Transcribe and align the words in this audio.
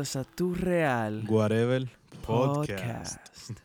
bienvenidos 0.00 0.16
a 0.16 0.24
Tu 0.24 0.54
Real 0.54 1.24
Whatever 1.28 1.86
Podcast. 2.22 3.18
Podcast. 3.18 3.60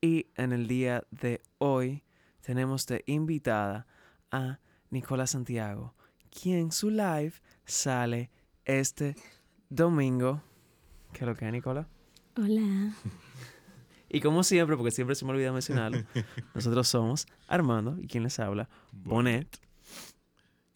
Y 0.00 0.26
en 0.34 0.52
el 0.52 0.66
día 0.66 1.04
de 1.12 1.40
hoy 1.58 2.02
tenemos 2.40 2.86
de 2.86 3.04
invitada 3.06 3.86
a 4.32 4.58
Nicola 4.90 5.28
Santiago, 5.28 5.94
quien 6.28 6.72
su 6.72 6.90
live 6.90 7.34
sale 7.66 8.30
este 8.64 9.14
domingo. 9.68 10.42
¿Qué 11.12 11.20
es 11.20 11.28
lo 11.28 11.36
que 11.36 11.46
es, 11.46 11.52
Nicola? 11.52 11.86
Hola. 12.36 12.92
Y 14.08 14.20
como 14.20 14.42
siempre, 14.42 14.76
porque 14.76 14.90
siempre 14.90 15.14
se 15.14 15.24
me 15.24 15.30
olvida 15.30 15.52
mencionarlo, 15.52 16.02
nosotros 16.54 16.88
somos 16.88 17.28
Armando 17.46 17.96
y 18.00 18.08
quien 18.08 18.24
les 18.24 18.40
habla, 18.40 18.68
Bonet. 18.90 19.60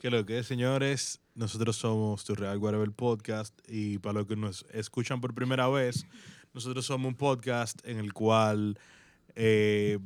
Que 0.00 0.08
lo 0.08 0.24
que 0.24 0.38
es, 0.38 0.46
señores, 0.46 1.20
nosotros 1.34 1.76
somos 1.76 2.24
Tu 2.24 2.34
Real 2.34 2.56
Whatever 2.56 2.90
Podcast 2.90 3.54
y 3.68 3.98
para 3.98 4.14
los 4.14 4.26
que 4.26 4.34
nos 4.34 4.64
escuchan 4.72 5.20
por 5.20 5.34
primera 5.34 5.68
vez, 5.68 6.06
nosotros 6.54 6.86
somos 6.86 7.06
un 7.06 7.16
podcast 7.16 7.86
en 7.86 7.98
el 7.98 8.14
cual 8.14 8.78
eh, 9.34 9.98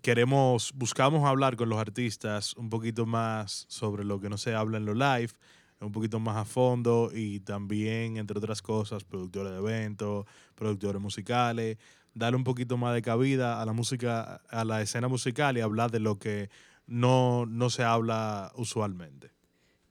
queremos, 0.00 0.72
buscamos 0.74 1.28
hablar 1.28 1.56
con 1.56 1.68
los 1.68 1.78
artistas 1.78 2.56
un 2.56 2.70
poquito 2.70 3.04
más 3.04 3.66
sobre 3.68 4.04
lo 4.04 4.20
que 4.20 4.30
no 4.30 4.38
se 4.38 4.54
habla 4.54 4.78
en 4.78 4.86
lo 4.86 4.94
live, 4.94 5.32
un 5.80 5.92
poquito 5.92 6.18
más 6.18 6.38
a 6.38 6.46
fondo 6.46 7.10
y 7.14 7.40
también, 7.40 8.16
entre 8.16 8.38
otras 8.38 8.62
cosas, 8.62 9.04
productores 9.04 9.52
de 9.52 9.58
eventos, 9.58 10.24
productores 10.54 11.02
musicales, 11.02 11.76
darle 12.14 12.38
un 12.38 12.44
poquito 12.44 12.78
más 12.78 12.94
de 12.94 13.02
cabida 13.02 13.60
a 13.60 13.66
la 13.66 13.74
música, 13.74 14.36
a 14.48 14.64
la 14.64 14.80
escena 14.80 15.08
musical 15.08 15.58
y 15.58 15.60
hablar 15.60 15.90
de 15.90 16.00
lo 16.00 16.18
que 16.18 16.48
no, 16.86 17.44
no 17.44 17.68
se 17.68 17.84
habla 17.84 18.50
usualmente. 18.54 19.31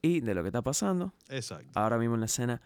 Y 0.01 0.21
de 0.21 0.33
lo 0.33 0.41
que 0.41 0.49
está 0.49 0.61
pasando 0.61 1.13
Exacto. 1.29 1.69
ahora 1.79 1.97
mismo 1.97 2.15
en 2.15 2.21
la 2.21 2.25
escena 2.25 2.61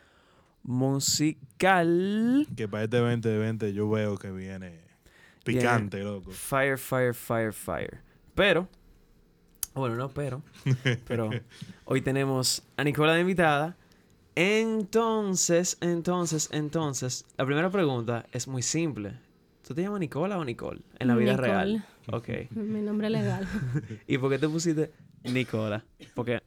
musical. 0.63 2.47
Que 2.55 2.67
para 2.67 2.83
este 2.85 2.97
2020 2.97 3.73
yo 3.73 3.89
veo 3.89 4.17
que 4.17 4.31
viene 4.31 4.81
picante, 5.43 6.03
loco. 6.03 6.31
Fire, 6.31 6.77
fire, 6.77 7.13
fire, 7.13 7.53
fire. 7.53 7.99
Pero, 8.33 8.67
bueno, 9.73 9.95
no, 9.95 10.09
pero, 10.09 10.43
pero 11.07 11.29
hoy 11.85 12.01
tenemos 12.01 12.63
a 12.77 12.83
Nicola 12.83 13.13
de 13.13 13.21
invitada. 13.21 13.77
Entonces, 14.35 15.77
entonces, 15.81 16.49
entonces, 16.51 17.25
la 17.37 17.45
primera 17.45 17.69
pregunta 17.69 18.25
es 18.31 18.47
muy 18.47 18.61
simple. 18.61 19.13
¿Tú 19.65 19.73
te 19.73 19.81
llamas 19.81 19.99
Nicola 19.99 20.37
o 20.37 20.43
Nicole 20.45 20.81
en 20.99 21.07
la 21.07 21.15
vida 21.15 21.31
Nicole. 21.31 21.47
real? 21.47 21.85
Ok. 22.11 22.29
Mi 22.51 22.81
nombre 22.81 23.09
legal. 23.09 23.47
¿Y 24.07 24.17
por 24.17 24.29
qué 24.29 24.37
te 24.39 24.49
pusiste 24.49 24.91
Nicola? 25.23 25.83
Porque, 26.13 26.41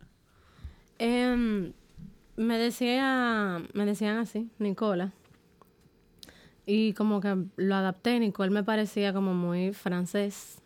Em, 0.98 1.72
me 2.36 2.58
decía, 2.58 3.62
me 3.72 3.86
decían 3.86 4.18
así, 4.18 4.50
Nicola. 4.58 5.12
Y 6.66 6.92
como 6.92 7.20
que 7.20 7.36
lo 7.56 7.74
adapté, 7.74 8.18
Nicole 8.20 8.50
me 8.50 8.62
parecía 8.62 9.12
como 9.12 9.32
muy 9.34 9.72
francés. 9.72 10.58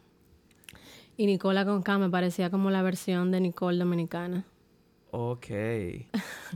Y 1.17 1.27
Nicola 1.27 1.65
con 1.65 1.83
K 1.83 1.99
me 1.99 2.11
parecía 2.11 2.51
como 2.51 2.71
la 2.71 2.83
versión 2.83 3.31
de 3.31 3.41
Nicole 3.41 3.79
dominicana. 3.79 4.45
ok. 5.11 5.47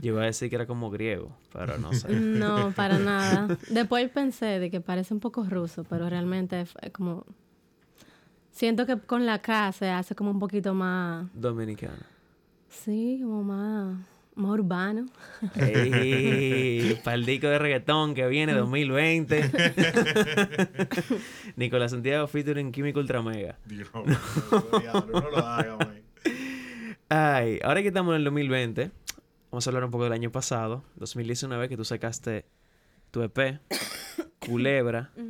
Yo 0.01 0.13
iba 0.13 0.23
a 0.23 0.25
decir 0.25 0.49
que 0.49 0.55
era 0.55 0.65
como 0.67 0.89
griego, 0.89 1.31
pero 1.53 1.77
no 1.77 1.93
sé. 1.93 2.07
No, 2.19 2.71
para 2.75 2.97
nada. 2.99 3.57
Después 3.69 4.09
pensé 4.09 4.59
de 4.59 4.69
que 4.69 4.81
parece 4.81 5.13
un 5.13 5.19
poco 5.19 5.43
ruso, 5.43 5.83
pero 5.85 6.09
realmente 6.09 6.59
es 6.61 6.73
es 6.81 6.91
como... 6.91 7.25
Siento 8.51 8.85
que 8.87 8.97
con 8.97 9.25
la 9.27 9.39
K 9.39 9.71
se 9.71 9.89
hace 9.91 10.15
como 10.15 10.31
un 10.31 10.39
poquito 10.39 10.73
más... 10.73 11.27
Dominicana. 11.35 12.05
Sí, 12.69 13.19
como 13.21 13.43
más, 13.43 13.97
más 14.35 14.51
urbano. 14.51 15.07
¡Ey! 15.55 16.99
Disco 17.25 17.47
de 17.47 17.59
reggaetón 17.59 18.13
que 18.13 18.27
viene 18.27 18.53
2020. 18.53 19.51
Nicolás 21.55 21.91
Santiago 21.91 22.27
featuring 22.27 22.71
Químico 22.71 22.99
Ultramega. 22.99 23.57
Dios, 23.65 23.89
no, 23.93 25.29
lo 25.29 25.37
haga, 25.37 25.77
man. 25.77 26.01
Ay, 27.09 27.59
ahora 27.63 27.81
que 27.81 27.87
estamos 27.87 28.13
en 28.13 28.17
el 28.17 28.23
2020, 28.25 28.91
vamos 29.51 29.65
a 29.65 29.69
hablar 29.69 29.85
un 29.85 29.91
poco 29.91 30.03
del 30.03 30.13
año 30.13 30.31
pasado, 30.31 30.83
2019, 30.97 31.69
que 31.69 31.77
tú 31.77 31.85
sacaste 31.85 32.45
tu 33.11 33.21
EP, 33.21 33.59
Culebra. 34.39 35.11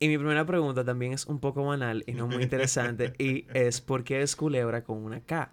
Y 0.00 0.08
mi 0.08 0.18
primera 0.18 0.44
pregunta 0.44 0.84
también 0.84 1.14
es 1.14 1.24
un 1.24 1.38
poco 1.38 1.64
banal 1.64 2.04
y 2.06 2.12
no 2.12 2.26
muy 2.26 2.42
interesante, 2.42 3.14
y 3.16 3.46
es 3.54 3.80
¿por 3.80 4.04
qué 4.04 4.20
es 4.20 4.36
Culebra 4.36 4.84
con 4.84 4.98
una 4.98 5.20
K? 5.20 5.52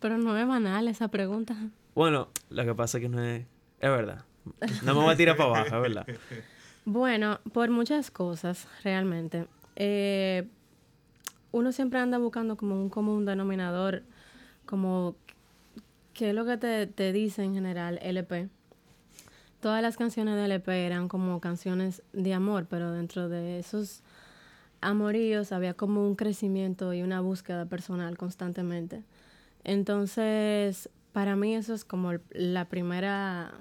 Pero 0.00 0.18
no 0.18 0.36
es 0.36 0.46
banal 0.46 0.88
esa 0.88 1.08
pregunta. 1.08 1.56
Bueno, 1.94 2.28
lo 2.50 2.64
que 2.64 2.74
pasa 2.74 2.98
es 2.98 3.02
que 3.02 3.08
no 3.08 3.22
es... 3.22 3.42
Es 3.80 3.90
verdad. 3.90 4.24
No 4.82 4.94
me 4.94 5.00
voy 5.00 5.12
a 5.12 5.16
tirar 5.16 5.36
para 5.36 5.50
abajo, 5.50 5.76
es 5.76 5.82
verdad. 5.82 6.06
Bueno, 6.84 7.40
por 7.52 7.70
muchas 7.70 8.10
cosas, 8.10 8.68
realmente. 8.84 9.46
Eh, 9.74 10.46
uno 11.52 11.72
siempre 11.72 11.98
anda 11.98 12.18
buscando 12.18 12.56
como 12.56 12.80
un 12.80 12.88
común 12.88 13.24
denominador, 13.24 14.02
como 14.66 15.16
qué 16.14 16.30
es 16.30 16.34
lo 16.34 16.44
que 16.44 16.56
te, 16.56 16.86
te 16.86 17.12
dice 17.12 17.42
en 17.42 17.54
general 17.54 17.98
LP. 18.02 18.48
Todas 19.60 19.82
las 19.82 19.96
canciones 19.96 20.36
de 20.36 20.44
LP 20.44 20.86
eran 20.86 21.08
como 21.08 21.40
canciones 21.40 22.02
de 22.12 22.34
amor, 22.34 22.66
pero 22.68 22.92
dentro 22.92 23.28
de 23.28 23.58
esos 23.58 24.02
amoríos 24.80 25.52
había 25.52 25.74
como 25.74 26.06
un 26.06 26.14
crecimiento 26.14 26.92
y 26.94 27.02
una 27.02 27.20
búsqueda 27.20 27.66
personal 27.66 28.16
constantemente. 28.16 29.02
Entonces, 29.68 30.88
para 31.10 31.34
mí 31.34 31.56
eso 31.56 31.74
es 31.74 31.84
como 31.84 32.12
la 32.30 32.66
primera 32.66 33.52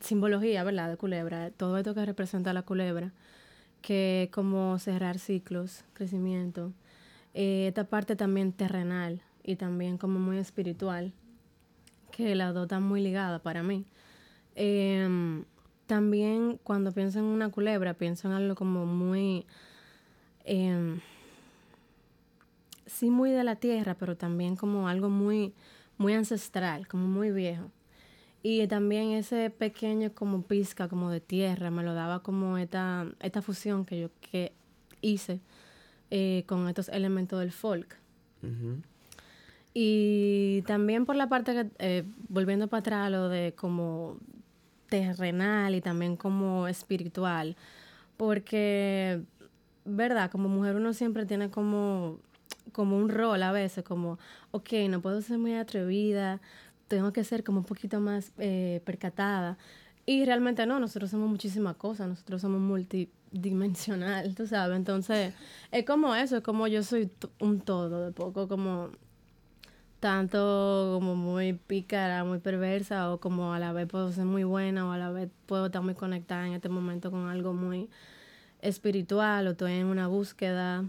simbología, 0.00 0.62
¿verdad? 0.62 0.90
De 0.90 0.98
culebra, 0.98 1.50
todo 1.52 1.78
esto 1.78 1.94
que 1.94 2.04
representa 2.04 2.52
la 2.52 2.64
culebra, 2.64 3.10
que 3.80 4.28
como 4.30 4.78
cerrar 4.78 5.18
ciclos, 5.18 5.86
crecimiento. 5.94 6.74
Eh, 7.32 7.68
esta 7.68 7.84
parte 7.84 8.14
también 8.14 8.52
terrenal 8.52 9.22
y 9.42 9.56
también 9.56 9.96
como 9.96 10.18
muy 10.18 10.36
espiritual, 10.36 11.14
que 12.10 12.34
las 12.34 12.52
dos 12.52 12.64
están 12.64 12.82
muy 12.82 13.00
ligadas 13.00 13.40
para 13.40 13.62
mí. 13.62 13.86
Em, 14.54 15.46
también 15.86 16.60
cuando 16.62 16.92
pienso 16.92 17.20
en 17.20 17.24
una 17.24 17.48
culebra, 17.48 17.94
pienso 17.94 18.28
en 18.28 18.34
algo 18.34 18.54
como 18.54 18.84
muy... 18.84 19.46
em, 20.44 21.00
sí 22.90 23.10
muy 23.10 23.30
de 23.30 23.44
la 23.44 23.56
tierra, 23.56 23.94
pero 23.94 24.16
también 24.16 24.56
como 24.56 24.88
algo 24.88 25.08
muy, 25.08 25.54
muy 25.96 26.12
ancestral, 26.14 26.88
como 26.88 27.06
muy 27.06 27.30
viejo. 27.30 27.70
Y 28.42 28.66
también 28.68 29.10
ese 29.12 29.50
pequeño 29.50 30.12
como 30.14 30.42
pizca 30.42 30.88
como 30.88 31.10
de 31.10 31.20
tierra 31.20 31.70
me 31.70 31.82
lo 31.82 31.94
daba 31.94 32.22
como 32.22 32.58
esta, 32.58 33.06
esta 33.20 33.42
fusión 33.42 33.84
que 33.84 34.00
yo 34.00 34.10
que 34.20 34.52
hice 35.02 35.40
eh, 36.10 36.44
con 36.46 36.68
estos 36.68 36.88
elementos 36.88 37.38
del 37.38 37.52
folk. 37.52 37.96
Y 39.74 40.62
también 40.66 41.04
por 41.04 41.14
la 41.16 41.28
parte 41.28 41.52
que, 41.52 41.70
eh, 41.78 42.04
volviendo 42.28 42.68
para 42.68 42.80
atrás, 42.80 43.10
lo 43.10 43.28
de 43.28 43.54
como 43.54 44.16
terrenal 44.88 45.74
y 45.74 45.80
también 45.80 46.16
como 46.16 46.66
espiritual, 46.66 47.56
porque, 48.16 49.22
¿verdad? 49.84 50.30
Como 50.30 50.48
mujer 50.48 50.76
uno 50.76 50.92
siempre 50.94 51.26
tiene 51.26 51.50
como, 51.50 52.18
como 52.72 52.96
un 52.96 53.08
rol 53.08 53.42
a 53.42 53.52
veces, 53.52 53.84
como, 53.84 54.18
ok, 54.50 54.72
no 54.88 55.00
puedo 55.00 55.22
ser 55.22 55.38
muy 55.38 55.54
atrevida, 55.54 56.40
tengo 56.88 57.12
que 57.12 57.24
ser 57.24 57.44
como 57.44 57.60
un 57.60 57.64
poquito 57.64 58.00
más 58.00 58.32
eh, 58.38 58.80
percatada. 58.84 59.58
Y 60.06 60.24
realmente 60.24 60.66
no, 60.66 60.80
nosotros 60.80 61.10
somos 61.10 61.28
muchísimas 61.30 61.76
cosas, 61.76 62.08
nosotros 62.08 62.40
somos 62.42 62.60
multidimensional, 62.60 64.34
tú 64.36 64.46
sabes. 64.46 64.76
Entonces, 64.76 65.34
es 65.70 65.84
como 65.84 66.14
eso, 66.14 66.38
es 66.38 66.42
como 66.42 66.66
yo 66.66 66.82
soy 66.82 67.10
un 67.38 67.60
todo, 67.60 68.06
de 68.06 68.12
poco 68.12 68.48
como 68.48 68.90
tanto 70.00 70.92
como 70.94 71.14
muy 71.14 71.52
pícara, 71.52 72.24
muy 72.24 72.38
perversa, 72.38 73.12
o 73.12 73.20
como 73.20 73.52
a 73.52 73.58
la 73.58 73.72
vez 73.72 73.86
puedo 73.86 74.10
ser 74.12 74.24
muy 74.24 74.44
buena, 74.44 74.88
o 74.88 74.92
a 74.92 74.98
la 74.98 75.10
vez 75.10 75.30
puedo 75.46 75.66
estar 75.66 75.82
muy 75.82 75.94
conectada 75.94 76.46
en 76.46 76.54
este 76.54 76.70
momento 76.70 77.10
con 77.10 77.28
algo 77.28 77.52
muy 77.52 77.90
espiritual, 78.62 79.46
o 79.46 79.50
estoy 79.52 79.74
en 79.74 79.86
una 79.86 80.08
búsqueda, 80.08 80.84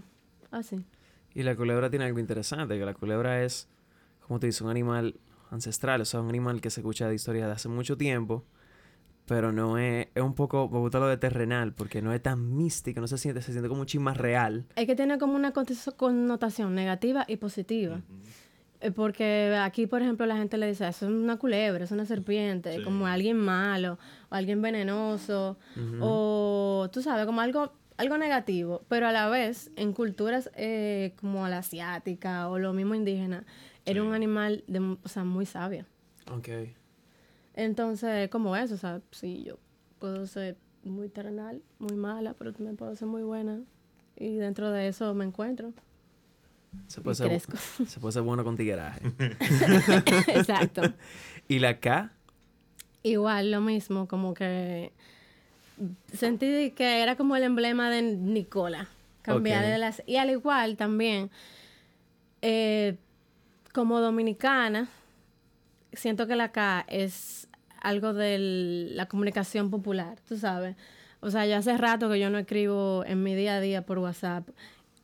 así. 0.50 0.84
Y 1.34 1.42
la 1.42 1.54
culebra 1.56 1.88
tiene 1.90 2.04
algo 2.04 2.18
interesante, 2.18 2.78
que 2.78 2.84
la 2.84 2.94
culebra 2.94 3.42
es, 3.42 3.68
como 4.26 4.38
te 4.40 4.46
dice, 4.46 4.62
un 4.64 4.70
animal 4.70 5.16
ancestral, 5.50 6.00
o 6.00 6.04
sea, 6.04 6.20
un 6.20 6.28
animal 6.28 6.60
que 6.60 6.70
se 6.70 6.80
escucha 6.80 7.08
de 7.08 7.14
historia 7.14 7.46
de 7.46 7.52
hace 7.52 7.68
mucho 7.68 7.96
tiempo, 7.96 8.44
pero 9.26 9.52
no 9.52 9.78
es, 9.78 10.08
es 10.14 10.22
un 10.22 10.34
poco, 10.34 10.68
me 10.70 10.78
gusta 10.78 10.98
lo 10.98 11.06
de 11.06 11.16
terrenal, 11.16 11.72
porque 11.72 12.02
no 12.02 12.12
es 12.12 12.22
tan 12.22 12.54
místico, 12.56 13.00
no 13.00 13.06
se 13.06 13.18
siente, 13.18 13.40
se 13.42 13.52
siente 13.52 13.68
como 13.68 13.80
un 13.82 13.86
chin 13.86 14.02
más 14.02 14.16
real. 14.16 14.64
Es 14.76 14.86
que 14.86 14.94
tiene 14.96 15.18
como 15.18 15.34
una 15.34 15.52
connotación 15.52 16.74
negativa 16.74 17.24
y 17.28 17.36
positiva. 17.36 18.00
Eh, 18.80 18.90
Porque 18.90 19.56
aquí, 19.62 19.86
por 19.86 20.02
ejemplo, 20.02 20.26
la 20.26 20.36
gente 20.36 20.58
le 20.58 20.66
dice, 20.66 20.88
eso 20.88 21.06
es 21.06 21.12
una 21.12 21.36
culebra, 21.36 21.84
es 21.84 21.92
una 21.92 22.04
serpiente, 22.04 22.76
Sí. 22.78 22.82
como 22.82 23.06
alguien 23.06 23.36
malo, 23.36 23.96
o 24.28 24.34
alguien 24.34 24.60
venenoso, 24.60 25.56
o 26.00 26.88
tú 26.92 27.00
sabes, 27.00 27.24
como 27.26 27.40
algo, 27.40 27.72
algo 28.02 28.18
negativo. 28.18 28.82
Pero 28.88 29.06
a 29.06 29.12
la 29.12 29.28
vez, 29.28 29.70
en 29.76 29.92
culturas 29.92 30.50
eh, 30.54 31.14
como 31.20 31.48
la 31.48 31.58
asiática 31.58 32.48
o 32.48 32.58
lo 32.58 32.72
mismo 32.72 32.94
indígena, 32.94 33.44
era 33.84 34.02
un 34.02 34.12
animal 34.12 34.64
de, 34.66 34.80
o 35.02 35.08
sea, 35.08 35.24
muy 35.24 35.46
sabio. 35.46 35.86
Ok. 36.30 36.48
Entonces, 37.54 38.28
como 38.28 38.56
eso, 38.56 38.74
o 38.74 38.78
sea, 38.78 39.00
sí, 39.10 39.44
yo 39.44 39.58
puedo 39.98 40.26
ser 40.26 40.56
muy 40.84 41.08
terrenal, 41.08 41.62
muy 41.78 41.96
mala, 41.96 42.34
pero 42.34 42.52
también 42.52 42.76
puedo 42.76 42.94
ser 42.96 43.08
muy 43.08 43.22
buena. 43.22 43.60
Y 44.16 44.36
dentro 44.36 44.70
de 44.70 44.88
eso 44.88 45.14
me 45.14 45.24
encuentro. 45.24 45.72
Se 46.86 47.00
puede, 47.00 47.14
ser, 47.16 47.40
se 47.86 48.00
puede 48.00 48.12
ser 48.12 48.22
bueno 48.22 48.44
con 48.44 48.56
tigueraje. 48.56 49.00
Exacto. 50.28 50.82
¿Y 51.48 51.58
la 51.58 51.78
K? 51.80 52.12
Igual, 53.02 53.50
lo 53.50 53.60
mismo, 53.60 54.08
como 54.08 54.32
que 54.32 54.92
sentí 56.12 56.72
que 56.72 57.02
era 57.02 57.16
como 57.16 57.36
el 57.36 57.42
emblema 57.42 57.90
de 57.90 58.02
Nicola. 58.02 58.88
Cambiar 59.22 59.64
Ok. 59.64 59.70
de 59.70 59.78
las... 59.78 60.02
Y 60.06 60.16
al 60.16 60.30
igual 60.30 60.76
también, 60.76 61.30
eh, 62.40 62.96
como 63.72 64.00
dominicana, 64.00 64.88
siento 65.92 66.26
que 66.26 66.36
la 66.36 66.50
K 66.50 66.84
es 66.88 67.48
algo 67.80 68.12
de 68.12 68.38
la 68.94 69.06
comunicación 69.06 69.70
popular, 69.70 70.18
tú 70.28 70.36
sabes. 70.36 70.76
O 71.20 71.30
sea, 71.30 71.46
ya 71.46 71.58
hace 71.58 71.76
rato 71.76 72.10
que 72.10 72.18
yo 72.18 72.30
no 72.30 72.38
escribo 72.38 73.04
en 73.06 73.22
mi 73.22 73.34
día 73.34 73.56
a 73.56 73.60
día 73.60 73.86
por 73.86 73.98
WhatsApp. 73.98 74.48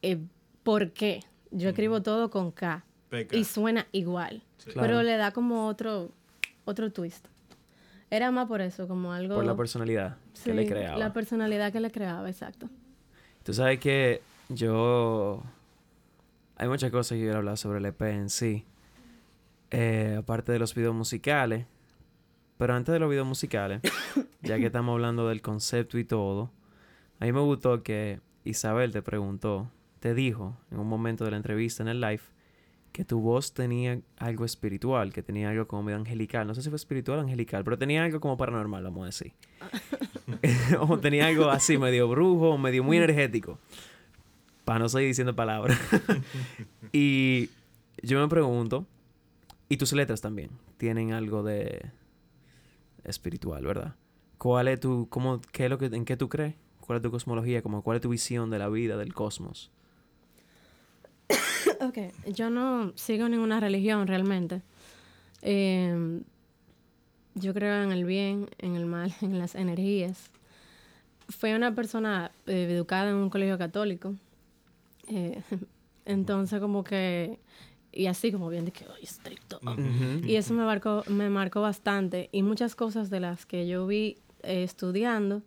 Eh, 0.03 0.19
¿Por 0.65 0.93
qué? 0.93 1.21
Yo 1.51 1.69
escribo 1.71 2.03
todo 2.03 2.31
con 2.31 2.51
K. 2.51 2.85
Peca. 3.09 3.37
Y 3.37 3.45
suena 3.45 3.87
igual. 3.93 4.43
Claro. 4.65 4.81
Pero 4.81 5.03
le 5.03 5.17
da 5.17 5.31
como 5.31 5.67
otro, 5.67 6.11
otro 6.65 6.91
twist. 6.93 7.27
Era 8.11 8.31
más 8.31 8.49
por 8.49 8.61
eso, 8.61 8.89
como 8.89 9.13
algo... 9.13 9.37
Por 9.37 9.45
la 9.45 9.57
personalidad 9.57 10.17
que 10.43 10.55
le 10.55 10.67
creaba. 10.67 10.99
La 10.99 11.13
personalidad 11.13 11.73
que 11.73 11.81
le 11.81 11.91
creaba, 11.91 12.29
exacto. 12.29 12.69
Tú 13.43 13.55
sabes 13.55 13.79
que 13.79 14.23
yo... 14.49 15.43
Hay 16.57 16.69
muchas 16.69 16.91
cosas 16.91 17.11
que 17.11 17.21
yo 17.21 17.27
quiero 17.27 17.39
hablar 17.39 17.57
sobre 17.57 17.79
el 17.79 17.87
EP 17.87 18.03
en 18.03 18.31
sí. 18.31 18.65
Eh, 19.71 20.17
aparte 20.19 20.53
de 20.53 20.59
los 20.59 20.75
videos 20.75 20.95
musicales. 20.95 21.67
Pero 22.59 22.75
antes 22.75 22.93
de 22.93 22.99
los 22.99 23.09
videos 23.09 23.27
musicales, 23.27 23.81
ya 24.43 24.57
que 24.57 24.67
estamos 24.67 24.93
hablando 24.93 25.29
del 25.29 25.41
concepto 25.41 25.97
y 25.99 26.05
todo, 26.05 26.51
a 27.21 27.25
mí 27.25 27.33
me 27.33 27.41
gustó 27.41 27.83
que 27.83 28.21
Isabel 28.45 28.93
te 28.93 29.03
preguntó, 29.03 29.71
te 30.01 30.15
dijo 30.15 30.57
en 30.71 30.81
un 30.81 30.89
momento 30.89 31.25
de 31.25 31.31
la 31.31 31.37
entrevista 31.37 31.83
en 31.83 31.89
el 31.89 32.01
live, 32.01 32.23
que 32.99 33.05
tu 33.05 33.21
voz 33.21 33.55
tenía 33.55 34.01
algo 34.17 34.45
espiritual, 34.45 35.13
que 35.13 35.23
tenía 35.23 35.51
algo 35.51 35.69
como 35.69 35.85
medio 35.85 35.99
angelical. 35.99 36.49
No 36.49 36.55
sé 36.57 36.63
si 36.63 36.69
fue 36.69 36.75
espiritual 36.75 37.21
o 37.21 37.23
angelical, 37.23 37.63
pero 37.63 37.79
tenía 37.79 38.03
algo 38.03 38.19
como 38.19 38.37
paranormal, 38.37 38.83
vamos 38.83 39.03
a 39.03 39.07
decir. 39.07 39.35
o 40.81 40.99
tenía 40.99 41.29
algo 41.29 41.49
así, 41.49 41.79
medio 41.79 42.09
brujo, 42.09 42.59
medio 42.59 42.83
muy 42.83 42.97
energético. 42.97 43.61
Para 44.65 44.81
no 44.81 44.89
seguir 44.89 45.07
diciendo 45.07 45.37
palabras. 45.37 45.79
y 46.93 47.51
yo 48.03 48.21
me 48.21 48.27
pregunto, 48.27 48.85
y 49.69 49.77
tus 49.77 49.93
letras 49.93 50.21
también 50.21 50.51
tienen 50.77 51.13
algo 51.13 51.45
de 51.45 51.93
espiritual, 53.05 53.65
¿verdad? 53.65 53.95
¿Cuál 54.39 54.67
es 54.67 54.81
tu, 54.81 55.09
cómo, 55.09 55.41
qué 55.53 55.67
es 55.67 55.71
lo 55.71 55.79
que, 55.79 55.87
en 55.87 56.05
qué 56.05 56.17
tú 56.17 56.29
crees? 56.29 56.57
¿Cuál 56.81 56.97
es 56.97 57.03
tu 57.05 57.13
cosmología? 57.13 57.63
Como, 57.63 57.85
¿Cuál 57.85 57.99
es 57.99 58.03
tu 58.03 58.09
visión 58.09 58.51
de 58.51 58.59
la 58.59 58.69
vida, 58.69 58.97
del 58.97 59.15
cosmos? 59.15 59.71
Ok, 61.81 61.99
yo 62.33 62.51
no 62.51 62.93
sigo 62.97 63.29
ninguna 63.29 63.61
religión 63.61 64.07
realmente. 64.07 64.63
Eh, 65.43 66.21
yo 67.41 67.55
creo 67.55 67.83
en 67.83 67.93
el 67.93 68.05
bien, 68.05 68.49
en 68.59 68.77
el 68.77 68.87
mal, 68.87 69.15
en 69.23 69.39
las 69.39 69.55
energías. 69.55 70.31
Fui 71.29 71.53
una 71.53 71.75
persona 71.75 72.31
eh, 72.47 72.69
educada 72.71 73.11
en 73.11 73.17
un 73.17 73.31
colegio 73.31 73.59
católico. 73.59 74.15
Eh, 75.09 75.43
entonces 76.05 76.61
como 76.61 76.85
que... 76.85 77.39
Y 77.91 78.07
así 78.07 78.31
como 78.31 78.49
bien 78.49 78.67
de 78.67 78.71
que, 78.71 78.85
estricto. 79.03 79.61
Y 80.23 80.37
eso 80.37 80.53
me 80.55 80.65
marcó, 80.65 81.03
me 81.09 81.31
marcó 81.31 81.63
bastante. 81.63 82.29
Y 82.33 82.43
muchas 82.43 82.75
cosas 82.75 83.09
de 83.11 83.19
las 83.19 83.47
que 83.47 83.67
yo 83.67 83.87
vi 83.87 84.19
eh, 84.43 84.63
estudiando 84.63 85.43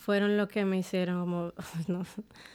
fueron 0.00 0.38
lo 0.38 0.48
que 0.48 0.64
me 0.64 0.78
hicieron 0.78 1.20
como, 1.20 1.52
no, 1.88 2.04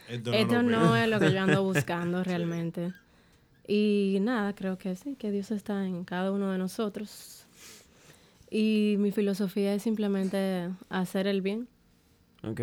Esto 0.08 0.62
no 0.62 0.96
es 0.96 1.08
lo 1.08 1.20
que 1.20 1.32
yo 1.32 1.40
ando 1.40 1.62
buscando 1.62 2.22
realmente. 2.24 2.92
Y 3.68 4.18
nada, 4.20 4.54
creo 4.54 4.78
que 4.78 4.94
sí, 4.96 5.16
que 5.16 5.30
Dios 5.30 5.50
está 5.52 5.86
en 5.86 6.04
cada 6.04 6.32
uno 6.32 6.50
de 6.50 6.58
nosotros. 6.58 7.46
Y 8.50 8.96
mi 8.98 9.12
filosofía 9.12 9.74
es 9.74 9.82
simplemente 9.82 10.70
hacer 10.88 11.26
el 11.26 11.40
bien. 11.40 11.68
Ok. 12.42 12.60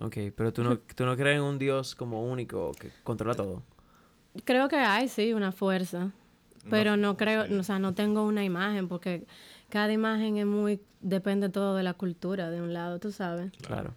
Ok, 0.00 0.16
pero 0.34 0.52
tú 0.52 0.62
no, 0.62 0.78
tú 0.94 1.04
no 1.04 1.16
crees 1.16 1.36
en 1.36 1.42
un 1.42 1.58
Dios 1.58 1.94
como 1.94 2.24
único 2.24 2.72
que 2.72 2.90
controla 3.04 3.34
todo. 3.34 3.62
Creo 4.44 4.68
que 4.68 4.76
hay, 4.76 5.08
sí, 5.08 5.32
una 5.32 5.52
fuerza. 5.52 6.10
Pero 6.68 6.96
no 6.96 7.16
creo, 7.16 7.46
sí. 7.46 7.54
o 7.54 7.62
sea, 7.62 7.78
no 7.78 7.94
tengo 7.94 8.24
una 8.24 8.42
imagen 8.42 8.88
porque 8.88 9.24
cada 9.68 9.92
imagen 9.92 10.36
es 10.36 10.46
muy, 10.46 10.80
depende 11.00 11.48
todo 11.48 11.74
de 11.76 11.82
la 11.82 11.94
cultura 11.94 12.50
de 12.50 12.62
un 12.62 12.72
lado, 12.72 12.98
tú 12.98 13.12
sabes. 13.12 13.52
Claro. 13.62 13.94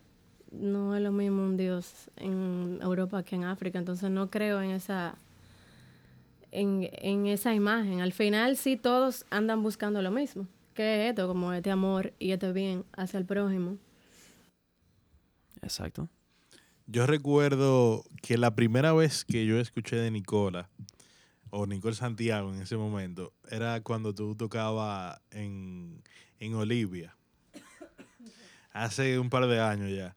No 0.52 0.96
es 0.96 1.02
lo 1.02 1.12
mismo 1.12 1.44
un 1.44 1.58
Dios 1.58 2.10
en 2.16 2.80
Europa 2.82 3.24
que 3.24 3.36
en 3.36 3.44
África, 3.44 3.78
entonces 3.78 4.10
no 4.10 4.30
creo 4.30 4.62
en 4.62 4.72
esa, 4.72 5.16
en, 6.52 6.90
en 6.92 7.28
esa 7.28 7.54
imagen. 7.54 8.02
Al 8.02 8.14
final 8.14 8.58
sí 8.58 8.76
todos 8.76 9.26
andan 9.30 9.62
buscando 9.62 10.02
lo 10.02 10.12
mismo, 10.12 10.48
que 10.74 11.06
es 11.06 11.10
esto, 11.12 11.28
como 11.28 11.54
este 11.54 11.70
amor 11.72 12.14
y 12.18 12.32
este 12.32 12.52
bien 12.52 12.84
hacia 12.94 13.20
el 13.20 13.26
prójimo. 13.26 13.78
Exacto. 15.62 16.10
Yo 16.88 17.06
recuerdo 17.06 18.04
que 18.24 18.40
la 18.40 18.56
primera 18.56 18.94
vez 18.94 19.24
que 19.24 19.46
yo 19.46 19.60
escuché 19.60 19.98
de 19.98 20.10
Nicola, 20.10 20.70
o 21.52 21.66
Nicole 21.66 21.96
Santiago 21.96 22.54
en 22.54 22.62
ese 22.62 22.78
momento, 22.78 23.34
era 23.50 23.82
cuando 23.82 24.14
tú 24.14 24.36
tocabas 24.36 25.20
en, 25.32 26.02
en 26.40 26.54
Olivia. 26.56 27.16
Hace 28.74 29.20
un 29.20 29.30
par 29.30 29.48
de 29.48 29.60
años 29.60 29.92
ya. 29.92 30.16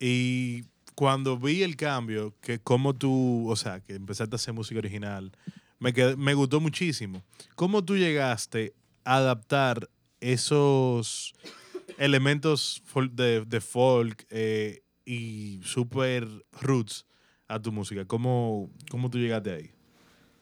Y 0.00 0.64
cuando 0.94 1.38
vi 1.38 1.62
el 1.62 1.76
cambio, 1.76 2.34
que 2.40 2.58
como 2.58 2.94
tú, 2.94 3.48
o 3.48 3.56
sea, 3.56 3.80
que 3.80 3.94
empezaste 3.94 4.34
a 4.34 4.36
hacer 4.36 4.54
música 4.54 4.78
original, 4.78 5.32
me, 5.78 5.92
quedé- 5.92 6.16
me 6.16 6.34
gustó 6.34 6.60
muchísimo. 6.60 7.22
¿Cómo 7.54 7.84
tú 7.84 7.96
llegaste 7.96 8.74
a 9.04 9.16
adaptar 9.16 9.88
esos 10.20 11.34
elementos 11.98 12.82
de, 13.12 13.44
de 13.44 13.60
folk 13.60 14.26
eh, 14.30 14.82
y 15.04 15.60
super 15.62 16.26
roots 16.60 17.06
a 17.48 17.60
tu 17.60 17.72
música? 17.72 18.04
¿Cómo, 18.04 18.70
cómo 18.90 19.08
tú 19.10 19.18
llegaste 19.18 19.52
ahí? 19.52 19.70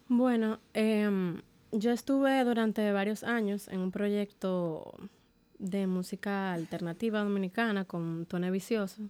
Bueno, 0.08 0.60
em, 0.74 1.40
yo 1.72 1.90
estuve 1.90 2.44
durante 2.44 2.92
varios 2.92 3.24
años 3.24 3.68
en 3.68 3.80
un 3.80 3.90
proyecto 3.90 4.94
de 5.58 5.86
música 5.86 6.52
alternativa 6.52 7.20
dominicana 7.20 7.86
con 7.86 8.26
Tone 8.26 8.50
Vicioso, 8.50 9.02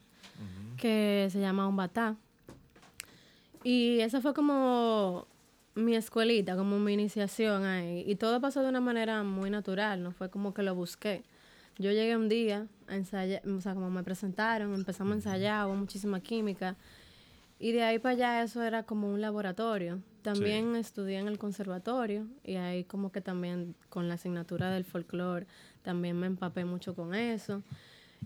que 0.77 1.29
se 1.31 1.41
llama 1.41 1.67
Umbatá. 1.67 2.17
Y 3.65 4.01
esa 4.01 4.21
fue 4.21 4.35
como 4.35 5.27
mi 5.75 5.97
escuelita, 5.97 6.57
como 6.57 6.79
mi 6.79 6.93
iniciación 6.93 7.65
ahí. 7.65 8.05
Y 8.07 8.15
todo 8.15 8.41
pasó 8.41 8.63
de 8.63 8.69
una 8.69 8.81
manera 8.81 9.25
muy 9.25 9.51
natural, 9.51 10.01
no 10.03 10.13
fue 10.13 10.31
como 10.31 10.55
que 10.55 10.63
lo 10.63 10.77
busqué. 10.77 11.25
Yo 11.77 11.91
llegué 11.91 12.17
un 12.17 12.29
día 12.29 12.69
a 12.87 12.95
ensayar, 12.95 13.43
o 13.49 13.61
sea, 13.61 13.75
como 13.75 13.91
me 13.91 14.05
presentaron, 14.05 14.75
empezamos 14.75 15.13
a 15.13 15.17
ensayar, 15.17 15.67
hubo 15.67 15.75
muchísima 15.75 16.21
química. 16.21 16.77
Y 17.59 17.73
de 17.73 17.83
ahí 17.83 17.99
para 17.99 18.15
allá 18.15 18.43
eso 18.45 18.63
era 18.63 18.85
como 18.85 19.09
un 19.09 19.21
laboratorio. 19.21 20.01
También 20.25 20.75
estudié 20.75 21.19
en 21.19 21.29
el 21.29 21.39
conservatorio 21.39 22.27
y 22.43 22.55
ahí 22.55 22.85
como 22.85 23.13
que 23.13 23.21
también 23.21 23.75
con 23.91 24.09
la 24.09 24.15
asignatura 24.15 24.71
del 24.71 24.87
folclore 24.87 25.47
también 25.83 26.19
me 26.19 26.27
empapé 26.27 26.65
mucho 26.65 26.95
con 26.95 27.15
eso. 27.15 27.63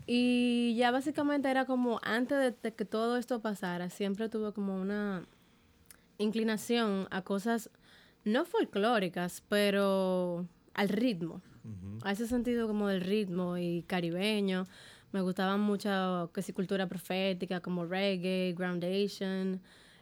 Y 0.07 0.75
ya 0.77 0.91
básicamente 0.91 1.51
era 1.51 1.65
como 1.65 1.99
antes 2.01 2.55
de, 2.61 2.73
que 2.73 2.85
todo 2.85 3.17
esto 3.17 3.41
pasara, 3.41 3.89
siempre 3.89 4.29
tuve 4.29 4.53
como 4.53 4.79
una 4.79 5.25
inclinación 6.19 7.05
a 7.11 7.21
cosas 7.21 7.69
no 8.23 8.45
folclóricas, 8.45 9.43
pero 9.49 10.47
al 10.75 10.87
ritmo. 10.87 11.41
A 12.03 12.13
ese 12.13 12.27
sentido 12.27 12.65
como 12.65 12.87
del 12.87 13.01
ritmo 13.01 13.57
y 13.57 13.83
caribeño. 13.87 14.67
Me 15.11 15.19
gustaban 15.19 15.59
mucho 15.59 16.31
que 16.33 16.41
si 16.41 16.53
cultura 16.53 16.87
profética 16.87 17.59
como 17.59 17.85
reggae, 17.85 18.55
groundation, 18.57 19.59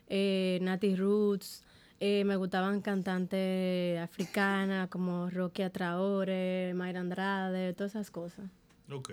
eh, 0.07 0.59
Nati 0.61 0.95
Roots. 0.95 1.63
Eh, 1.99 2.23
me 2.25 2.35
gustaban 2.35 2.81
cantantes 2.81 3.99
africanas 3.99 4.87
como 4.89 5.29
Rocky 5.29 5.67
Traore, 5.71 6.73
Mayra 6.75 6.99
Andrade, 6.99 7.73
todas 7.73 7.93
esas 7.93 8.11
cosas. 8.11 8.45
Ok. 8.91 9.11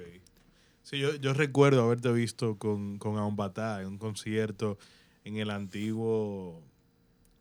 Sí, 0.82 0.98
yo, 0.98 1.14
yo 1.16 1.32
recuerdo 1.32 1.82
haberte 1.82 2.12
visto 2.12 2.58
con, 2.58 2.98
con 2.98 3.16
Aumbatá 3.16 3.80
en 3.80 3.88
un 3.88 3.98
concierto 3.98 4.76
en 5.24 5.38
el 5.38 5.48
antiguo... 5.50 6.60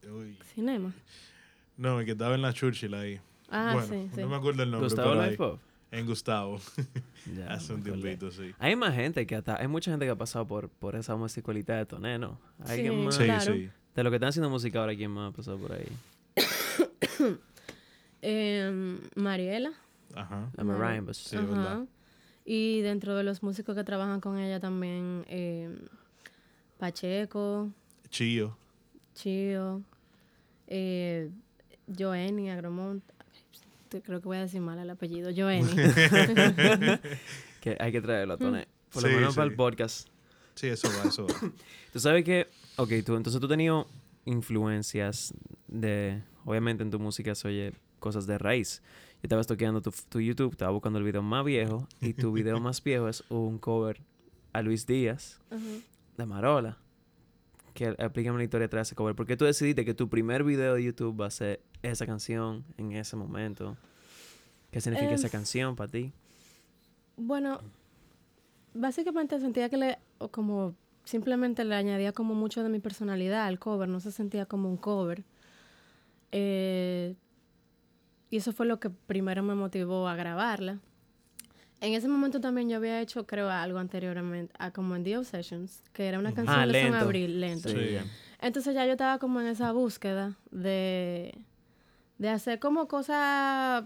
uy, 0.10 0.38
Cinema. 0.54 0.94
no, 1.76 2.00
el 2.00 2.06
que 2.06 2.12
estaba 2.14 2.36
en 2.36 2.42
la 2.42 2.54
Churchill 2.54 2.94
ahí. 2.94 3.20
Ah, 3.50 3.72
bueno, 3.74 3.88
sí, 3.90 4.10
sí. 4.16 4.22
no 4.22 4.30
me 4.30 4.36
acuerdo 4.38 4.64
el 4.64 4.72
nombre. 4.72 4.88
Gustavo 4.88 5.10
pero 5.10 5.22
ahí, 5.22 5.30
Life 5.32 5.38
Pop. 5.44 5.60
En 5.92 6.06
Gustavo. 6.06 6.60
Ya, 7.38 7.54
Hace 7.54 7.74
un 7.74 7.82
tiempito, 7.84 8.32
sí. 8.32 8.54
Hay 8.60 8.76
más 8.76 8.94
gente 8.96 9.26
que 9.26 9.36
hasta... 9.36 9.56
Hay 9.62 9.68
mucha 9.70 9.92
gente 9.92 10.06
que 10.06 10.12
ha 10.12 10.16
pasado 10.18 10.46
por, 10.46 10.68
por 10.70 10.96
esa 10.98 11.16
musicualidad 11.16 11.78
de 11.78 11.86
Toné, 11.86 12.18
¿no? 12.20 12.38
¿Alguien 12.66 12.92
Sí. 12.94 12.98
más? 13.06 13.16
Sí, 13.16 13.24
Claro. 13.24 13.54
sí. 13.54 13.70
De 13.96 14.04
lo 14.04 14.10
que 14.10 14.16
están 14.16 14.30
haciendo 14.30 14.50
música 14.50 14.80
ahora, 14.80 14.96
¿quién 14.96 15.12
más 15.12 15.32
ha 15.32 15.36
pasado 15.36 15.58
por 15.58 15.74
ahí? 15.74 15.88
Em, 18.22 19.00
Mariela. 19.16 19.74
Ajá. 20.16 20.50
La 20.56 20.64
Mariah, 20.64 21.14
Sí, 21.14 21.36
es 21.36 21.42
verdad. 21.48 21.74
Ajá. 21.74 21.86
Y 22.46 22.82
dentro 22.82 23.16
de 23.16 23.24
los 23.24 23.44
músicos 23.44 23.76
que 23.76 23.84
trabajan 23.84 24.22
con 24.22 24.38
ella 24.38 24.60
también, 24.60 25.26
eh, 25.28 25.70
Pacheco, 26.78 27.70
Chío. 28.10 28.58
Chío, 29.16 29.82
eh, 30.68 31.30
Joenny 31.88 32.50
Agromont. 32.50 33.04
Creo 33.90 34.22
que 34.22 34.26
voy 34.28 34.38
a 34.38 34.42
decir 34.42 34.60
mal 34.62 34.80
el 34.80 34.90
apellido. 34.90 35.32
Joenny. 35.36 35.70
Que 37.62 37.78
hay 37.80 37.94
que 37.94 38.02
traerlo 38.02 38.34
a 38.34 38.38
Tone. 38.38 38.68
Por 38.92 39.04
lo 39.04 39.10
Sí, 39.10 39.16
menos 39.16 39.36
para 39.36 39.48
sí. 39.48 39.52
el 39.52 39.56
podcast. 39.56 40.08
Sí, 40.56 40.68
eso 40.68 40.90
va, 40.90 41.08
eso 41.08 41.26
va. 41.26 41.34
Tú 41.94 42.00
sabes 42.02 42.26
que, 42.26 42.50
ok, 42.78 42.90
tú, 43.06 43.16
entonces 43.16 43.40
tú 43.40 43.46
has 43.46 43.50
tenido 43.50 43.88
influencias 44.26 45.34
de, 45.68 46.22
obviamente 46.46 46.84
en 46.84 46.92
tu 46.92 47.00
música 47.00 47.36
se 47.36 47.48
oye 47.48 47.74
cosas 48.00 48.26
de 48.28 48.38
raíz. 48.38 48.82
Yo 49.16 49.28
estaba 49.28 49.44
toqueando 49.44 49.82
tu, 49.82 49.92
tu 50.10 50.20
YouTube, 50.20 50.52
estaba 50.52 50.72
buscando 50.72 51.00
el 51.00 51.06
video 51.06 51.22
más 51.22 51.46
viejo 51.46 51.88
y 52.02 52.14
tu 52.14 52.32
video 52.32 52.60
más 52.60 52.84
viejo 52.84 53.08
es 53.08 53.24
un 53.30 53.58
cover 53.58 54.02
a 54.52 54.62
Luis 54.62 54.86
Díaz 54.86 55.40
de 56.18 56.26
Marola. 56.26 56.78
Que 57.74 57.90
explícame 57.90 58.38
la 58.38 58.44
historia 58.44 58.66
detrás 58.68 58.88
de 58.88 58.90
ese 58.90 58.96
cover. 58.96 59.16
¿Por 59.16 59.26
qué 59.26 59.36
tú 59.36 59.46
decidiste 59.46 59.84
que 59.84 59.94
tu 59.94 60.08
primer 60.08 60.44
video 60.44 60.76
de 60.76 60.84
YouTube 60.84 61.20
va 61.20 61.28
a 61.28 61.32
ser 61.32 61.62
esa 61.82 62.06
canción 62.06 62.64
en 62.78 62.92
ese 62.92 63.16
momento? 63.16 63.78
¿Qué 64.70 64.80
significa 64.80 65.14
esa 65.14 65.30
canción 65.30 65.76
para 65.76 65.90
ti? 65.90 66.12
Bueno, 67.18 67.62
básicamente 68.74 69.40
sentía 69.40 69.70
que 69.70 69.78
le, 69.78 70.00
como 70.32 70.76
simplemente 71.04 71.64
le 71.66 71.76
añadía 71.76 72.14
como 72.14 72.34
mucho 72.36 72.64
de 72.64 72.70
mi 72.70 72.80
personalidad 72.80 73.46
al 73.46 73.60
cover, 73.60 73.90
no 73.90 74.00
se 74.00 74.12
sentía 74.12 74.46
como 74.46 74.70
un 74.70 74.78
cover. 74.78 75.24
Eh, 76.32 77.16
y 78.30 78.38
eso 78.38 78.52
fue 78.54 78.66
lo 78.66 78.80
que 78.80 78.90
primero 78.90 79.44
me 79.44 79.56
motivó 79.56 80.08
a 80.08 80.16
grabarla. 80.16 80.80
En 81.82 81.94
ese 81.94 82.08
momento 82.08 82.40
también 82.40 82.70
yo 82.70 82.78
había 82.78 83.02
hecho, 83.02 83.28
creo, 83.28 83.50
algo 83.50 83.78
anteriormente, 83.78 84.54
a 84.58 84.72
como 84.72 84.96
en 84.96 85.04
The 85.04 85.18
Obsessions, 85.18 85.84
que 85.92 86.08
era 86.08 86.18
una 86.18 86.34
canción 86.34 86.58
Ah, 86.58 86.66
de. 86.66 86.82
Abril, 86.88 87.42
lento. 87.42 87.70
Sí. 87.70 87.98
Entonces 88.40 88.74
ya 88.74 88.86
yo 88.86 88.94
estaba 88.94 89.20
como 89.20 89.42
en 89.42 89.48
esa 89.48 89.72
búsqueda 89.74 90.38
de, 90.50 91.38
de 92.18 92.30
hacer 92.30 92.60
como 92.60 92.88
cosas 92.88 93.86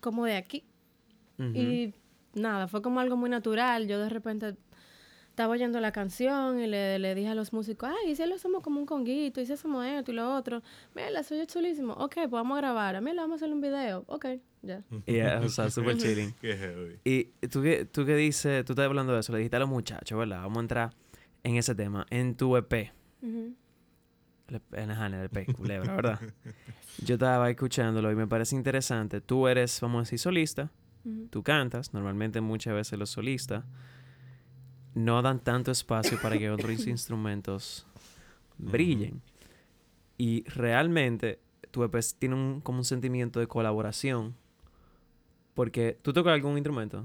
como 0.00 0.26
de 0.26 0.36
aquí. 0.36 0.64
Y 1.38 1.94
nada, 2.34 2.68
fue 2.68 2.80
como 2.82 3.00
algo 3.00 3.16
muy 3.16 3.28
natural. 3.30 3.88
Yo 3.88 3.98
de 3.98 4.08
repente 4.08 4.54
estaba 5.34 5.52
oyendo 5.52 5.80
la 5.80 5.90
canción 5.90 6.60
y 6.60 6.68
le, 6.68 7.00
le 7.00 7.12
dije 7.16 7.26
a 7.26 7.34
los 7.34 7.52
músicos, 7.52 7.90
ay, 7.90 8.12
¿y 8.12 8.14
si 8.14 8.24
lo 8.24 8.36
hacemos 8.36 8.62
como 8.62 8.78
un 8.78 8.86
conguito? 8.86 9.40
¿Y 9.40 9.46
si 9.46 9.52
hacemos 9.54 9.84
esto 9.84 10.12
y 10.12 10.14
lo 10.14 10.32
otro? 10.32 10.62
Mira, 10.94 11.10
la 11.10 11.24
suya 11.24 11.42
es 11.42 11.48
chulísimo. 11.48 11.92
Ok, 11.94 12.14
pues 12.14 12.30
vamos 12.30 12.56
a 12.56 12.60
grabar. 12.60 13.02
Mira, 13.02 13.22
vamos 13.22 13.42
a 13.42 13.44
hacer 13.44 13.52
un 13.52 13.60
video. 13.60 14.04
Ok, 14.06 14.26
ya. 14.62 14.84
Y, 15.06 15.16
eh, 15.16 15.36
o 15.38 15.48
sea, 15.48 15.70
súper 15.70 15.96
chilling. 15.96 16.32
Qué 16.40 16.56
heavy. 16.56 17.00
Y 17.04 17.24
tú 17.48 17.62
que, 17.62 17.84
tú 17.84 18.06
que 18.06 18.14
dices, 18.14 18.64
tú 18.64 18.74
estás 18.74 18.86
hablando 18.86 19.12
de 19.12 19.18
eso, 19.18 19.32
le 19.32 19.38
dijiste 19.38 19.56
a 19.56 19.58
los 19.58 19.68
muchachos, 19.68 20.16
¿verdad? 20.16 20.40
Vamos 20.42 20.58
a 20.58 20.60
entrar 20.60 20.90
en 21.42 21.56
ese 21.56 21.74
tema, 21.74 22.06
en 22.10 22.36
tu 22.36 22.56
EP. 22.56 22.92
En 23.20 23.56
ajá, 24.90 25.06
en 25.06 25.14
el 25.14 25.24
EP, 25.24 25.52
culebra, 25.52 25.96
¿verdad? 25.96 26.20
Yo 27.04 27.14
estaba 27.14 27.50
escuchándolo 27.50 28.12
y 28.12 28.14
me 28.14 28.28
parece 28.28 28.54
interesante. 28.54 29.20
Tú 29.20 29.48
eres, 29.48 29.80
vamos 29.80 29.98
a 29.98 30.02
decir, 30.02 30.20
solista, 30.20 30.70
Ujú. 31.04 31.26
tú 31.28 31.42
cantas, 31.42 31.92
normalmente 31.92 32.40
muchas 32.40 32.72
veces 32.72 33.00
los 33.00 33.10
solistas 33.10 33.64
no 34.94 35.20
dan 35.22 35.40
tanto 35.40 35.70
espacio 35.70 36.20
para 36.20 36.38
que 36.38 36.50
otros 36.50 36.86
instrumentos 36.86 37.86
brillen. 38.58 39.20
Y 40.16 40.44
realmente 40.44 41.38
tu 41.70 41.82
EP 41.82 41.96
tiene 42.18 42.34
un, 42.36 42.60
como 42.60 42.78
un 42.78 42.84
sentimiento 42.84 43.40
de 43.40 43.46
colaboración. 43.48 44.34
Porque 45.54 45.98
tú 46.02 46.12
tocas 46.12 46.32
algún 46.34 46.56
instrumento. 46.56 47.04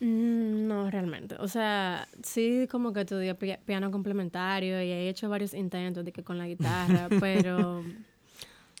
Mm, 0.00 0.66
No, 0.68 0.90
realmente. 0.90 1.34
O 1.40 1.48
sea, 1.48 2.06
sí 2.22 2.68
como 2.70 2.92
que 2.92 3.00
estudié 3.00 3.34
pi- 3.34 3.56
piano 3.64 3.90
complementario 3.90 4.80
y 4.82 4.90
he 4.90 5.08
hecho 5.08 5.28
varios 5.28 5.54
intentos 5.54 6.04
de 6.04 6.12
que 6.12 6.22
con 6.22 6.38
la 6.38 6.46
guitarra, 6.46 7.08
pero 7.20 7.82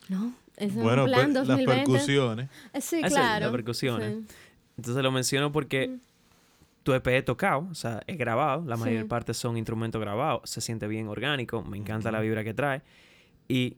no, 0.08 0.32
es 0.56 0.72
un 0.74 0.82
Bueno, 0.82 1.06
plan 1.06 1.32
pues, 1.32 1.34
las 1.34 1.46
2020. 1.48 1.84
percusiones. 1.84 2.48
Eh, 2.72 2.80
Sí, 2.80 3.00
Ah, 3.02 3.08
sí, 3.08 3.14
claro. 3.14 3.44
las 3.46 3.52
percusiones. 3.52 4.14
sí. 4.26 4.34
Entonces 4.76 5.02
lo 5.02 5.10
menciono 5.10 5.50
porque 5.50 5.96
tu 6.88 6.94
EP 6.94 7.06
he 7.18 7.22
tocado, 7.22 7.68
o 7.70 7.74
sea, 7.74 8.02
he 8.06 8.16
grabado, 8.16 8.64
la 8.64 8.78
mayor 8.78 9.02
Sí. 9.02 9.08
parte 9.08 9.34
son 9.34 9.58
instrumentos 9.58 10.00
grabados, 10.00 10.48
se 10.48 10.62
siente 10.62 10.86
bien 10.88 11.06
orgánico, 11.08 11.62
me 11.62 11.76
encanta 11.76 12.10
la 12.10 12.18
vibra 12.20 12.42
que 12.44 12.54
trae. 12.54 12.80
Y 13.46 13.76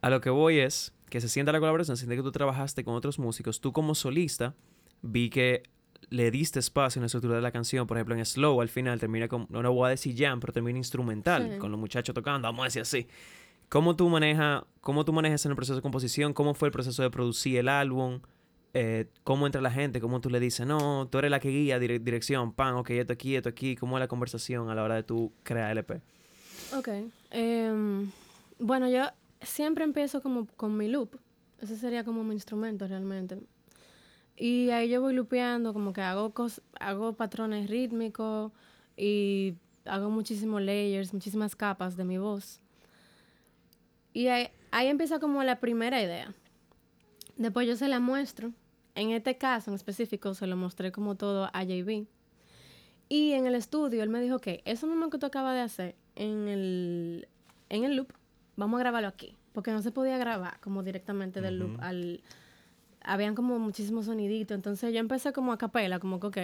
a 0.00 0.10
lo 0.10 0.20
que 0.20 0.28
voy 0.30 0.58
es 0.58 0.92
que 1.08 1.20
se 1.20 1.28
sienta 1.28 1.52
la 1.52 1.60
colaboración, 1.60 1.96
se 1.96 2.00
siente 2.02 2.16
que 2.16 2.22
tú 2.24 2.32
trabajaste 2.32 2.82
con 2.82 2.94
otros 2.94 3.20
músicos. 3.20 3.60
Tú 3.60 3.72
como 3.72 3.94
solista, 3.94 4.56
vi 5.02 5.30
que 5.30 5.62
le 6.10 6.32
diste 6.32 6.58
espacio 6.58 6.98
en 6.98 7.02
la 7.02 7.06
estructura 7.06 7.36
de 7.36 7.42
la 7.42 7.52
canción, 7.52 7.86
por 7.86 7.96
ejemplo 7.96 8.16
en 8.16 8.24
Slow, 8.26 8.60
al 8.60 8.68
final 8.68 8.98
termina 8.98 9.28
con, 9.28 9.46
no, 9.50 9.62
no 9.62 9.72
voy 9.72 9.86
a 9.86 9.90
decir 9.90 10.16
jam, 10.18 10.40
pero 10.40 10.52
termina 10.52 10.78
instrumental, 10.78 11.50
Sí. 11.52 11.58
con 11.58 11.70
los 11.70 11.78
muchachos 11.78 12.12
tocando, 12.12 12.48
vamos 12.48 12.62
a 12.62 12.64
decir 12.64 12.82
así. 12.82 13.06
¿Cómo 13.68 13.94
tú, 13.94 14.08
maneja, 14.08 14.66
¿Cómo 14.80 15.04
tú 15.04 15.12
manejas 15.12 15.44
en 15.44 15.50
el 15.52 15.56
proceso 15.56 15.76
de 15.76 15.82
composición? 15.82 16.32
¿Cómo 16.34 16.54
fue 16.54 16.66
el 16.68 16.72
proceso 16.72 17.04
de 17.04 17.10
producir 17.10 17.58
el 17.58 17.68
álbum? 17.68 18.18
Eh, 18.74 19.06
¿Cómo 19.24 19.46
entra 19.46 19.60
la 19.60 19.70
gente? 19.70 20.00
¿Cómo 20.00 20.20
tú 20.20 20.28
le 20.30 20.40
dices, 20.40 20.66
no, 20.66 21.08
tú 21.10 21.18
eres 21.18 21.30
la 21.30 21.40
que 21.40 21.48
guía, 21.48 21.78
dire- 21.78 21.98
dirección, 22.00 22.52
pan, 22.52 22.74
ok, 22.74 22.90
esto 22.90 23.12
aquí, 23.14 23.34
esto 23.34 23.48
aquí? 23.48 23.76
¿Cómo 23.76 23.96
es 23.96 24.00
la 24.00 24.08
conversación 24.08 24.68
a 24.70 24.74
la 24.74 24.82
hora 24.82 24.94
de 24.96 25.02
tú 25.02 25.32
crear 25.42 25.70
el 25.70 25.78
E? 25.78 26.00
Ok. 26.76 26.88
Em, 27.30 28.10
bueno, 28.58 28.88
yo 28.88 29.04
siempre 29.40 29.84
empiezo 29.84 30.20
como 30.22 30.46
con 30.56 30.76
mi 30.76 30.88
loop. 30.88 31.16
Ese 31.60 31.76
sería 31.76 32.04
como 32.04 32.22
mi 32.24 32.34
instrumento 32.34 32.86
realmente. 32.86 33.38
Y 34.36 34.70
ahí 34.70 34.88
yo 34.90 35.00
voy 35.00 35.14
lupeando, 35.14 35.72
como 35.72 35.92
que 35.92 36.02
hago, 36.02 36.32
cos- 36.32 36.60
hago 36.78 37.14
patrones 37.14 37.68
rítmicos 37.70 38.52
y 38.96 39.54
hago 39.86 40.10
muchísimos 40.10 40.60
layers, 40.62 41.12
muchísimas 41.14 41.56
capas 41.56 41.96
de 41.96 42.04
mi 42.04 42.18
voz. 42.18 42.60
Y 44.12 44.28
ahí, 44.28 44.48
ahí 44.70 44.88
empieza 44.88 45.18
como 45.18 45.42
la 45.42 45.56
primera 45.58 46.00
idea. 46.02 46.32
Después 47.38 47.66
yo 47.66 47.76
se 47.76 47.88
la 47.88 48.00
muestro. 48.00 48.52
En 48.94 49.10
este 49.10 49.38
caso 49.38 49.70
en 49.70 49.76
específico 49.76 50.34
se 50.34 50.46
lo 50.46 50.56
mostré 50.56 50.92
como 50.92 51.14
todo 51.14 51.48
a 51.52 51.62
JB. 51.62 52.06
Y 53.08 53.32
en 53.32 53.46
el 53.46 53.54
estudio 53.54 54.02
él 54.02 54.10
me 54.10 54.20
dijo, 54.20 54.36
ok, 54.36 54.48
eso 54.64 54.86
mismo 54.86 55.08
que 55.08 55.18
tú 55.18 55.26
acabas 55.26 55.54
de 55.54 55.60
hacer 55.60 55.94
en 56.16 56.48
el, 56.48 57.28
en 57.70 57.84
el 57.84 57.96
loop, 57.96 58.12
vamos 58.56 58.78
a 58.78 58.80
grabarlo 58.80 59.08
aquí. 59.08 59.34
Porque 59.52 59.70
no 59.70 59.80
se 59.82 59.92
podía 59.92 60.18
grabar 60.18 60.60
como 60.60 60.82
directamente 60.82 61.40
del 61.40 61.58
loop 61.58 61.80
al... 61.80 62.22
Habían 63.00 63.34
como 63.34 63.58
muchísimos 63.58 64.06
soniditos. 64.06 64.54
Entonces 64.54 64.92
yo 64.92 64.98
empecé 64.98 65.32
como 65.32 65.52
a 65.52 65.58
capela, 65.58 65.98
como 66.00 66.20
que, 66.20 66.26
ok. 66.26 66.38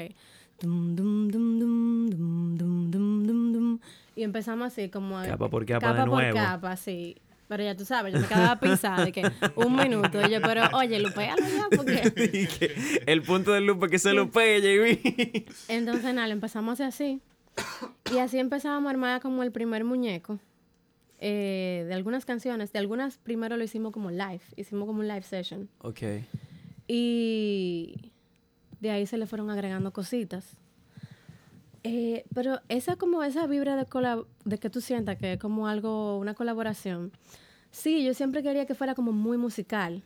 Y 4.16 4.22
empezamos 4.22 4.68
así 4.68 4.88
como... 4.88 5.18
A, 5.18 5.26
capa 5.26 5.50
por 5.50 5.66
capa, 5.66 5.80
capa 5.80 6.04
de 6.04 6.08
por 6.08 6.20
nuevo. 6.20 6.36
capa, 6.36 6.76
sí. 6.76 7.16
Pero 7.46 7.62
ya 7.62 7.76
tú 7.76 7.84
sabes, 7.84 8.14
yo 8.14 8.20
me 8.20 8.26
quedaba 8.26 8.58
pisada 8.58 9.04
de 9.04 9.12
que 9.12 9.22
un 9.56 9.76
minuto. 9.76 10.26
Y 10.26 10.30
yo, 10.30 10.40
pero 10.40 10.62
oye, 10.72 10.98
lupéalo 10.98 11.42
ya, 11.46 11.66
porque... 11.76 13.02
El 13.06 13.22
punto 13.22 13.52
del 13.52 13.66
loop 13.66 13.84
es 13.84 13.90
que 13.90 13.98
se 13.98 14.12
lo 14.14 14.30
pegue, 14.30 14.96
JB. 14.96 15.44
Entonces, 15.68 16.14
nada, 16.14 16.26
lo 16.26 16.32
empezamos 16.32 16.80
a 16.80 16.86
hacer 16.86 16.86
así. 16.86 17.20
Y 18.12 18.18
así 18.18 18.38
empezábamos 18.38 18.88
a 18.88 18.90
armar 18.90 19.20
como 19.20 19.42
el 19.42 19.52
primer 19.52 19.84
muñeco 19.84 20.38
eh, 21.20 21.84
de 21.86 21.94
algunas 21.94 22.24
canciones. 22.24 22.72
De 22.72 22.78
algunas 22.78 23.18
primero 23.18 23.56
lo 23.56 23.64
hicimos 23.64 23.92
como 23.92 24.10
live. 24.10 24.42
Hicimos 24.56 24.86
como 24.86 25.00
un 25.00 25.08
live 25.08 25.22
session. 25.22 25.68
ok. 25.80 26.02
Y 26.86 28.12
de 28.80 28.90
ahí 28.90 29.06
se 29.06 29.16
le 29.16 29.26
fueron 29.26 29.50
agregando 29.50 29.92
cositas. 29.92 30.56
Eh, 31.84 32.24
pero 32.34 32.60
esa 32.68 32.96
como 32.96 33.22
esa 33.22 33.46
vibra 33.46 33.76
de, 33.76 33.86
de 34.44 34.58
que 34.58 34.70
tú 34.70 34.80
sientas 34.80 35.18
que 35.18 35.34
es 35.34 35.38
como 35.38 35.68
algo, 35.68 36.18
una 36.18 36.34
colaboración. 36.34 37.12
Sí, 37.70 38.04
yo 38.04 38.14
siempre 38.14 38.42
quería 38.42 38.66
que 38.66 38.74
fuera 38.74 38.94
como 38.94 39.12
muy 39.12 39.36
musical. 39.36 40.02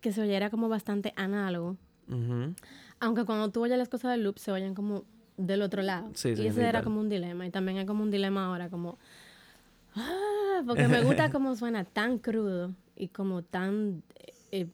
Que 0.00 0.12
se 0.12 0.22
oyera 0.22 0.48
como 0.48 0.68
bastante 0.70 1.12
análogo. 1.16 1.76
Aunque 3.00 3.24
cuando 3.24 3.50
tú 3.50 3.62
oyes 3.62 3.78
las 3.78 3.88
cosas 3.88 4.12
del 4.12 4.24
loop 4.24 4.38
se 4.38 4.50
oyen 4.50 4.74
como 4.74 5.04
del 5.36 5.62
otro 5.62 5.82
lado. 5.82 6.10
Sí, 6.14 6.34
sí, 6.34 6.42
y 6.42 6.46
ese 6.46 6.66
era 6.66 6.82
como 6.82 7.00
un 7.00 7.10
dilema. 7.10 7.46
Y 7.46 7.50
también 7.50 7.78
hay 7.78 7.86
como 7.86 8.02
un 8.02 8.10
dilema 8.10 8.46
ahora, 8.46 8.70
como... 8.70 8.98
Ah, 9.94 10.62
porque 10.66 10.88
me 10.88 11.02
gusta 11.02 11.30
cómo 11.32 11.54
suena 11.54 11.84
tan 11.84 12.18
crudo 12.18 12.72
y 12.96 13.08
como 13.08 13.42
tan 13.42 14.02
eh, 14.14 14.32
eh, 14.52 14.68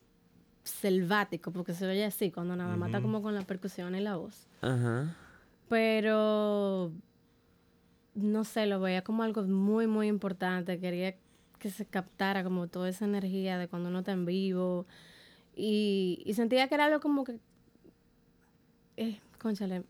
selvático, 0.62 1.50
porque 1.50 1.74
se 1.74 1.86
oye 1.86 2.04
así 2.04 2.30
cuando 2.30 2.54
nada 2.54 2.76
más 2.76 2.88
está 2.88 3.00
como 3.00 3.20
con 3.22 3.34
la 3.34 3.42
percusión 3.42 3.94
y 3.94 4.00
la 4.00 4.16
voz. 4.16 4.46
Ajá. 4.62 5.16
Pero, 5.68 6.92
no 8.14 8.44
sé, 8.44 8.66
lo 8.66 8.80
veía 8.80 9.02
como 9.02 9.22
algo 9.22 9.42
muy, 9.44 9.86
muy 9.86 10.06
importante. 10.08 10.78
Quería 10.80 11.14
que 11.58 11.70
se 11.70 11.86
captara 11.86 12.44
como 12.44 12.68
toda 12.68 12.88
esa 12.88 13.04
energía 13.04 13.58
de 13.58 13.68
cuando 13.68 13.88
uno 13.88 14.00
está 14.00 14.12
en 14.12 14.24
vivo. 14.26 14.86
Y, 15.54 16.22
y 16.24 16.34
sentía 16.34 16.68
que 16.68 16.74
era 16.74 16.84
algo 16.86 17.00
como 17.00 17.24
que, 17.24 17.38
eh, 18.96 19.18
conchale, 19.40 19.82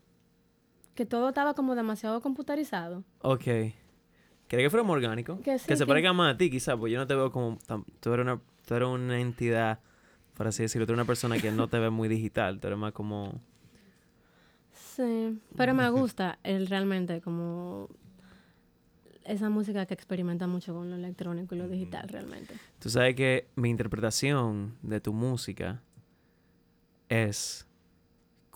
que 0.95 1.05
todo 1.05 1.29
estaba 1.29 1.53
como 1.53 1.75
demasiado 1.75 2.21
computarizado. 2.21 3.03
Ok. 3.21 3.43
Quería 4.47 4.65
que 4.65 4.69
fuera 4.69 4.83
más 4.83 4.93
orgánico. 4.93 5.41
Que 5.41 5.59
se 5.59 5.75
que- 5.75 5.85
parezca 5.85 6.13
más 6.13 6.33
a 6.35 6.37
ti, 6.37 6.49
quizás, 6.49 6.75
porque 6.77 6.93
yo 6.93 6.99
no 6.99 7.05
te 7.07 7.15
veo 7.15 7.31
como... 7.31 7.57
tú, 7.99 8.13
eres 8.13 8.23
una, 8.25 8.39
tú 8.65 8.73
eres 8.75 8.87
una 8.87 9.19
entidad 9.19 9.79
por 10.35 10.47
así 10.47 10.63
decirlo. 10.63 10.85
Tú 10.85 10.93
eres 10.93 10.99
una 11.01 11.07
persona 11.07 11.37
que 11.39 11.51
no 11.51 11.67
te 11.67 11.79
ve 11.79 11.89
muy 11.89 12.07
digital, 12.07 12.59
tú 12.59 12.67
eres 12.67 12.79
más 12.79 12.93
como... 12.93 13.41
Sí, 14.97 15.39
pero 15.55 15.75
me 15.75 15.87
gusta 15.91 16.39
el 16.43 16.65
realmente 16.65 17.21
como 17.21 17.87
esa 19.25 19.47
música 19.47 19.85
que 19.85 19.93
experimenta 19.93 20.47
mucho 20.47 20.73
con 20.73 20.89
lo 20.89 20.95
electrónico 20.95 21.53
y 21.53 21.59
lo 21.59 21.67
digital 21.67 22.09
realmente. 22.09 22.55
Tú 22.79 22.89
sabes 22.89 23.13
que 23.13 23.47
mi 23.55 23.69
interpretación 23.69 24.75
de 24.81 24.99
tu 24.99 25.13
música 25.13 25.83
es... 27.09 27.67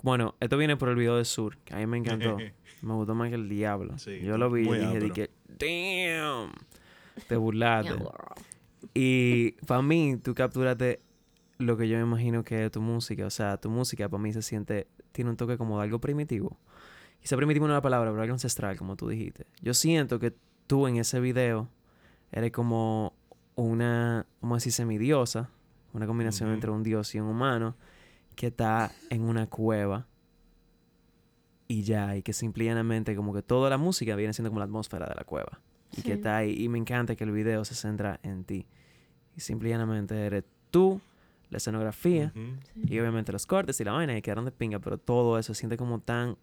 Bueno, 0.02 0.34
esto 0.40 0.58
viene 0.58 0.78
por 0.78 0.90
el 0.90 0.96
video 0.96 1.18
de 1.18 1.26
Sur, 1.26 1.60
que 1.60 1.76
a 1.76 1.78
mí 1.78 1.86
me 1.86 1.98
encantó. 1.98 2.38
me 2.82 2.94
gustó 2.96 3.14
más 3.14 3.30
que 3.30 3.36
el 3.36 3.48
diablo. 3.48 4.00
Sí, 4.00 4.22
Yo 4.22 4.40
lo 4.40 4.50
vi 4.50 4.68
y 4.68 4.74
dije, 4.80 5.00
dije, 5.00 5.30
damn, 5.48 6.52
te 7.28 7.36
burlaste. 7.38 7.94
Y 8.96 9.52
para 9.68 9.84
mí, 9.84 10.18
tú 10.18 10.34
capturaste 10.34 11.02
lo 11.60 11.78
que 11.78 11.88
yo 11.88 11.98
me 11.98 12.04
imagino 12.04 12.44
que 12.44 12.66
es 12.66 12.72
tu 12.72 12.82
música. 12.82 13.28
O 13.28 13.30
sea, 13.30 13.58
tu 13.58 13.70
música 13.70 14.10
para 14.10 14.24
mí 14.24 14.34
se 14.34 14.42
siente, 14.42 14.88
tiene 15.12 15.30
un 15.30 15.38
toque 15.38 15.58
como 15.58 15.78
de 15.78 15.84
algo 15.84 16.00
primitivo. 16.00 16.58
Quizá 17.20 17.38
primitivo 17.38 17.68
no 17.68 17.74
es 17.74 17.78
la 17.78 17.82
palabra, 17.82 18.10
pero 18.10 18.22
algo 18.22 18.34
ancestral, 18.34 18.78
como 18.78 18.96
tú 18.96 19.08
dijiste. 19.08 19.46
Yo 19.62 19.74
siento 19.74 20.20
que 20.20 20.34
tú 20.68 20.88
en 20.88 20.98
ese 20.98 21.20
video 21.20 21.70
eres 22.32 22.52
como 22.52 23.14
una, 23.56 24.26
¿cómo 24.40 24.56
decir, 24.56 24.72
semidiosa. 24.72 25.50
Una 25.94 26.08
combinación 26.08 26.52
entre 26.52 26.72
un 26.72 26.84
dios 26.84 27.14
y 27.16 27.20
un 27.20 27.28
humano 27.28 27.76
que 28.36 28.48
está 28.48 28.92
en 29.10 29.24
una 29.24 29.48
cueva 29.48 30.08
y 31.68 31.84
ya, 31.84 32.18
y 32.18 32.22
que 32.22 32.34
simplemente 32.34 33.16
como 33.16 33.34
que 33.34 33.42
toda 33.42 33.70
la 33.70 33.78
música 33.78 34.16
viene 34.16 34.34
siendo 34.34 34.50
como 34.50 34.60
la 34.60 34.66
atmósfera 34.66 35.08
de 35.08 35.16
la 35.16 35.24
cueva. 35.24 35.62
Y 35.96 36.02
que 36.02 36.14
está 36.14 36.38
ahí. 36.38 36.64
Y 36.64 36.70
me 36.70 36.78
encanta 36.78 37.16
que 37.16 37.24
el 37.24 37.32
video 37.32 37.64
se 37.66 37.76
centra 37.76 38.20
en 38.24 38.44
ti. 38.44 38.68
Y 39.38 39.42
simplemente 39.42 40.16
eres 40.26 40.44
tú, 40.70 41.00
la 41.52 41.58
escenografía, 41.58 42.34
y 42.76 43.00
obviamente 43.00 43.32
los 43.32 43.46
cortes 43.46 43.80
y 43.80 43.84
la 43.84 43.92
vaina 43.92 44.18
y 44.18 44.22
quedaron 44.22 44.46
de 44.46 44.52
pinga, 44.52 44.80
pero 44.80 44.98
todo 44.98 45.38
eso 45.38 45.54
se 45.54 45.60
siente 45.60 45.78
como 45.78 46.00
tan 46.00 46.38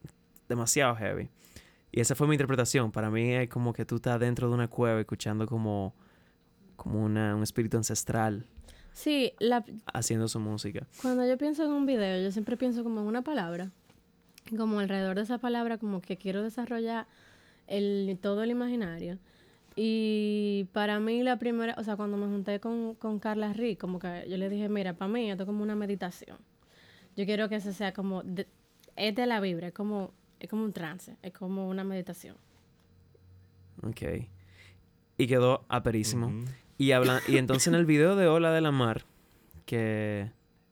demasiado 0.49 0.95
heavy. 0.95 1.29
Y 1.91 2.01
esa 2.01 2.15
fue 2.15 2.29
mi 2.29 2.35
interpretación. 2.35 2.93
Para 2.93 3.11
mí 3.11 3.33
es 3.33 3.49
como 3.49 3.73
que 3.73 3.85
tú 3.85 3.97
estás 3.97 4.21
dentro 4.21 4.49
de 4.49 4.55
una 4.55 4.69
cueva 4.69 5.01
escuchando 5.01 5.47
como, 5.47 5.95
como 6.77 7.03
una, 7.03 7.35
un 7.35 7.43
espíritu 7.43 7.79
ancestral 7.79 8.47
Sí, 8.99 9.33
la, 9.39 9.65
haciendo 9.95 10.27
su 10.27 10.41
música. 10.41 10.85
cuando 11.03 11.25
yo 11.25 11.39
pienso 11.39 11.65
en 11.65 11.71
un 11.71 11.87
video, 11.87 12.21
yo 12.21 12.33
siempre 12.33 12.57
pienso 12.57 12.83
como 12.83 13.01
en 13.01 13.07
una 13.07 13.23
palabra. 13.23 13.71
Como 14.57 14.81
alrededor 14.81 15.15
de 15.15 15.23
esa 15.23 15.39
palabra, 15.39 15.79
como 15.79 16.01
que 16.01 16.17
quiero 16.17 16.43
desarrollar 16.43 17.07
el, 17.69 18.19
todo 18.21 18.43
el 18.43 18.51
imaginario. 18.51 19.19
Y 19.81 20.65
para 20.73 20.99
mí 20.99 21.23
la 21.23 21.39
primera, 21.39 21.77
o 21.79 21.85
sea, 21.85 21.95
cuando 21.97 22.17
me 22.17 22.27
junté 22.27 22.59
con, 22.59 22.97
con 22.97 23.21
Carla 23.21 23.53
Rick, 23.53 23.79
como 23.79 24.01
que 24.01 24.27
yo 24.29 24.37
le 24.37 24.49
dije, 24.49 24.69
mira, 24.69 24.95
para 24.95 25.09
mí 25.09 25.31
esto 25.31 25.45
es 25.45 25.47
como 25.47 25.63
una 25.63 25.77
meditación. 25.77 26.37
Yo 27.17 27.25
quiero 27.27 27.49
que 27.49 27.55
eso 27.57 27.73
sea 27.73 27.93
como, 27.93 28.25
de- 28.25 28.49
es 28.97 29.15
de 29.15 29.25
la 29.27 29.39
vibra, 29.41 29.69
es 29.69 29.73
como, 29.73 30.13
es 30.41 30.49
como 30.49 30.65
un 30.65 30.73
trance, 30.73 31.17
es 31.23 31.33
como 31.33 31.69
una 31.69 31.85
meditación. 31.85 32.35
Ok. 33.85 34.03
Y 35.17 35.27
quedó 35.29 35.65
aperísimo. 35.69 36.33
Y, 36.77 36.91
habla 36.91 37.21
y 37.29 37.37
entonces 37.37 37.69
en 37.69 37.75
el 37.77 37.87
video 37.87 38.17
de 38.17 38.27
Ola 38.27 38.51
de 38.53 38.61
la 38.61 38.73
Mar, 38.73 39.05
que 39.65 40.29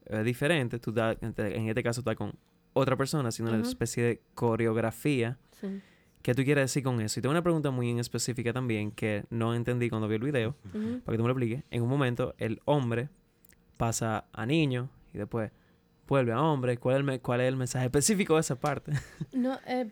es 0.06 0.24
diferente, 0.24 0.80
tú 0.80 0.90
estás- 0.90 1.16
en 1.20 1.32
te- 1.32 1.56
en 1.56 1.68
este 1.68 1.84
caso 1.84 2.00
estás 2.00 2.16
con 2.16 2.32
otra 2.72 2.96
persona 2.96 3.28
haciendo 3.28 3.52
una 3.52 3.60
Ujú. 3.60 3.68
especie 3.70 4.02
de 4.02 4.20
coreografía. 4.34 5.38
Sí. 5.60 5.80
¿Qué 6.26 6.34
tú 6.34 6.42
quieres 6.42 6.64
decir 6.64 6.82
con 6.82 7.00
eso? 7.00 7.20
Y 7.20 7.22
tengo 7.22 7.30
una 7.30 7.42
pregunta 7.42 7.70
muy 7.70 7.88
en 7.88 8.00
específica 8.00 8.52
también 8.52 8.90
que 8.90 9.24
no 9.30 9.54
entendí 9.54 9.88
cuando 9.88 10.08
vi 10.08 10.16
el 10.16 10.22
video, 10.22 10.56
para 11.04 11.14
que 11.14 11.18
tú 11.18 11.22
me 11.22 11.28
lo 11.28 11.30
expliques. 11.30 11.62
En 11.70 11.82
un 11.84 11.88
momento 11.88 12.34
el 12.38 12.60
hombre 12.64 13.08
pasa 13.76 14.24
a 14.32 14.44
niño 14.44 14.88
y 15.14 15.18
después 15.18 15.52
vuelve 16.08 16.32
a 16.32 16.42
hombre. 16.42 16.78
¿Cuál 16.78 16.96
es 16.96 16.98
el, 16.98 17.04
me- 17.04 17.20
cuál 17.20 17.42
es 17.42 17.46
el 17.48 17.56
mensaje 17.56 17.84
específico 17.86 18.34
de 18.34 18.40
esa 18.40 18.56
parte? 18.58 18.92
No, 19.32 19.56
eh, 19.68 19.88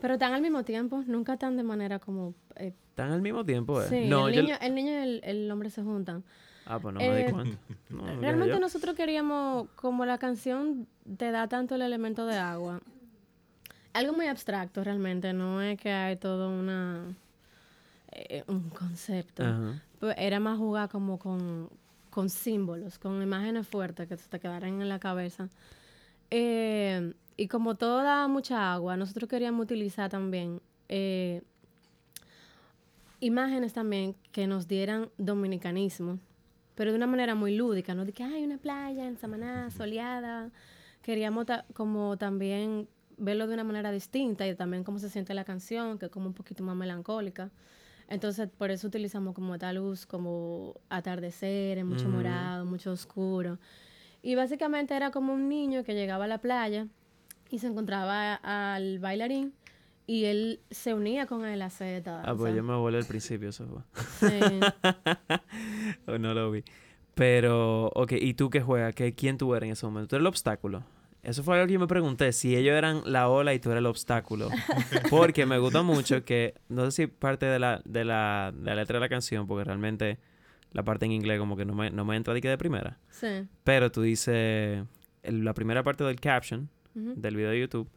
pero 0.00 0.14
están 0.14 0.32
al 0.32 0.40
mismo 0.40 0.62
tiempo, 0.64 1.02
nunca 1.06 1.34
están 1.34 1.58
de 1.58 1.62
manera 1.62 1.98
como... 1.98 2.34
eh, 2.56 2.72
¿Están 2.90 3.10
al 3.12 3.20
mismo 3.20 3.44
tiempo? 3.44 3.82
eh? 3.82 3.86
sí, 3.88 4.08
no, 4.08 4.28
el, 4.28 4.36
niño, 4.44 4.54
el 4.62 4.74
niño 4.74 4.92
y 4.92 4.94
el, 4.94 5.20
el 5.24 5.50
hombre 5.50 5.68
se 5.68 5.82
juntan. 5.82 6.24
Ah, 6.64 6.78
pues 6.80 6.94
no 6.94 7.00
me 7.00 7.16
di 7.16 7.22
Eh, 7.22 7.30
cuenta. 7.30 7.58
No, 7.90 8.04
¿qué 8.06 8.14
sé 8.14 8.20
Realmente 8.22 8.58
nosotros 8.60 8.94
queríamos, 8.94 9.68
como 9.76 10.06
la 10.06 10.16
canción 10.16 10.88
te 11.18 11.30
da 11.32 11.48
tanto 11.48 11.74
el 11.74 11.82
elemento 11.82 12.24
de 12.26 12.38
agua, 12.38 12.80
algo 13.96 14.12
muy 14.12 14.26
abstracto 14.26 14.84
realmente, 14.84 15.32
no 15.32 15.60
es 15.62 15.78
que 15.80 15.90
hay 15.90 16.16
todo 16.16 16.50
una 16.50 17.14
eh, 18.12 18.44
un 18.46 18.70
concepto. 18.70 19.44
Ajá. 19.44 19.82
Pues 20.00 20.14
era 20.18 20.38
más 20.40 20.58
jugar 20.58 20.88
como 20.88 21.18
con, 21.18 21.68
con 22.10 22.28
símbolos, 22.28 22.98
con 22.98 23.22
imágenes 23.22 23.66
fuertes 23.66 24.06
que 24.08 24.16
se 24.16 24.28
te 24.28 24.38
quedaran 24.38 24.80
en 24.80 24.88
la 24.88 24.98
cabeza. 24.98 25.48
Eh, 26.30 27.14
y 27.36 27.48
como 27.48 27.74
todo 27.74 28.02
da 28.02 28.26
mucha 28.28 28.72
agua, 28.72 28.96
nosotros 28.96 29.28
queríamos 29.28 29.64
utilizar 29.64 30.10
también 30.10 30.60
eh, 30.88 31.42
imágenes 33.20 33.72
también 33.72 34.14
que 34.32 34.46
nos 34.46 34.68
dieran 34.68 35.08
dominicanismo, 35.18 36.18
pero 36.74 36.90
de 36.90 36.96
una 36.96 37.06
manera 37.06 37.34
muy 37.34 37.56
lúdica, 37.56 37.94
¿no? 37.94 38.04
De 38.04 38.12
que 38.12 38.22
hay 38.24 38.44
una 38.44 38.58
playa 38.58 39.06
en 39.06 39.16
Samaná, 39.18 39.70
soleada. 39.70 40.50
Queríamos 41.02 41.46
ta- 41.46 41.64
como 41.74 42.16
también 42.16 42.88
verlo 43.16 43.46
de 43.46 43.54
una 43.54 43.64
manera 43.64 43.90
distinta 43.90 44.46
y 44.46 44.54
también 44.54 44.84
cómo 44.84 44.98
se 44.98 45.08
siente 45.10 45.34
la 45.34 45.44
canción, 45.44 45.98
que 45.98 46.06
es 46.06 46.10
como 46.12 46.26
un 46.26 46.34
poquito 46.34 46.62
más 46.62 46.76
melancólica. 46.76 47.50
Entonces, 48.08 48.48
por 48.56 48.70
eso 48.70 48.86
utilizamos 48.86 49.34
como 49.34 49.54
esta 49.54 49.72
luz, 49.72 50.06
como 50.06 50.74
atardecer, 50.88 51.84
mucho 51.84 52.08
Ujú. 52.08 52.16
morado, 52.16 52.64
mucho 52.64 52.92
oscuro. 52.92 53.58
Y 54.22 54.34
básicamente 54.34 54.94
era 54.94 55.10
como 55.10 55.32
un 55.34 55.48
niño 55.48 55.82
que 55.84 55.94
llegaba 55.94 56.24
a 56.24 56.28
la 56.28 56.38
playa 56.38 56.86
y 57.50 57.58
se 57.58 57.66
encontraba 57.66 58.34
al 58.34 58.98
bailarín 58.98 59.54
y 60.06 60.24
él 60.26 60.60
se 60.70 60.94
unía 60.94 61.26
con 61.26 61.44
él 61.44 61.62
a 61.62 61.66
hacer 61.66 61.96
esta 61.98 62.20
Ah, 62.20 62.34
pues 62.34 62.52
danza. 62.52 62.56
yo 62.56 62.62
me 62.62 62.74
volé 62.76 62.98
al 62.98 63.06
principio, 63.06 63.48
eso 63.48 63.66
fue. 63.66 64.30
Sí. 64.30 64.60
O 66.06 66.18
no 66.18 66.34
lo 66.34 66.50
vi. 66.50 66.62
Pero, 67.14 67.86
ok, 67.94 68.12
¿y 68.12 68.34
tú 68.34 68.50
qué 68.50 68.60
juegas? 68.60 68.94
¿Qué, 68.94 69.14
¿Quién 69.14 69.38
tú 69.38 69.54
eres 69.54 69.66
en 69.68 69.72
ese 69.72 69.86
momento? 69.86 70.08
¿Tú 70.08 70.16
eres 70.16 70.22
el 70.22 70.26
obstáculo? 70.28 70.84
Eso 71.26 71.42
fue 71.42 71.56
algo 71.56 71.66
que 71.66 71.72
yo 71.72 71.80
me 71.80 71.88
pregunté, 71.88 72.32
si 72.32 72.54
ellos 72.54 72.74
eran 72.74 73.02
la 73.04 73.28
ola 73.28 73.52
y 73.52 73.58
tú 73.58 73.70
eras 73.70 73.80
el 73.80 73.86
obstáculo. 73.86 74.48
Porque 75.10 75.44
me 75.44 75.58
gusta 75.58 75.82
mucho 75.82 76.24
que, 76.24 76.54
no 76.68 76.84
sé 76.84 76.90
si 76.92 77.06
parte 77.08 77.46
de 77.46 77.58
la, 77.58 77.82
de 77.84 78.04
la, 78.04 78.52
de 78.56 78.64
la 78.70 78.76
letra 78.76 78.94
de 78.98 79.00
la 79.00 79.08
canción, 79.08 79.46
porque 79.48 79.64
realmente 79.64 80.18
la 80.70 80.84
parte 80.84 81.04
en 81.06 81.10
inglés 81.12 81.40
como 81.40 81.56
que 81.56 81.64
no 81.64 81.74
me, 81.74 81.90
no 81.90 82.04
me 82.04 82.14
entra 82.16 82.32
de 82.32 82.40
que 82.40 82.48
de 82.48 82.56
primera. 82.56 82.98
sí. 83.10 83.46
Pero 83.64 83.90
tú 83.90 84.02
dices, 84.02 84.84
el- 85.24 85.44
la 85.44 85.52
primera 85.52 85.82
parte 85.82 86.04
del 86.04 86.20
caption 86.20 86.68
del 86.94 87.34
video 87.36 87.50
de 87.50 87.60
YouTube, 87.60 87.90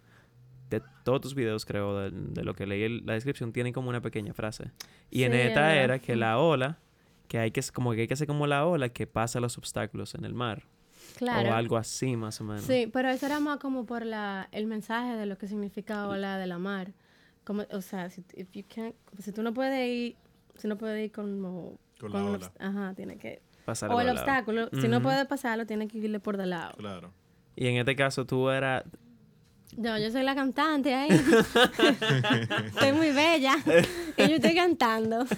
de 0.72 0.82
todos 1.04 1.22
tus 1.22 1.36
videos 1.36 1.66
creo, 1.66 2.00
de, 2.00 2.10
de 2.12 2.44
lo 2.44 2.54
que 2.56 2.66
leí 2.66 2.84
en 2.84 3.06
la 3.06 3.14
descripción, 3.14 3.54
tienen 3.54 3.74
como 3.74 3.90
una 3.90 4.02
pequeña 4.02 4.34
frase. 4.34 4.72
Y 5.12 5.24
en 5.24 5.34
Sí, 5.34 5.38
esta 5.40 5.76
era 5.76 6.00
que 6.00 6.16
la 6.16 6.40
ola, 6.40 6.80
que 7.28 7.38
hay 7.38 7.52
que, 7.52 7.62
como 7.74 7.94
que 7.94 8.02
hay 8.02 8.08
que 8.08 8.14
hacer 8.16 8.26
como 8.28 8.48
la 8.48 8.66
ola 8.66 8.90
que 8.90 9.06
pasa 9.08 9.40
los 9.40 9.58
obstáculos 9.60 10.16
en 10.16 10.26
el 10.26 10.34
mar. 10.34 10.64
Claro. 11.18 11.50
O 11.50 11.54
algo 11.54 11.78
así 11.78 12.16
más 12.16 12.40
o 12.42 12.44
menos. 12.44 12.64
Sí, 12.64 12.90
pero 12.92 13.10
eso 13.10 13.26
era 13.26 13.40
más 13.40 13.58
como 13.60 13.86
por 13.86 14.06
la, 14.06 14.48
el 14.52 14.66
mensaje 14.68 15.16
de 15.16 15.26
lo 15.26 15.38
que 15.38 15.48
significa 15.48 16.08
ola 16.08 16.38
de 16.38 16.48
la 16.48 16.58
mar. 16.58 16.94
Como, 17.44 17.64
o 17.72 17.82
sea, 17.82 18.10
si, 18.10 18.24
if 18.36 18.48
you 18.54 18.64
can't- 18.64 18.94
si 19.22 19.32
tú 19.32 19.42
no 19.44 19.54
puedes 19.54 19.88
ir, 19.88 20.16
si 20.56 20.68
no 20.68 20.78
puedes 20.78 21.04
ir 21.06 21.12
como... 21.12 21.78
Con 22.00 22.14
la 22.14 22.20
un 22.24 22.36
ola. 22.36 22.40
obst- 22.48 22.52
Ajá, 22.60 22.94
tiene 22.96 23.18
que... 23.18 23.42
Pasar 23.66 23.92
o 23.92 24.00
el 24.00 24.08
lado. 24.08 24.20
obstáculo, 24.20 24.70
si 24.82 24.88
no 24.88 25.02
puedes 25.02 25.26
pasarlo, 25.28 25.66
tiene 25.66 25.88
que 25.88 25.98
irle 26.00 26.20
por 26.20 26.38
del 26.38 26.52
lado. 26.52 26.74
Claro. 26.78 27.12
Y 27.56 27.68
en 27.68 27.78
este 27.78 27.96
caso 27.96 28.26
tú 28.26 28.50
eras... 28.50 28.84
No, 29.78 29.98
yo 30.00 30.10
soy 30.10 30.24
la 30.24 30.34
cantante 30.34 30.96
ahí. 30.96 31.10
estoy 32.66 32.92
muy 32.94 33.12
bella. 33.12 33.56
y 34.18 34.28
yo 34.28 34.36
estoy 34.38 34.56
cantando. 34.56 35.26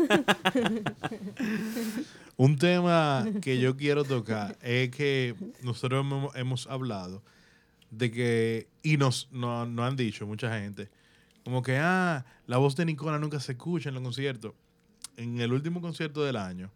Un 2.38 2.58
tema 2.58 3.26
que 3.42 3.60
yo 3.60 3.76
quiero 3.78 4.04
tocar 4.04 4.58
es 4.62 4.90
que 4.90 5.36
nosotros 5.64 6.02
hemos, 6.02 6.36
hemos 6.36 6.68
hablado 6.68 7.22
de 7.92 8.10
que, 8.12 8.68
y 8.84 8.98
nos, 8.98 9.28
no- 9.32 9.66
nos 9.66 9.86
han 9.86 9.96
dicho 9.96 10.26
mucha 10.26 10.58
gente, 10.60 10.90
como 11.44 11.62
que, 11.62 11.78
ah, 11.78 12.26
la 12.48 12.58
voz 12.58 12.76
de 12.76 12.86
Nicola 12.86 13.18
nunca 13.20 13.40
se 13.40 13.54
escucha 13.54 13.90
en 13.90 13.96
los 13.96 14.04
conciertos. 14.04 14.54
En 15.18 15.40
el 15.42 15.52
último 15.52 15.82
concierto 15.82 16.24
del 16.24 16.38
año, 16.38 16.72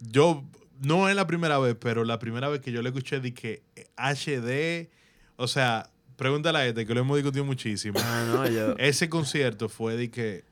yo, 0.00 0.44
no 0.80 1.08
es 1.08 1.16
la 1.16 1.26
primera 1.26 1.58
vez, 1.58 1.76
pero 1.78 2.04
la 2.04 2.18
primera 2.18 2.48
vez 2.48 2.60
que 2.60 2.72
yo 2.72 2.80
le 2.82 2.88
escuché 2.90 3.20
de 3.20 3.34
que 3.34 3.62
HD, 3.96 4.88
o 5.36 5.46
sea, 5.48 5.90
pregúntale 6.16 6.58
a 6.58 6.66
este, 6.66 6.86
que 6.86 6.94
lo 6.94 7.00
hemos 7.00 7.16
discutido 7.16 7.44
muchísimo. 7.44 7.98
Ah, 8.02 8.24
no, 8.26 8.48
yo... 8.48 8.76
Ese 8.78 9.08
concierto 9.08 9.68
fue 9.68 9.96
de 9.96 10.10
que, 10.10 10.44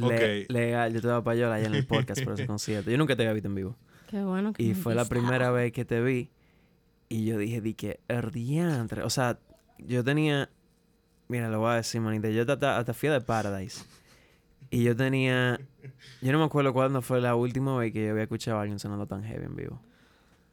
le- 0.00 0.42
ok. 0.44 0.50
legal, 0.50 0.92
yo 0.92 1.00
te 1.00 1.08
daba 1.08 1.22
payola 1.22 1.54
allá 1.56 1.66
en 1.66 1.74
el 1.74 1.86
podcast 1.86 2.22
por 2.22 2.34
ese 2.34 2.46
concierto. 2.46 2.90
Yo 2.90 2.98
nunca 2.98 3.16
te 3.16 3.22
había 3.22 3.32
visto 3.32 3.48
en 3.48 3.54
vivo. 3.54 3.76
Qué 4.08 4.22
bueno 4.22 4.52
que 4.52 4.62
Y 4.62 4.74
fue 4.74 4.94
la 4.94 5.04
primera 5.04 5.50
vez 5.50 5.72
que 5.72 5.84
te 5.84 6.00
vi. 6.00 6.30
Y 7.08 7.24
yo 7.24 7.38
dije, 7.38 7.60
di 7.60 7.74
que, 7.74 8.00
herdiantre. 8.08 9.02
O 9.02 9.10
sea, 9.10 9.38
yo 9.78 10.02
tenía. 10.04 10.50
Mira, 11.28 11.48
lo 11.50 11.60
voy 11.60 11.72
a 11.72 11.74
decir, 11.74 12.00
manita. 12.00 12.28
Yo 12.30 12.42
hasta, 12.42 12.78
hasta 12.78 12.94
fui 12.94 13.08
a 13.08 13.18
The 13.18 13.24
Paradise. 13.24 13.84
Y 14.70 14.84
yo 14.84 14.96
tenía. 14.96 15.60
Yo 16.20 16.32
no 16.32 16.38
me 16.38 16.44
acuerdo 16.44 16.72
cuándo 16.72 17.02
fue 17.02 17.20
la 17.20 17.34
última 17.34 17.76
vez 17.76 17.92
que 17.92 18.04
yo 18.04 18.10
había 18.10 18.24
escuchado 18.24 18.58
a 18.58 18.62
alguien 18.62 18.78
sonando 18.78 19.06
tan 19.06 19.22
heavy 19.24 19.44
en 19.44 19.56
vivo. 19.56 19.80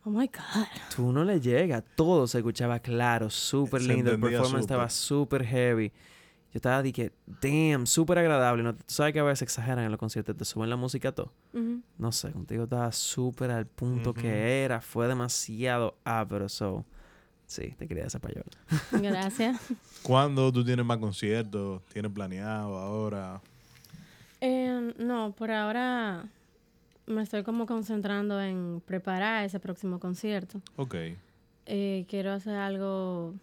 Oh 0.04 0.10
my 0.10 0.28
God. 0.28 0.66
Tú 0.96 1.12
no 1.12 1.24
le 1.24 1.40
llega. 1.42 1.82
Todo 1.82 2.28
se 2.28 2.38
escuchaba 2.38 2.80
claro, 2.80 3.30
súper 3.30 3.82
lindo. 3.82 4.12
El 4.12 4.20
performance 4.20 4.50
súper. 4.50 4.60
estaba 4.62 4.90
súper 4.90 5.46
heavy. 5.46 5.92
Yo 6.56 6.60
estaba 6.60 6.82
de 6.82 6.94
que, 6.94 7.12
damn, 7.42 7.86
súper 7.86 8.18
agradable. 8.18 8.64
¿no? 8.64 8.74
Tú 8.74 8.86
sabes 8.88 9.12
que 9.12 9.20
a 9.20 9.24
veces 9.24 9.42
exageran 9.42 9.84
en 9.84 9.92
los 9.92 10.00
conciertos, 10.00 10.38
te 10.38 10.46
suben 10.46 10.70
la 10.70 10.78
música 10.78 11.10
a 11.10 11.12
todo. 11.12 11.34
No 11.98 12.14
sé, 12.14 12.32
contigo 12.32 12.64
estaba 12.64 12.94
súper 12.94 13.52
al 13.52 13.66
punto 13.66 14.14
que 14.14 14.64
era. 14.64 14.80
Fue 14.80 15.06
demasiado 15.10 15.98
pero 16.30 16.48
so. 16.48 16.86
Sí, 17.46 17.76
te 17.78 17.90
quería 17.90 18.06
esa 18.06 18.20
payola. 18.20 18.46
Gracias. 18.94 19.60
¿Cuándo 20.02 20.50
tú 20.50 20.64
tienes 20.64 20.86
más 20.86 20.98
conciertos? 20.98 21.82
¿Tienes 21.92 22.14
planeado 22.14 22.78
ahora? 22.78 23.42
Eh, 24.40 24.94
no, 24.98 25.34
por 25.34 25.52
ahora 25.52 26.24
me 27.06 27.22
estoy 27.22 27.44
como 27.44 27.66
concentrando 27.66 28.42
en 28.42 28.82
preparar 28.86 29.44
ese 29.44 29.60
próximo 29.60 30.00
concierto. 30.00 30.62
Ok. 30.78 30.96
Eh, 31.66 32.06
quiero 32.08 32.32
hacer 32.32 32.56
algo, 32.56 33.34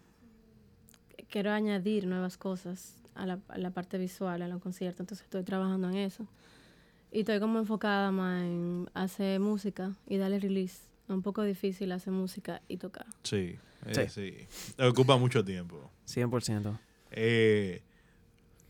quiero 1.28 1.52
añadir 1.52 2.06
nuevas 2.06 2.38
cosas 2.38 3.01
a 3.14 3.26
la, 3.26 3.38
a 3.48 3.58
la 3.58 3.70
parte 3.70 3.98
visual, 3.98 4.42
a 4.42 4.48
los 4.48 4.60
conciertos, 4.62 5.00
entonces 5.00 5.24
estoy 5.24 5.42
trabajando 5.42 5.88
en 5.90 5.96
eso. 5.96 6.26
Y 7.10 7.20
estoy 7.20 7.40
como 7.40 7.58
enfocada 7.58 8.10
más 8.10 8.42
en 8.42 8.88
hacer 8.94 9.38
música 9.40 9.92
y 10.08 10.16
darle 10.16 10.38
release. 10.38 10.78
Es 11.04 11.10
un 11.10 11.22
poco 11.22 11.42
difícil 11.42 11.92
hacer 11.92 12.12
música 12.12 12.62
y 12.68 12.78
tocar. 12.78 13.06
Sí. 13.22 13.56
eh, 13.86 14.08
Sí. 14.08 14.46
sí. 14.78 14.82
Ocupa 14.82 15.16
mucho 15.18 15.44
tiempo. 15.44 15.90
100%. 16.06 16.78
Eh, 17.10 17.82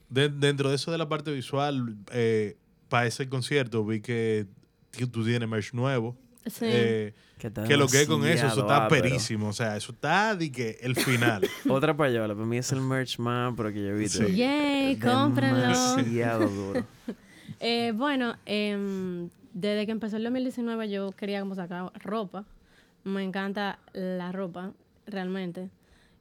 de- 0.09 0.28
dentro 0.28 0.68
de 0.70 0.74
eso 0.76 0.90
de 0.90 0.98
la 0.98 1.09
parte 1.09 1.31
visual, 1.33 1.96
eh, 2.12 2.57
para 2.88 3.07
ese 3.07 3.28
concierto 3.28 3.85
vi 3.85 4.00
que, 4.00 4.46
que 4.90 5.07
tú 5.07 5.24
tienes 5.24 5.48
merch 5.48 5.72
nuevo. 5.72 6.16
Sí. 6.46 6.64
Eh, 6.68 7.14
Que, 7.38 7.76
lo 7.76 7.87
que 7.88 8.02
es 8.02 8.09
con 8.09 8.24
eso, 8.26 8.46
eso 8.46 8.61
está 8.61 8.87
ápero. 8.87 9.02
perísimo. 9.02 9.48
O 9.48 9.52
sea, 9.52 9.76
eso 9.76 9.92
está 9.92 10.35
de 10.37 10.50
que 10.52 10.78
el 10.81 10.94
final. 10.96 11.48
Otra 11.68 11.96
payola, 11.96 12.35
para 12.35 12.46
mí 12.46 12.57
es 12.59 12.70
el 12.72 12.81
merch 12.81 13.18
más 13.18 13.52
pero 13.57 13.72
que 13.72 13.81
yo 13.81 13.88
he 13.90 13.94
visto. 13.94 14.26
Sí. 14.26 14.37
Yay, 14.37 14.96
cómprenlo. 14.96 15.61
Demasiado 15.96 16.48
duro. 16.48 16.85
Eh, 17.61 17.92
bueno, 17.94 18.37
em, 18.46 19.28
desde 19.52 19.87
que 19.87 19.92
empezó 19.92 20.16
el 20.16 20.24
2019 20.24 20.88
yo 20.90 21.11
quería 21.12 21.40
como 21.40 21.55
sacar 21.55 21.92
ropa. 22.02 22.44
Me 23.05 23.22
encanta 23.24 23.78
la 23.92 24.31
ropa, 24.33 24.72
realmente. 25.07 25.68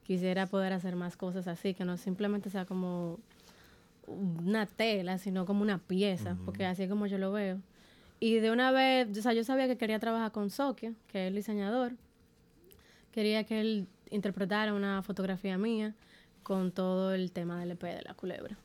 Quisiera 0.03 0.47
poder 0.47 0.73
hacer 0.73 0.95
más 0.95 1.15
cosas 1.17 1.47
así, 1.47 1.73
que 1.75 1.85
no 1.85 1.97
simplemente 1.97 2.49
sea 2.49 2.65
como 2.65 3.19
una 4.07 4.65
tela, 4.65 5.17
sino 5.19 5.45
como 5.45 5.61
una 5.61 5.77
pieza, 5.77 6.35
porque 6.45 6.65
así 6.65 6.83
es 6.83 6.89
como 6.89 7.05
yo 7.05 7.17
lo 7.17 7.31
veo. 7.31 7.59
Y 8.23 8.35
de 8.35 8.51
una 8.51 8.71
vez, 8.71 9.17
o 9.17 9.21
sea, 9.23 9.33
yo 9.33 9.43
sabía 9.43 9.67
que 9.67 9.79
quería 9.79 9.97
trabajar 9.97 10.31
con 10.31 10.51
Sokio, 10.51 10.93
que 11.07 11.23
es 11.25 11.29
el 11.29 11.35
diseñador. 11.35 11.93
Quería 13.11 13.45
que 13.45 13.59
él 13.59 13.87
interpretara 14.11 14.75
una 14.75 15.01
fotografía 15.01 15.57
mía 15.57 15.95
con 16.43 16.71
todo 16.71 17.15
el 17.15 17.31
tema 17.31 17.59
del 17.59 17.71
EP 17.71 17.81
de 17.81 18.03
la 18.03 18.13
culebra. 18.13 18.59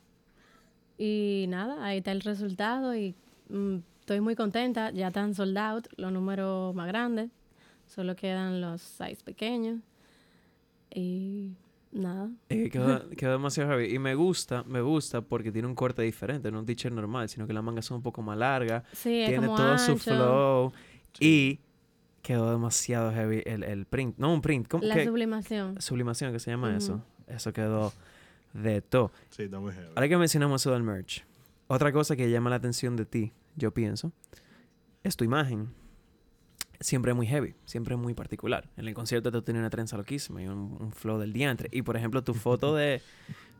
Y 0.99 1.45
nada, 1.49 1.83
ahí 1.83 1.97
está 1.97 2.11
el 2.11 2.21
resultado 2.21 2.95
y 2.95 3.15
mm, 3.49 3.77
estoy 4.01 4.21
muy 4.21 4.35
contenta. 4.35 4.91
Ya 4.91 5.07
están 5.07 5.33
sold 5.33 5.57
out 5.57 5.87
los 5.97 6.11
números 6.11 6.75
más 6.75 6.87
grandes. 6.87 7.31
Solo 7.87 8.15
quedan 8.15 8.61
los 8.61 8.79
size 8.83 9.23
pequeños. 9.23 9.79
Y 10.93 11.49
nada. 11.97 12.29
Eh, 12.49 12.69
quedó, 12.69 13.09
quedó 13.17 13.31
demasiado 13.33 13.69
heavy. 13.71 13.93
Y 13.93 13.99
me 13.99 14.15
gusta, 14.15 14.63
me 14.63 14.81
gusta 14.81 15.21
porque 15.21 15.51
tiene 15.51 15.67
un 15.67 15.75
corte 15.75 16.01
diferente, 16.01 16.51
no 16.51 16.59
un 16.59 16.65
t-shirt 16.65 16.93
normal, 16.93 17.29
sino 17.29 17.47
que 17.47 17.53
las 17.53 17.63
mangas 17.63 17.85
son 17.85 17.97
un 17.97 18.03
poco 18.03 18.21
más 18.21 18.37
largas. 18.37 18.83
Sí, 18.93 19.21
es 19.21 19.29
tiene 19.29 19.45
como 19.47 19.57
todo 19.57 19.77
su 19.77 19.97
flow. 19.97 20.71
Y 21.19 21.59
quedó 22.21 22.51
demasiado 22.51 23.11
heavy 23.11 23.41
el, 23.45 23.63
el 23.63 23.85
print. 23.85 24.17
No 24.17 24.33
un 24.33 24.41
print, 24.41 24.67
¿cómo 24.67 24.83
La 24.83 25.03
sublimación. 25.03 25.81
sublimación 25.81 26.31
que 26.33 26.39
se 26.39 26.51
llama 26.51 26.75
eso. 26.75 27.03
Eso 27.27 27.53
quedó 27.53 27.93
de 28.53 28.81
todo. 28.81 29.11
Sí, 29.29 29.43
está 29.43 29.59
muy 29.59 29.73
heavy. 29.73 29.87
Ahora 29.95 30.07
que 30.09 30.17
mencionamos 30.17 30.61
eso 30.61 30.71
del 30.71 30.83
merch, 30.83 31.25
otra 31.67 31.91
cosa 31.91 32.15
que 32.15 32.29
llama 32.29 32.49
la 32.49 32.55
atención 32.57 32.95
de 32.95 33.05
ti, 33.05 33.31
yo 33.55 33.73
pienso, 33.73 34.11
es 35.03 35.15
tu 35.15 35.23
imagen. 35.23 35.69
Siempre 36.79 37.13
muy 37.13 37.27
heavy, 37.27 37.55
siempre 37.65 37.95
muy 37.95 38.13
particular. 38.13 38.69
En 38.77 38.87
el 38.87 38.93
concierto 38.93 39.31
tú 39.31 39.41
tienes 39.41 39.61
una 39.61 39.69
trenza 39.69 39.97
loquísima 39.97 40.41
y 40.41 40.47
un, 40.47 40.77
un 40.79 40.91
flow 40.91 41.17
del 41.17 41.33
diantre. 41.33 41.69
Y 41.71 41.81
por 41.81 41.97
ejemplo, 41.97 42.23
tu 42.23 42.33
foto 42.33 42.75
de, 42.75 43.01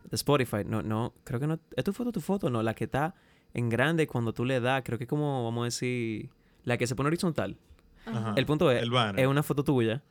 de 0.09 0.15
Spotify, 0.15 0.57
no, 0.65 0.81
no, 0.81 1.13
creo 1.23 1.39
que 1.39 1.47
no, 1.47 1.59
¿es 1.75 1.83
tu 1.83 1.93
foto 1.93 2.11
tu 2.11 2.21
foto? 2.21 2.49
No, 2.49 2.61
la 2.61 2.73
que 2.73 2.85
está 2.85 3.15
en 3.53 3.69
grande 3.69 4.07
cuando 4.07 4.33
tú 4.33 4.45
le 4.45 4.59
das, 4.59 4.83
creo 4.85 4.99
que 4.99 5.07
como, 5.07 5.43
vamos 5.43 5.61
a 5.61 5.65
decir, 5.65 6.29
la 6.63 6.77
que 6.77 6.85
se 6.87 6.95
pone 6.95 7.07
horizontal. 7.07 7.57
Ajá. 8.05 8.33
El 8.35 8.45
punto 8.45 8.71
es, 8.71 8.83
El 8.83 8.91
es 9.17 9.27
una 9.27 9.43
foto 9.43 9.63
tuya 9.63 10.03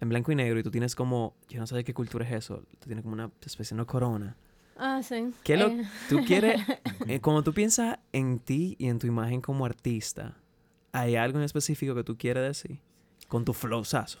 en 0.00 0.08
blanco 0.08 0.32
y 0.32 0.34
negro 0.34 0.58
y 0.58 0.62
tú 0.62 0.70
tienes 0.70 0.94
como, 0.94 1.34
yo 1.48 1.60
no 1.60 1.66
sé 1.66 1.76
de 1.76 1.84
qué 1.84 1.94
cultura 1.94 2.26
es 2.26 2.32
eso, 2.32 2.64
tú 2.78 2.86
tienes 2.86 3.02
como 3.02 3.14
una 3.14 3.30
especie 3.40 3.76
de 3.76 3.84
corona. 3.84 4.36
Ah, 4.76 5.02
sí. 5.02 5.30
¿Qué 5.44 5.58
lo, 5.58 5.68
Eh, 5.68 5.86
tú 6.08 6.24
quieres, 6.24 6.60
eh, 7.06 7.20
cuando 7.20 7.42
tú 7.42 7.52
piensas 7.52 7.98
en 8.12 8.38
ti 8.38 8.76
y 8.78 8.88
en 8.88 8.98
tu 8.98 9.06
imagen 9.06 9.42
como 9.42 9.66
artista, 9.66 10.38
¿hay 10.92 11.16
algo 11.16 11.38
en 11.38 11.44
específico 11.44 11.94
que 11.94 12.04
tú 12.04 12.16
quieres 12.16 12.42
decir? 12.42 12.78
Con 13.28 13.44
tu 13.44 13.52
flowzazo. 13.52 14.18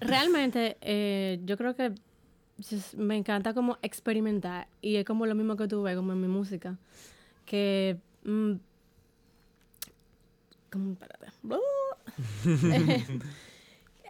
Realmente, 0.00 0.76
eh, 0.80 1.40
yo 1.44 1.56
creo 1.56 1.74
que 1.74 1.94
me 2.96 3.16
encanta 3.16 3.54
como 3.54 3.78
experimentar 3.82 4.68
y 4.80 4.96
es 4.96 5.04
como 5.04 5.26
lo 5.26 5.34
mismo 5.34 5.56
que 5.56 5.68
tú 5.68 5.82
ves 5.82 5.96
como 5.96 6.12
en 6.12 6.20
mi 6.20 6.28
música. 6.28 6.76
Que... 7.46 7.98
mm, 8.24 8.52
como, 10.72 10.96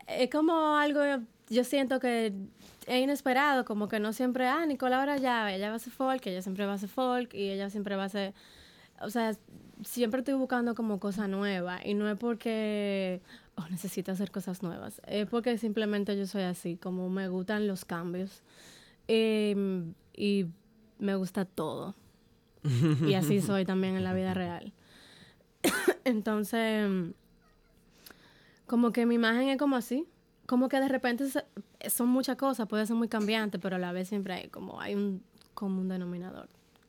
es 0.07 0.31
como 0.31 0.77
algo, 0.77 1.01
yo 1.49 1.65
siento 1.65 1.99
que 1.99 2.33
es 2.87 3.03
inesperado, 3.03 3.65
como 3.65 3.89
que 3.89 3.99
no 4.01 4.13
siempre, 4.13 4.47
ah, 4.47 4.65
Nicola 4.67 5.01
ahora 5.01 5.17
ya, 5.17 5.53
ella 5.53 5.69
va 5.69 5.75
a 5.75 5.77
hacer 5.77 5.93
folk, 5.93 6.25
ella 6.27 6.43
siempre 6.43 6.67
va 6.67 6.73
a 6.73 6.75
hacer 6.77 6.89
folk 6.89 7.35
y 7.35 7.51
ella 7.51 7.69
siempre 7.71 7.97
va 7.97 8.05
a 8.05 8.07
hacer, 8.07 8.33
o 9.03 9.11
sea, 9.11 9.37
siempre 9.85 10.21
estoy 10.21 10.35
buscando 10.35 10.75
como 10.75 11.01
cosas 11.01 11.29
nuevas 11.29 11.81
y 11.85 11.95
no 11.95 12.09
es 12.09 12.17
porque 12.17 13.21
oh, 13.57 13.69
necesito 13.69 14.13
hacer 14.13 14.31
cosas 14.31 14.63
nuevas, 14.63 15.01
es 15.07 15.27
porque 15.27 15.59
simplemente 15.59 16.17
yo 16.17 16.27
soy 16.27 16.43
así, 16.43 16.77
como 16.77 17.09
me 17.11 17.29
gustan 17.29 17.67
los 17.67 17.85
cambios 17.85 18.43
Em, 19.09 19.95
y 20.15 20.47
me 20.99 21.17
gusta 21.17 21.45
todo. 21.45 21.95
y 23.07 23.15
así 23.15 23.41
soy 23.43 23.65
también 23.65 23.97
en 23.97 24.05
la 24.05 24.15
vida 24.15 24.35
real. 24.35 24.73
Entonces, 26.05 26.89
como 28.67 28.93
que 28.93 29.07
mi 29.07 29.17
imagen 29.17 29.49
es 29.49 29.59
como 29.59 29.77
así. 29.77 30.07
Como 30.47 30.69
que 30.69 30.81
de 30.81 30.89
repente 30.89 31.25
son 31.89 32.09
muchas 32.09 32.37
cosas, 32.37 32.69
puede 32.69 32.85
ser 32.87 32.97
muy 32.97 33.09
cambiante, 33.09 33.59
pero 33.59 33.77
a 33.77 33.79
la 33.79 33.93
vez 33.93 34.09
siempre 34.09 34.35
hay 34.35 34.49
como 34.49 34.81
hay 34.81 34.95
un 34.95 35.23
común 35.55 35.89
denominador. 35.89 36.49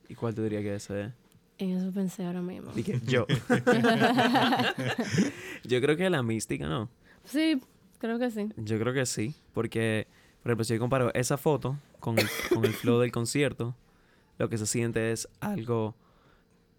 ¿Y 0.09 0.15
cuál 0.15 0.33
tú 0.33 0.43
dirías 0.43 0.63
que 0.63 0.75
ese 0.75 1.01
es? 1.01 1.13
En 1.63 1.77
eso 1.77 1.91
pensé 1.91 2.25
ahora 2.25 2.41
mismo. 2.41 2.71
Dije, 2.73 2.99
yo. 3.05 3.25
yo 5.63 5.81
creo 5.81 5.95
que 5.95 6.09
la 6.09 6.23
mística, 6.23 6.67
¿no? 6.67 6.89
Sí, 7.23 7.61
creo 7.99 8.19
que 8.19 8.31
sí. 8.31 8.49
Yo 8.57 8.79
creo 8.79 8.93
que 8.93 9.05
sí. 9.05 9.35
Porque, 9.53 10.07
por 10.41 10.51
ejemplo, 10.51 10.63
si 10.65 10.73
yo 10.73 10.79
comparo 10.79 11.13
esa 11.13 11.37
foto 11.37 11.77
con 11.99 12.19
el, 12.19 12.27
con 12.53 12.65
el 12.65 12.73
flow 12.73 12.99
del 12.99 13.11
concierto, 13.11 13.75
lo 14.37 14.49
que 14.49 14.57
se 14.57 14.65
siente 14.65 15.11
es 15.11 15.27
algo... 15.39 15.95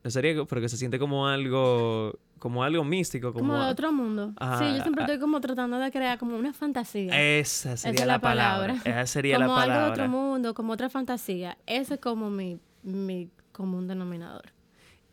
No 0.03 0.11
sería, 0.11 0.44
pero 0.44 0.61
que 0.61 0.68
se 0.68 0.77
siente 0.77 0.99
como 0.99 1.27
algo... 1.27 2.18
Como 2.38 2.62
algo 2.62 2.85
místico. 2.85 3.33
Como, 3.33 3.53
Como 3.53 3.64
de 3.64 3.70
otro 3.70 3.90
mundo. 3.90 4.35
Ajá, 4.37 4.59
sí, 4.59 4.77
yo 4.77 4.83
siempre 4.83 5.05
estoy 5.05 5.18
como 5.18 5.40
tratando 5.40 5.79
de 5.79 5.90
crear 5.90 6.18
como 6.18 6.37
una 6.37 6.53
fantasía. 6.53 7.38
Esa 7.38 7.79
sería 7.79 8.05
la, 8.05 8.14
la 8.14 8.18
palabra. 8.20 8.75
palabra. 8.75 9.01
Esa 9.01 9.07
sería 9.07 9.37
como 9.37 9.57
la 9.57 9.62
algo 9.62 9.62
de 9.62 9.68
palabra. 9.79 9.92
otro 9.92 10.09
mundo, 10.09 10.53
como 10.53 10.75
otra 10.75 10.90
fantasía. 10.90 11.57
Ese 11.64 11.94
es 11.94 12.01
como 12.01 12.29
mi, 12.29 12.59
mi 12.83 13.31
común 13.53 13.88
denominador. 13.88 14.53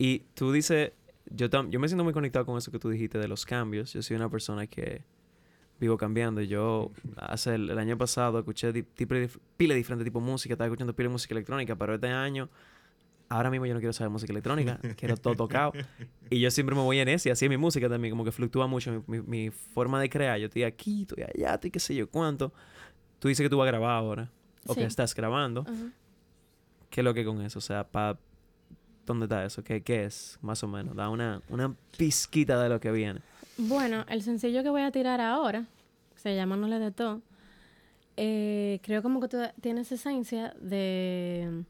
Y 0.01 0.19
tú 0.33 0.51
dices, 0.51 0.93
yo, 1.29 1.49
tam- 1.49 1.69
yo 1.69 1.79
me 1.79 1.87
siento 1.87 2.03
muy 2.03 2.13
conectado 2.13 2.45
con 2.45 2.57
eso 2.57 2.71
que 2.71 2.79
tú 2.79 2.89
dijiste 2.89 3.17
de 3.19 3.27
los 3.27 3.45
cambios. 3.45 3.93
Yo 3.93 4.01
soy 4.01 4.15
una 4.15 4.29
persona 4.29 4.65
que 4.67 5.03
vivo 5.79 5.97
cambiando. 5.97 6.41
Yo 6.41 6.91
hace 7.17 7.55
el, 7.55 7.69
el 7.69 7.77
año 7.77 7.97
pasado 7.97 8.39
escuché 8.39 8.71
di- 8.73 8.83
tipo 8.83 9.13
de 9.13 9.27
dif- 9.27 9.39
pila 9.57 9.73
de 9.73 9.77
diferentes 9.77 10.05
tipos 10.05 10.23
de 10.23 10.31
música, 10.31 10.53
estaba 10.55 10.67
escuchando 10.67 10.95
pila 10.95 11.09
de 11.09 11.13
música 11.13 11.33
electrónica, 11.35 11.75
pero 11.75 11.93
este 11.95 12.07
año, 12.07 12.49
ahora 13.29 13.49
mismo 13.51 13.65
yo 13.67 13.73
no 13.73 13.79
quiero 13.79 13.93
saber 13.93 14.09
música 14.11 14.31
electrónica, 14.33 14.79
quiero 14.97 15.17
todo 15.17 15.35
tocado. 15.35 15.73
Y 16.29 16.39
yo 16.39 16.49
siempre 16.51 16.75
me 16.75 16.81
voy 16.81 16.99
en 16.99 17.07
ese, 17.09 17.29
y 17.29 17.31
así 17.31 17.45
es 17.45 17.49
mi 17.49 17.57
música 17.57 17.87
también, 17.89 18.11
como 18.11 18.23
que 18.25 18.31
fluctúa 18.31 18.65
mucho 18.67 19.03
mi, 19.07 19.19
mi- 19.19 19.27
mi 19.27 19.49
forma 19.51 19.99
de 20.01 20.09
crear. 20.09 20.39
Yo 20.39 20.45
estoy 20.47 20.63
aquí, 20.63 21.01
estoy 21.03 21.23
allá, 21.23 21.53
estoy 21.55 21.69
qué 21.71 21.79
sé 21.79 21.93
yo 21.95 22.09
cuánto. 22.09 22.53
Tú 23.19 23.27
dices 23.27 23.43
que 23.43 23.49
tú 23.49 23.57
vas 23.57 23.65
a 23.67 23.71
grabar 23.71 23.91
ahora, 23.91 24.31
o 24.65 24.73
que 24.73 24.81
estás 24.87 25.13
grabando. 25.13 25.61
Ajá. 25.61 25.91
¿Qué 26.89 27.01
es 27.01 27.05
lo 27.05 27.13
que 27.13 27.23
con 27.25 27.41
eso? 27.41 27.59
O 27.59 27.61
sea, 27.61 27.87
pa, 27.87 28.19
¿dónde 29.05 29.25
está 29.25 29.43
eso? 29.45 29.63
¿Qué, 29.63 29.81
qué 29.81 30.05
es? 30.05 30.37
Más 30.41 30.63
o 30.63 30.67
menos. 30.67 30.95
Da 30.95 31.09
una, 31.09 31.41
una 31.49 31.75
pizquita 31.97 32.61
de 32.61 32.69
lo 32.69 32.79
que 32.79 32.91
viene. 32.91 33.21
Bueno, 33.57 34.05
el 34.09 34.21
sencillo 34.23 34.63
que 34.63 34.69
voy 34.69 34.81
a 34.81 34.91
tirar 34.91 35.19
ahora, 35.21 35.65
se 36.15 36.35
llama 36.35 36.55
No 36.57 36.67
le 36.67 36.79
de 36.79 36.91
todo, 36.91 37.21
eh, 38.17 38.79
creo 38.83 39.01
como 39.01 39.19
que 39.21 39.27
tú- 39.27 39.37
tiene 39.61 39.81
esa 39.81 39.95
esencia 39.95 40.53
de, 40.59 41.63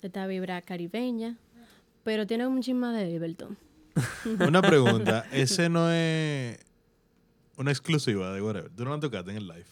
de 0.00 0.08
esta 0.08 0.26
vibra 0.26 0.60
caribeña, 0.62 1.36
pero 2.02 2.26
tiene 2.26 2.46
un 2.46 2.60
chisme 2.62 2.88
de 2.88 3.16
Ableton. 3.16 3.56
Una 4.46 4.60
pregunta. 4.62 5.24
Ese 5.32 5.68
no 5.68 5.90
es 5.90 6.58
una 7.56 7.70
exclusiva 7.70 8.32
de 8.32 8.42
whatever. 8.42 8.70
Tú 8.70 8.84
no 8.84 8.90
la 8.90 9.00
tocaste 9.00 9.30
en 9.30 9.38
el 9.38 9.48
live. 9.48 9.64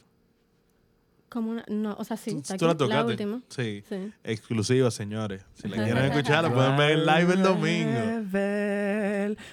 Como 1.34 1.50
una, 1.50 1.64
no, 1.68 1.96
o 1.98 2.04
sea, 2.04 2.16
sí, 2.16 2.30
Tú, 2.30 2.38
está 2.38 2.56
tú 2.56 2.64
la 2.66 2.70
aquí, 2.72 2.78
la 2.84 2.86
tocaste. 2.88 3.10
última. 3.10 3.42
Sí. 3.48 3.82
Sí. 3.88 4.12
Exclusiva, 4.22 4.90
señores. 4.92 5.44
Si 5.54 5.66
la 5.68 5.82
quieren 5.84 6.04
escuchar, 6.04 6.44
la 6.44 6.54
pueden 6.54 6.76
ver 6.76 6.92
en 6.92 7.04
live 7.06 7.34
el 7.34 7.42
domingo. 7.42 7.98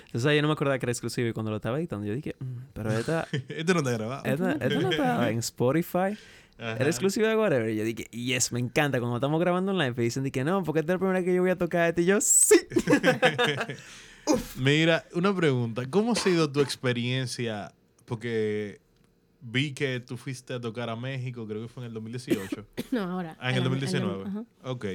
Entonces 0.05 0.35
yo 0.35 0.41
no 0.43 0.47
me 0.47 0.53
acordaba 0.53 0.77
que 0.77 0.85
era 0.85 0.91
exclusivo 0.91 1.27
y 1.27 1.33
cuando 1.33 1.49
lo 1.49 1.57
estaba 1.57 1.79
editando 1.79 2.05
yo 2.05 2.13
dije, 2.13 2.35
"Mm, 2.39 2.45
pero 2.73 2.91
esta, 2.91 3.27
Esto 3.49 3.73
no 3.73 3.79
está 3.79 3.91
grabado. 3.93 4.21
esta, 4.25 4.51
esta 4.51 4.69
no 4.79 4.91
estaba 4.91 5.29
en 5.31 5.39
Spotify. 5.49 6.15
Ajá. 6.59 6.75
Era 6.75 6.85
exclusiva 6.85 7.27
de 7.27 7.35
whatever. 7.35 7.69
Y 7.71 7.75
yo 7.77 7.83
dije, 7.83 8.03
yes, 8.11 8.51
me 8.51 8.59
encanta. 8.59 8.99
Cuando 8.99 9.17
estamos 9.17 9.39
grabando 9.39 9.71
online, 9.71 9.95
me 9.97 10.03
dicen 10.03 10.29
que 10.29 10.43
no, 10.43 10.61
porque 10.63 10.81
esta 10.81 10.93
es 10.93 10.95
la 10.95 10.99
primera 10.99 11.19
vez 11.19 11.25
que 11.25 11.33
yo 11.33 11.41
voy 11.41 11.49
a 11.49 11.57
tocar 11.57 11.89
esto. 11.89 12.01
Y 12.01 12.05
yo, 12.05 12.21
sí. 12.21 12.59
Mira, 14.57 15.03
una 15.15 15.35
pregunta. 15.35 15.83
¿Cómo 15.89 16.11
ha 16.11 16.15
sido 16.15 16.51
tu 16.51 16.61
experiencia? 16.61 17.73
Porque 18.05 18.79
vi 19.41 19.73
que 19.73 19.99
tú 19.99 20.17
fuiste 20.17 20.53
a 20.53 20.61
tocar 20.61 20.89
a 20.89 20.95
México, 20.95 21.45
creo 21.47 21.61
que 21.63 21.67
fue 21.67 21.83
en 21.83 21.87
el 21.87 21.93
2018. 21.95 22.65
No, 22.91 23.01
ahora. 23.03 23.35
Ah, 23.39 23.49
en 23.49 23.55
el 23.55 23.61
Era- 23.61 23.69
2019. 23.69 24.23
ajá. 24.27 24.43
Ok. 24.63 24.85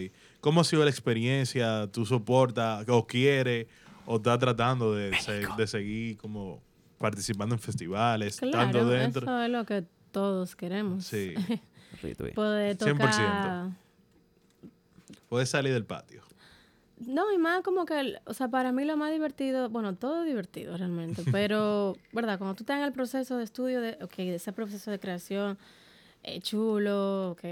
¿Cómo 0.41 0.61
ha 0.61 0.65
sido 0.65 0.85
la 0.85 0.91
experiencia? 0.91 1.87
¿Tú 1.91 2.05
soportas 2.07 2.87
o 2.89 3.07
quieres 3.07 3.67
o 4.05 4.17
estás 4.17 4.39
tratando 4.39 4.95
de, 4.95 5.15
se- 5.19 5.47
de 5.57 5.67
seguir 5.67 6.17
como 6.19 6.63
participando 6.99 7.55
en 7.55 7.61
festivales, 7.61 8.35
estando 8.35 8.53
Claro, 8.81 8.89
dentro? 8.89 9.23
eso 9.27 9.43
es 9.43 9.51
lo 9.51 9.65
que 9.67 9.85
todos 10.13 10.55
queremos. 10.57 11.05
Sí. 11.07 11.35
Poder 12.35 12.77
100%. 12.77 12.93
tocar... 12.99 13.71
Puedes 15.29 15.49
salir 15.51 15.73
del 15.73 15.85
patio. 15.85 16.23
No, 16.99 17.33
y 17.33 17.39
más 17.39 17.63
como 17.63 17.85
que, 17.85 18.19
o 18.25 18.35
sea, 18.35 18.49
para 18.49 18.73
mí 18.73 18.85
lo 18.85 18.97
más 18.97 19.13
divertido, 19.13 19.69
bueno, 19.69 19.95
todo 19.95 20.23
divertido 20.23 20.77
realmente, 20.77 21.23
pero, 21.33 21.97
¿verdad? 22.13 22.39
Cuando 22.39 22.55
tú 22.55 22.63
estás 22.63 22.79
en 22.79 22.85
el 22.85 22.93
proceso 22.93 23.37
de 23.37 23.45
estudio, 23.45 23.81
de, 23.81 23.99
ok, 24.03 24.17
de 24.17 24.37
ese 24.37 24.53
proceso 24.53 24.91
de 24.91 24.99
creación, 24.99 25.59
eh, 26.23 26.41
chulo, 26.41 27.33
ok, 27.33 27.45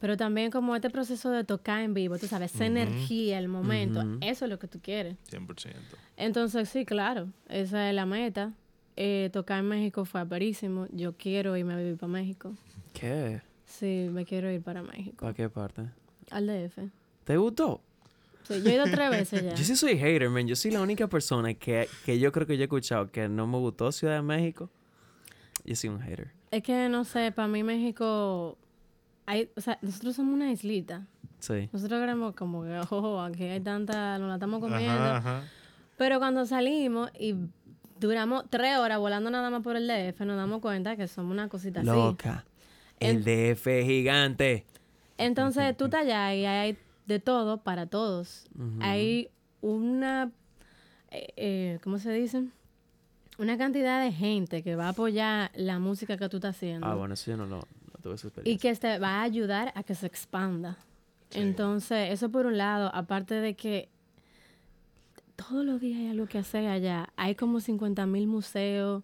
pero 0.00 0.16
también 0.16 0.50
como 0.50 0.74
este 0.74 0.88
proceso 0.88 1.30
de 1.30 1.44
tocar 1.44 1.82
en 1.82 1.92
vivo, 1.94 2.18
tú 2.18 2.26
sabes, 2.26 2.54
esa 2.54 2.64
energía, 2.64 3.38
el 3.38 3.48
momento, 3.48 4.02
eso 4.22 4.46
es 4.46 4.50
lo 4.50 4.58
que 4.58 4.66
tú 4.66 4.80
quieres. 4.80 5.16
100%. 5.30 5.74
Entonces, 6.16 6.68
sí, 6.70 6.86
claro, 6.86 7.28
esa 7.48 7.88
es 7.88 7.94
la 7.94 8.06
meta. 8.06 8.54
Eh, 8.96 9.30
tocar 9.32 9.60
en 9.60 9.68
México 9.68 10.04
fue 10.04 10.20
aperísimo. 10.20 10.86
Yo 10.90 11.16
quiero 11.16 11.56
irme 11.56 11.74
a 11.74 11.76
vivir 11.76 11.96
para 11.96 12.12
México. 12.12 12.54
¿Qué? 12.94 13.42
Sí, 13.66 14.08
me 14.10 14.24
quiero 14.24 14.50
ir 14.50 14.62
para 14.62 14.82
México. 14.82 15.18
¿Para 15.20 15.34
qué 15.34 15.48
parte? 15.48 15.82
Al 16.30 16.46
DF. 16.46 16.78
¿Te 17.24 17.36
gustó? 17.36 17.82
Sí, 18.50 18.62
yo 18.64 18.70
he 18.70 18.74
ido 18.74 18.84
tres 18.84 19.10
veces 19.10 19.44
ya. 19.44 19.54
Yo 19.54 19.64
sí 19.64 19.76
soy 19.76 19.96
hater, 19.96 20.28
man. 20.28 20.46
Yo 20.48 20.56
soy 20.56 20.72
la 20.72 20.80
única 20.80 21.06
persona 21.06 21.54
que, 21.54 21.88
que 22.04 22.18
yo 22.18 22.32
creo 22.32 22.48
que 22.48 22.56
yo 22.56 22.62
he 22.62 22.64
escuchado 22.64 23.08
que 23.10 23.28
no 23.28 23.46
me 23.46 23.58
gustó 23.58 23.92
Ciudad 23.92 24.16
de 24.16 24.22
México. 24.22 24.68
Yo 25.64 25.76
soy 25.76 25.90
un 25.90 26.00
hater. 26.00 26.32
Es 26.50 26.64
que 26.64 26.88
no 26.88 27.04
sé, 27.04 27.30
para 27.30 27.46
mí 27.46 27.62
México, 27.62 28.58
hay, 29.26 29.48
o 29.56 29.60
sea, 29.60 29.78
nosotros 29.82 30.16
somos 30.16 30.34
una 30.34 30.50
islita. 30.50 31.06
Sí. 31.38 31.68
Nosotros 31.72 32.00
queremos 32.00 32.34
como 32.34 32.64
que, 32.64 32.80
oh, 32.90 33.20
aquí 33.20 33.44
hay 33.44 33.60
tanta, 33.60 34.18
nos 34.18 34.28
la 34.28 34.34
estamos 34.34 34.58
comiendo. 34.58 34.92
Ajá, 34.92 35.16
ajá. 35.18 35.42
Pero 35.96 36.18
cuando 36.18 36.44
salimos 36.44 37.10
y 37.16 37.36
duramos 38.00 38.44
tres 38.50 38.78
horas 38.78 38.98
volando 38.98 39.30
nada 39.30 39.48
más 39.50 39.62
por 39.62 39.76
el 39.76 39.86
DF, 39.86 40.22
nos 40.22 40.36
damos 40.36 40.60
cuenta 40.60 40.96
que 40.96 41.06
somos 41.06 41.30
una 41.30 41.48
cosita 41.48 41.80
así. 41.80 41.88
Loca. 41.88 42.44
El 42.98 43.22
DF 43.22 43.66
es 43.68 43.86
gigante. 43.86 44.64
Entonces 45.18 45.76
tú 45.76 45.84
estás 45.84 46.02
allá 46.02 46.34
y 46.34 46.46
hay 46.46 46.76
de 47.10 47.18
todo 47.18 47.58
para 47.58 47.86
todos. 47.86 48.46
Hay 48.80 49.28
una, 49.60 50.30
eh, 51.10 51.28
eh, 51.36 51.78
¿cómo 51.82 51.98
se 51.98 52.12
dice? 52.12 52.44
Una 53.38 53.58
cantidad 53.58 54.02
de 54.02 54.12
gente 54.12 54.62
que 54.62 54.76
va 54.76 54.86
a 54.86 54.88
apoyar 54.90 55.50
la 55.54 55.78
música 55.78 56.16
que 56.16 56.28
tú 56.28 56.36
estás 56.36 56.56
haciendo. 56.56 56.86
Ah, 56.86 56.94
bueno, 56.94 57.14
eso 57.14 57.30
yo 57.32 57.36
no, 57.36 57.46
lo, 57.46 57.56
no 57.56 58.00
tuve 58.02 58.14
esa 58.14 58.28
y 58.28 58.28
experiencia. 58.28 58.70
que 58.72 58.78
te 58.78 58.98
va 58.98 59.20
a 59.20 59.22
ayudar 59.22 59.72
a 59.74 59.82
que 59.82 59.94
se 59.94 60.06
expanda. 60.06 60.78
Entonces, 61.32 62.10
eso 62.12 62.30
por 62.30 62.46
un 62.46 62.56
lado, 62.56 62.90
aparte 62.94 63.34
de 63.34 63.54
que 63.54 63.88
todos 65.34 65.64
los 65.64 65.80
días 65.80 65.98
hay 65.98 66.08
algo 66.08 66.26
que 66.26 66.38
hacer 66.38 66.66
allá. 66.66 67.08
Hay 67.16 67.34
como 67.34 67.60
50 67.60 68.06
mil 68.06 68.26
museos, 68.26 69.02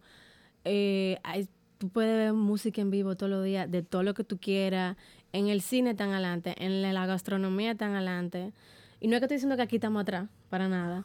eh, 0.65 1.19
hay, 1.25 1.49
tú 1.79 1.89
puedes 1.89 2.17
ver 2.17 2.33
música 2.33 2.81
en 2.81 2.91
vivo 2.91 3.17
todos 3.17 3.31
los 3.31 3.45
días, 3.45 3.71
de 3.71 3.83
todo 3.83 4.03
lo 4.03 4.15
que 4.15 4.23
tú 4.23 4.39
quieras. 4.39 4.97
En 5.37 5.49
el 5.49 5.61
cine 5.61 5.95
tan 5.95 6.13
adelante, 6.13 6.55
en 6.59 6.81
la, 6.81 7.05
gastronomía 7.07 7.75
tan 7.75 7.95
adelante. 7.95 8.53
Y 9.01 9.09
no 9.09 9.15
es 9.17 9.21
que 9.21 9.27
estoy 9.27 9.37
diciendo 9.37 9.57
que 9.57 9.63
aquí 9.63 9.77
estamos 9.77 10.01
atrás, 10.01 10.29
para 10.49 10.67
nada, 10.69 11.05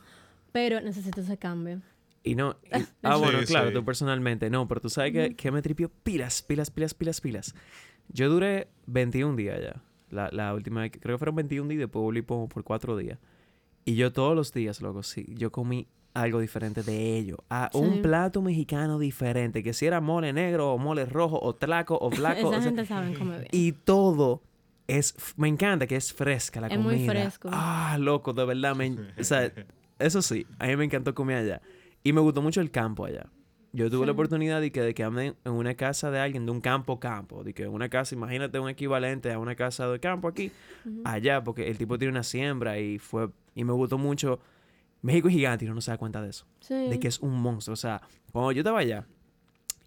pero 0.54 0.80
necesito 0.80 1.20
ese 1.20 1.38
cambio. 1.38 1.82
Y 2.24 2.36
no. 2.36 2.56
y- 2.74 2.86
ah, 3.04 3.18
bueno, 3.18 3.40
Sí, 3.42 3.48
claro, 3.48 3.68
sí. 3.70 3.74
tú 3.74 3.84
personalmente. 3.84 4.50
No, 4.50 4.68
pero 4.70 4.80
tú 4.80 4.90
sabes 4.90 5.12
que, 5.12 5.36
que 5.36 5.52
me 5.52 5.62
tripió 5.62 5.90
pilas, 5.90 6.42
pilas, 6.44 6.72
pilas, 6.72 6.94
pilas, 6.94 7.20
pilas. 7.20 7.56
Yo 8.08 8.30
duré 8.30 8.70
21 8.88 9.36
días 9.36 9.60
ya. 9.62 9.82
La, 10.10 10.30
la 10.32 10.54
última 10.54 10.82
vez, 10.82 10.92
creo 11.00 11.16
que 11.16 11.20
fueron 11.20 11.36
21 11.36 11.68
días 11.68 11.78
y 11.78 11.80
después 11.82 12.02
volví 12.02 12.22
por, 12.22 12.48
por 12.48 12.64
4 12.64 12.96
días. 12.96 13.20
Y 13.84 13.96
yo 13.96 14.14
todos 14.14 14.36
los 14.36 14.54
días, 14.54 14.82
loco, 14.82 15.04
sí, 15.04 15.26
yo 15.36 15.52
comí 15.52 15.88
algo 16.14 16.40
diferente 16.40 16.84
de 16.84 17.18
ello. 17.18 17.38
A 17.50 17.70
Sí. 17.72 17.78
un 17.80 18.02
plato 18.02 18.42
mexicano 18.42 19.00
diferente, 19.00 19.64
que 19.64 19.74
si 19.74 19.86
era 19.86 20.02
mole 20.02 20.34
negro 20.34 20.74
o 20.74 20.78
mole 20.78 21.06
rojo 21.06 21.40
o 21.42 21.54
tlaco 21.56 21.98
o 22.02 22.10
flaco. 22.12 22.50
o 22.50 22.62
sea, 22.62 22.72
comer 23.18 23.40
bien. 23.42 23.48
y 23.52 23.72
todo 23.72 24.42
es... 24.88 25.16
Me 25.38 25.48
encanta 25.48 25.88
que 25.88 25.96
es 25.96 26.12
fresca 26.14 26.60
la 26.62 26.68
Es 26.68 26.76
comida. 26.78 26.96
muy 26.98 27.08
fresco. 27.08 27.50
Ah, 27.52 27.98
loco, 28.00 28.34
de 28.34 28.46
verdad. 28.46 28.76
Me, 28.76 28.88
en- 28.88 29.08
o 29.18 29.24
sea, 29.24 29.52
eso 30.00 30.22
sí, 30.22 30.46
a 30.60 30.68
mí 30.68 30.76
me 30.76 30.86
encantó 30.86 31.16
comer 31.16 31.38
allá. 31.38 31.62
Y 32.04 32.14
me 32.14 32.22
gustó 32.22 32.42
mucho 32.42 32.60
el 32.62 32.72
campo 32.72 33.06
allá. 33.06 33.28
Yo 33.74 33.90
tuve 33.90 34.06
la 34.06 34.12
oportunidad 34.12 34.60
de 34.60 34.70
que 34.74 34.82
de 34.82 34.94
quedarme 34.94 35.36
en 35.46 35.52
una 35.54 35.76
casa 35.76 36.12
de 36.12 36.20
alguien, 36.20 36.46
de 36.46 36.52
un 36.52 36.60
campo 36.60 37.00
campo. 37.00 37.42
De 37.46 37.54
que 37.54 37.70
una 37.70 37.88
casa, 37.88 38.14
imagínate 38.16 38.60
un 38.60 38.68
equivalente 38.68 39.32
a 39.32 39.40
una 39.40 39.56
casa 39.56 39.88
de 39.88 39.98
campo 40.02 40.28
aquí, 40.28 40.52
allá, 41.06 41.42
porque 41.42 41.70
el 41.70 41.78
tipo 41.78 41.98
tiene 41.98 42.12
una 42.12 42.24
siembra 42.24 42.80
y 42.80 43.00
fue... 43.00 43.30
Y 43.56 43.64
me 43.64 43.72
gustó 43.72 43.98
mucho. 43.98 44.40
México 45.02 45.28
es 45.28 45.34
gigante 45.34 45.66
y 45.66 45.68
uno 45.68 45.76
no 45.76 45.82
se 45.82 45.92
da 45.92 45.98
cuenta 45.98 46.22
de 46.22 46.30
eso 46.30 46.46
Sí. 46.60 46.74
de 46.76 47.00
que 47.00 47.08
es 47.08 47.20
un 47.20 47.34
monstruo. 47.42 47.74
O 47.74 47.78
sea, 47.78 48.02
cuando 48.32 48.52
yo 48.52 48.62
estaba 48.62 48.80
allá 48.80 49.06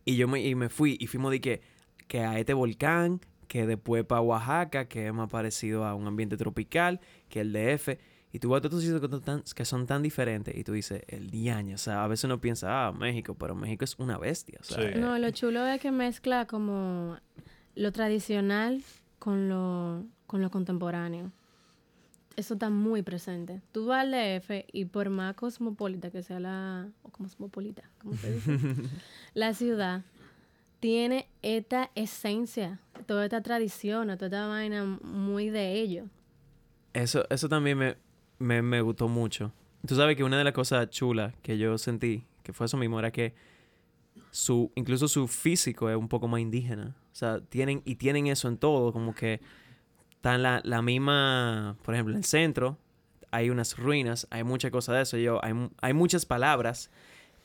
y 0.05 0.17
yo 0.17 0.29
me, 0.29 0.41
y 0.45 0.55
me 0.55 0.69
fui 0.69 0.97
y 1.01 1.07
fuimos 1.07 1.31
de 1.31 1.41
que, 1.41 1.63
que 2.09 2.21
a 2.21 2.39
este 2.39 2.53
volcán, 2.55 3.21
que 3.49 3.67
después 3.67 4.05
para 4.05 4.21
Oaxaca, 4.21 4.87
que 4.87 5.07
es 5.07 5.15
más 5.15 5.31
parecido 5.31 5.85
a 5.85 5.95
un 5.95 6.07
ambiente 6.07 6.37
tropical, 6.37 7.01
que 7.29 7.41
el 7.41 7.53
DF. 7.53 7.99
Y 8.33 8.41
tú 8.41 8.49
vas 8.49 8.59
a 8.59 8.63
todos 8.63 8.83
estos 8.83 8.83
sitios 8.83 9.01
que, 9.01 9.09
son 9.09 9.23
tan- 9.23 9.43
que 9.55 9.65
son 9.65 9.87
tan 9.87 10.03
diferentes 10.03 10.57
y 10.57 10.65
tú 10.65 10.73
dices, 10.73 11.03
el 11.07 11.31
diaño. 11.31 11.77
O 11.77 11.79
sea, 11.79 12.03
a 12.03 12.09
veces 12.09 12.25
uno 12.25 12.41
piensa, 12.41 12.89
ah, 12.89 12.93
México, 12.93 13.37
pero 13.39 13.55
México 13.55 13.85
es 13.85 13.97
una 14.01 14.19
bestia. 14.19 14.59
O 14.61 14.65
sea, 14.65 14.93
Sí. 14.93 14.99
No, 14.99 15.17
lo 15.19 15.31
chulo 15.31 15.65
es 15.69 15.81
que 15.81 15.93
mezcla 15.93 16.45
como 16.47 17.17
lo 17.77 17.93
tradicional 17.93 18.83
con 19.21 19.49
lo, 19.49 20.05
con 20.27 20.43
lo 20.43 20.51
contemporáneo. 20.51 21.31
Eso 22.37 22.55
está 22.55 22.71
muy 22.71 23.03
presente. 23.03 23.63
Tú 23.73 23.87
vas 23.87 24.03
al 24.03 24.11
DF 24.11 24.67
y 24.73 24.87
por 24.87 25.09
más 25.11 25.35
cosmopolita 25.35 26.11
que 26.11 26.23
sea 26.23 26.41
la... 26.41 26.89
o 27.03 27.11
cosmopolita, 27.11 27.83
¿cómo 27.99 28.17
se 28.17 28.33
dice? 28.33 28.59
la 29.35 29.55
ciudad 29.55 30.03
tiene 30.81 31.29
esta 31.43 31.91
esencia, 31.95 32.81
toda 33.07 33.25
esta 33.25 33.41
tradición, 33.41 34.09
toda 34.09 34.27
esta 34.27 34.47
vaina 34.49 34.85
muy 34.85 35.49
de 35.49 35.75
ello. 35.81 36.07
Eso, 36.93 37.25
eso 37.31 37.49
también 37.49 37.79
me, 37.79 37.97
me, 38.39 38.63
me 38.63 38.81
gustó 38.81 39.09
mucho. 39.09 39.53
Tú 39.87 39.95
sabes 39.95 40.17
que 40.17 40.25
una 40.25 40.39
de 40.39 40.45
las 40.45 40.53
cosas 40.53 40.91
chulas 40.91 41.35
que 41.43 41.57
yo 41.57 41.79
sentí, 41.79 42.25
que 42.43 42.53
fue 42.53 42.67
eso 42.67 42.77
mismo, 42.77 42.99
era 42.99 43.11
que 43.11 43.35
su, 44.31 44.73
incluso 44.75 45.09
su 45.09 45.29
físico 45.29 45.89
es 45.89 45.97
un 45.97 46.09
poco 46.09 46.29
más 46.29 46.41
indígena. 46.41 46.97
O 47.13 47.15
sea, 47.15 47.41
tienen, 47.41 47.83
y 47.85 47.95
tienen 47.95 48.27
eso 48.27 48.49
en 48.49 48.59
todo, 48.59 48.93
como 48.93 49.15
que 49.15 49.41
están 50.25 50.43
la, 50.43 50.63
la 50.65 50.81
misma, 50.81 51.77
por 51.83 51.93
ejemplo, 51.95 52.15
en 52.15 52.19
el 52.19 52.25
centro, 52.25 52.79
hay 53.31 53.51
unas 53.51 53.77
ruinas, 53.77 54.27
hay 54.31 54.43
muchas 54.43 54.71
cosas 54.71 54.95
de 54.97 55.03
eso. 55.03 55.17
Yo, 55.19 55.45
hay, 55.45 55.53
hay 55.83 55.93
muchas 55.93 56.25
palabras 56.25 56.91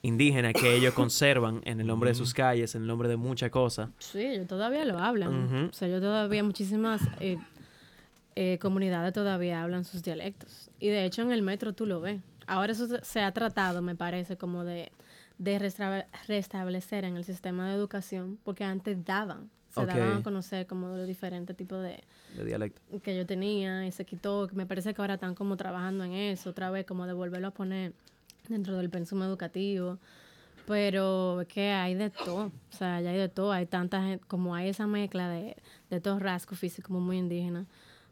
indígenas 0.01 0.53
que 0.53 0.77
ellos 0.77 0.93
conservan 0.93 1.59
en 1.65 1.81
el 1.81 1.87
nombre 1.87 2.11
de 2.11 2.15
sus 2.15 2.33
calles, 2.33 2.75
en 2.75 2.83
el 2.83 2.87
nombre 2.87 3.09
de 3.09 3.17
muchas 3.17 3.49
cosas. 3.51 3.89
Sí, 3.99 4.19
ellos 4.19 4.47
todavía 4.47 4.85
lo 4.85 4.97
hablan. 4.97 5.67
O 5.69 5.73
sea, 5.73 5.89
yo 5.89 5.99
todavía, 5.99 6.41
muchísimas 6.41 7.01
eh, 7.19 7.37
eh, 8.37 8.57
comunidades 8.61 9.11
todavía 9.11 9.61
hablan 9.61 9.83
sus 9.83 10.01
dialectos. 10.01 10.69
Y 10.79 10.87
de 10.87 11.03
hecho 11.03 11.21
en 11.21 11.33
el 11.33 11.41
metro 11.41 11.73
tú 11.73 11.85
lo 11.85 11.99
ves. 11.99 12.21
Ahora 12.47 12.71
eso 12.71 12.87
se- 13.01 13.21
ha 13.21 13.31
tratado, 13.33 13.81
me 13.81 13.95
parece, 13.95 14.37
como 14.37 14.63
de, 14.63 14.89
de 15.37 15.59
restablecer 16.29 17.03
en 17.03 17.17
el 17.17 17.25
sistema 17.25 17.67
de 17.67 17.75
educación, 17.75 18.39
porque 18.45 18.63
antes 18.63 19.03
daban, 19.03 19.49
se 19.69 19.85
daban 19.85 20.17
a 20.17 20.23
conocer 20.23 20.65
como 20.67 20.95
los 20.97 21.07
diferentes 21.07 21.55
tipos 21.55 21.81
de 21.83 22.03
De 22.35 22.45
dialecto. 22.45 22.81
que 23.03 23.15
yo 23.15 23.25
tenía 23.25 23.85
y 23.85 23.91
se 23.91 24.05
quitó. 24.05 24.49
Me 24.53 24.65
parece 24.65 24.93
que 24.93 25.01
ahora 25.01 25.15
están 25.15 25.35
como 25.35 25.57
trabajando 25.57 26.03
en 26.03 26.13
eso, 26.13 26.49
otra 26.51 26.69
vez, 26.71 26.85
como 26.85 27.05
de 27.07 27.13
volverlo 27.13 27.47
a 27.47 27.51
poner 27.51 27.93
dentro 28.47 28.77
del 28.77 28.89
pensum 28.89 29.21
educativo. 29.23 29.97
Pero 30.65 31.41
es 31.41 31.47
que 31.47 31.71
hay 31.71 31.95
de 31.95 32.09
todo, 32.11 32.47
o 32.47 32.77
sea, 32.77 33.01
ya 33.01 33.09
hay 33.09 33.17
de 33.17 33.29
todo, 33.29 33.51
hay 33.51 33.65
tanta 33.65 34.03
gente, 34.03 34.23
como 34.27 34.53
hay 34.53 34.69
esa 34.69 34.85
mezcla 34.85 35.27
de, 35.29 35.55
de 35.89 35.95
estos 35.97 36.21
rasgos 36.21 36.59
físicos 36.59 36.87
como 36.87 36.99
muy 36.99 37.17
indígenas. 37.17 37.65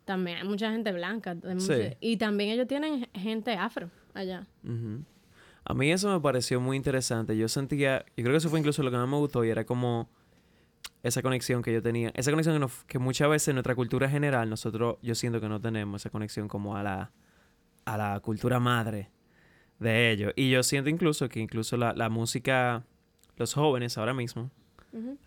También 0.06 0.38
hay 0.38 0.44
mucha 0.48 0.72
gente 0.72 0.92
blanca. 0.92 1.32
hay 1.44 1.54
mucha- 1.56 1.76
Sí. 1.76 1.98
y 2.00 2.18
también 2.18 2.50
ellos 2.50 2.68
tienen 2.68 3.08
gente 3.14 3.54
afro 3.54 3.92
allá. 4.16 4.48
Ujú. 4.64 5.04
A 5.66 5.74
mí 5.76 5.92
eso 5.92 6.10
me 6.12 6.20
pareció 6.20 6.60
muy 6.60 6.78
interesante. 6.78 7.38
Yo 7.38 7.48
sentía, 7.48 8.06
yo 8.16 8.24
creo 8.24 8.32
que 8.32 8.38
eso 8.38 8.50
fue 8.50 8.60
incluso 8.60 8.82
lo 8.82 8.90
que 8.90 8.98
más 8.98 9.08
me 9.08 9.18
gustó 9.18 9.44
y 9.46 9.50
era 9.50 9.64
como 9.66 10.08
esa 11.04 11.22
conexión 11.22 11.62
que 11.62 11.72
yo 11.74 11.82
tenía. 11.82 12.12
Esa 12.16 12.32
conexión 12.32 12.56
que, 12.56 12.60
no- 12.60 12.72
que 12.88 13.00
muchas 13.00 13.30
veces 13.30 13.50
en 13.50 13.56
nuestra 13.56 13.76
cultura 13.76 14.10
general 14.10 14.50
nosotros, 14.50 14.98
yo 15.02 15.16
siento 15.16 15.40
que 15.40 15.48
no 15.50 15.60
tenemos 15.62 16.02
esa 16.02 16.10
conexión 16.10 16.48
como 16.48 16.76
a 16.76 16.84
la, 16.84 17.12
a 17.86 17.98
la 17.98 18.20
cultura 18.20 18.60
madre 18.60 19.10
de 19.80 20.12
ellos. 20.12 20.34
Y 20.36 20.50
yo 20.50 20.64
siento 20.64 20.90
incluso 20.90 21.30
que 21.30 21.40
incluso 21.40 21.78
la, 21.78 21.94
la 21.94 22.10
música, 22.10 22.84
los 23.38 23.54
jóvenes 23.54 23.98
ahora 23.98 24.14
mismo, 24.14 24.52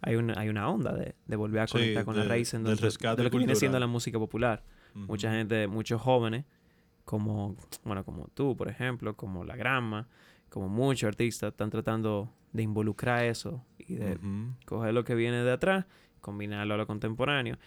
hay 0.03 0.17
una, 0.17 0.35
hay 0.37 0.49
una 0.49 0.69
onda 0.69 0.93
de, 0.93 1.15
de 1.27 1.37
volver 1.37 1.61
a 1.61 1.67
Sí, 1.69 1.73
conectar 1.75 2.05
con 2.05 2.17
la 2.17 2.23
de- 2.25 2.29
raíz 2.29 2.51
del 2.51 2.61
entonces, 2.61 2.83
rescate 2.83 3.17
de 3.19 3.23
lo 3.25 3.31
que 3.31 3.39
viene 3.39 3.55
siendo 3.55 3.79
la 3.79 3.87
música 3.87 4.19
popular. 4.19 4.65
Mucha 4.95 5.33
gente, 5.33 5.69
muchos 5.69 6.01
jóvenes, 6.03 6.45
como, 7.05 7.57
bueno, 7.85 8.05
como 8.05 8.27
tú, 8.35 8.57
por 8.57 8.69
ejemplo, 8.69 9.15
como 9.17 9.45
la 9.45 9.55
Grama, 9.57 10.09
como 10.49 10.69
muchos 10.69 11.07
artistas, 11.07 11.53
están 11.53 11.71
tratando 11.71 12.33
de 12.53 12.63
involucrar 12.65 13.25
eso 13.25 13.65
y 13.91 13.97
de 13.97 14.19
coger 14.65 14.95
lo 14.95 15.05
que 15.05 15.15
viene 15.15 15.43
de 15.43 15.53
atrás, 15.53 15.87
combinarlo 16.21 16.75
a 16.75 16.77
lo 16.77 16.87
contemporáneo. 16.87 17.59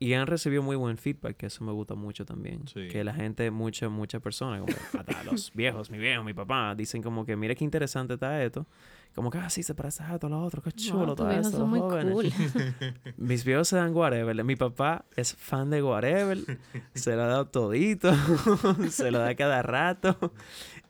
Y 0.00 0.12
han 0.12 0.28
recibido 0.28 0.62
muy 0.62 0.76
buen 0.76 0.96
feedback, 0.96 1.36
que 1.36 1.46
eso 1.46 1.64
me 1.64 1.72
gusta 1.72 1.96
mucho 1.96 2.24
también. 2.24 2.68
Sí. 2.68 2.86
Que 2.86 3.02
la 3.02 3.12
gente, 3.12 3.50
muchas, 3.50 3.90
muchas 3.90 4.22
personas, 4.22 4.60
como 4.60 4.72
hasta 5.00 5.24
los 5.24 5.52
viejos, 5.52 5.90
mi 5.90 5.98
viejo, 5.98 6.22
mi 6.22 6.34
papá, 6.34 6.76
dicen 6.76 7.02
como 7.02 7.26
que, 7.26 7.34
mira 7.34 7.56
qué 7.56 7.64
interesante 7.64 8.14
está 8.14 8.42
esto. 8.44 8.64
Como 9.12 9.30
que, 9.30 9.38
ah, 9.38 9.50
sí, 9.50 9.64
se 9.64 9.74
parece 9.74 10.04
a 10.04 10.14
esto, 10.14 10.28
lo 10.28 10.40
otro, 10.40 10.62
qué 10.62 10.70
chulo, 10.70 11.06
No, 11.06 11.14
todo 11.16 11.28
esto, 11.32 11.50
son 11.50 11.70
muy 11.70 11.80
cool. 11.80 12.32
Mis 13.16 13.44
viejos 13.44 13.66
se 13.66 13.76
dan 13.76 13.92
whatever. 13.92 14.44
Mi 14.44 14.54
papá 14.54 15.04
es 15.16 15.34
fan 15.34 15.70
de 15.70 15.82
whatever. 15.82 16.38
se 16.94 17.16
lo 17.16 17.22
ha 17.22 17.26
dado 17.26 17.46
todito. 17.48 18.12
se 18.90 19.10
lo 19.10 19.18
da 19.18 19.34
cada 19.34 19.62
rato. 19.62 20.16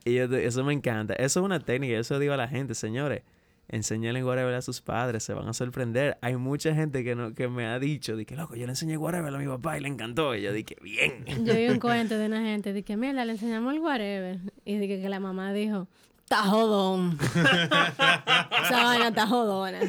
Y 0.04 0.16
yo 0.16 0.24
eso 0.24 0.62
me 0.64 0.74
encanta. 0.74 1.14
Eso 1.14 1.40
es 1.40 1.44
una 1.44 1.60
técnica. 1.60 1.98
Eso 1.98 2.18
digo 2.18 2.34
a 2.34 2.36
la 2.36 2.48
gente, 2.48 2.74
señores. 2.74 3.22
Enséñale 3.68 4.24
whatever 4.24 4.54
a 4.54 4.62
sus 4.62 4.80
padres. 4.80 5.22
Se 5.24 5.34
van 5.34 5.48
a 5.48 5.52
sorprender. 5.52 6.16
Hay 6.22 6.36
mucha 6.36 6.74
gente 6.74 7.04
que, 7.04 7.14
no, 7.14 7.34
que 7.34 7.48
me 7.48 7.66
ha 7.66 7.78
dicho, 7.78 8.16
de 8.16 8.24
que 8.24 8.34
loco, 8.34 8.54
yo 8.54 8.66
le 8.66 8.72
enseñé 8.72 8.96
whatever 8.96 9.34
a 9.34 9.38
mi 9.38 9.46
papá 9.46 9.76
y 9.76 9.82
le 9.82 9.88
encantó. 9.88 10.34
Y 10.34 10.42
yo 10.42 10.52
dije, 10.52 10.76
bien. 10.82 11.24
Yo 11.44 11.54
vi 11.54 11.68
un 11.68 11.78
cuento 11.80 12.18
de 12.18 12.26
una 12.26 12.42
gente, 12.42 12.72
de 12.72 12.82
que, 12.82 12.96
mira, 12.96 13.24
le 13.24 13.32
enseñamos 13.32 13.74
el 13.74 13.80
whatever. 13.80 14.38
Y 14.64 14.78
dije 14.78 15.00
que 15.00 15.08
la 15.08 15.20
mamá 15.20 15.52
dijo, 15.52 15.86
está 16.28 16.42
jodón. 16.42 17.18
Esa 17.34 18.84
vaina 18.84 19.08
está 19.08 19.26
jodona. 19.26 19.80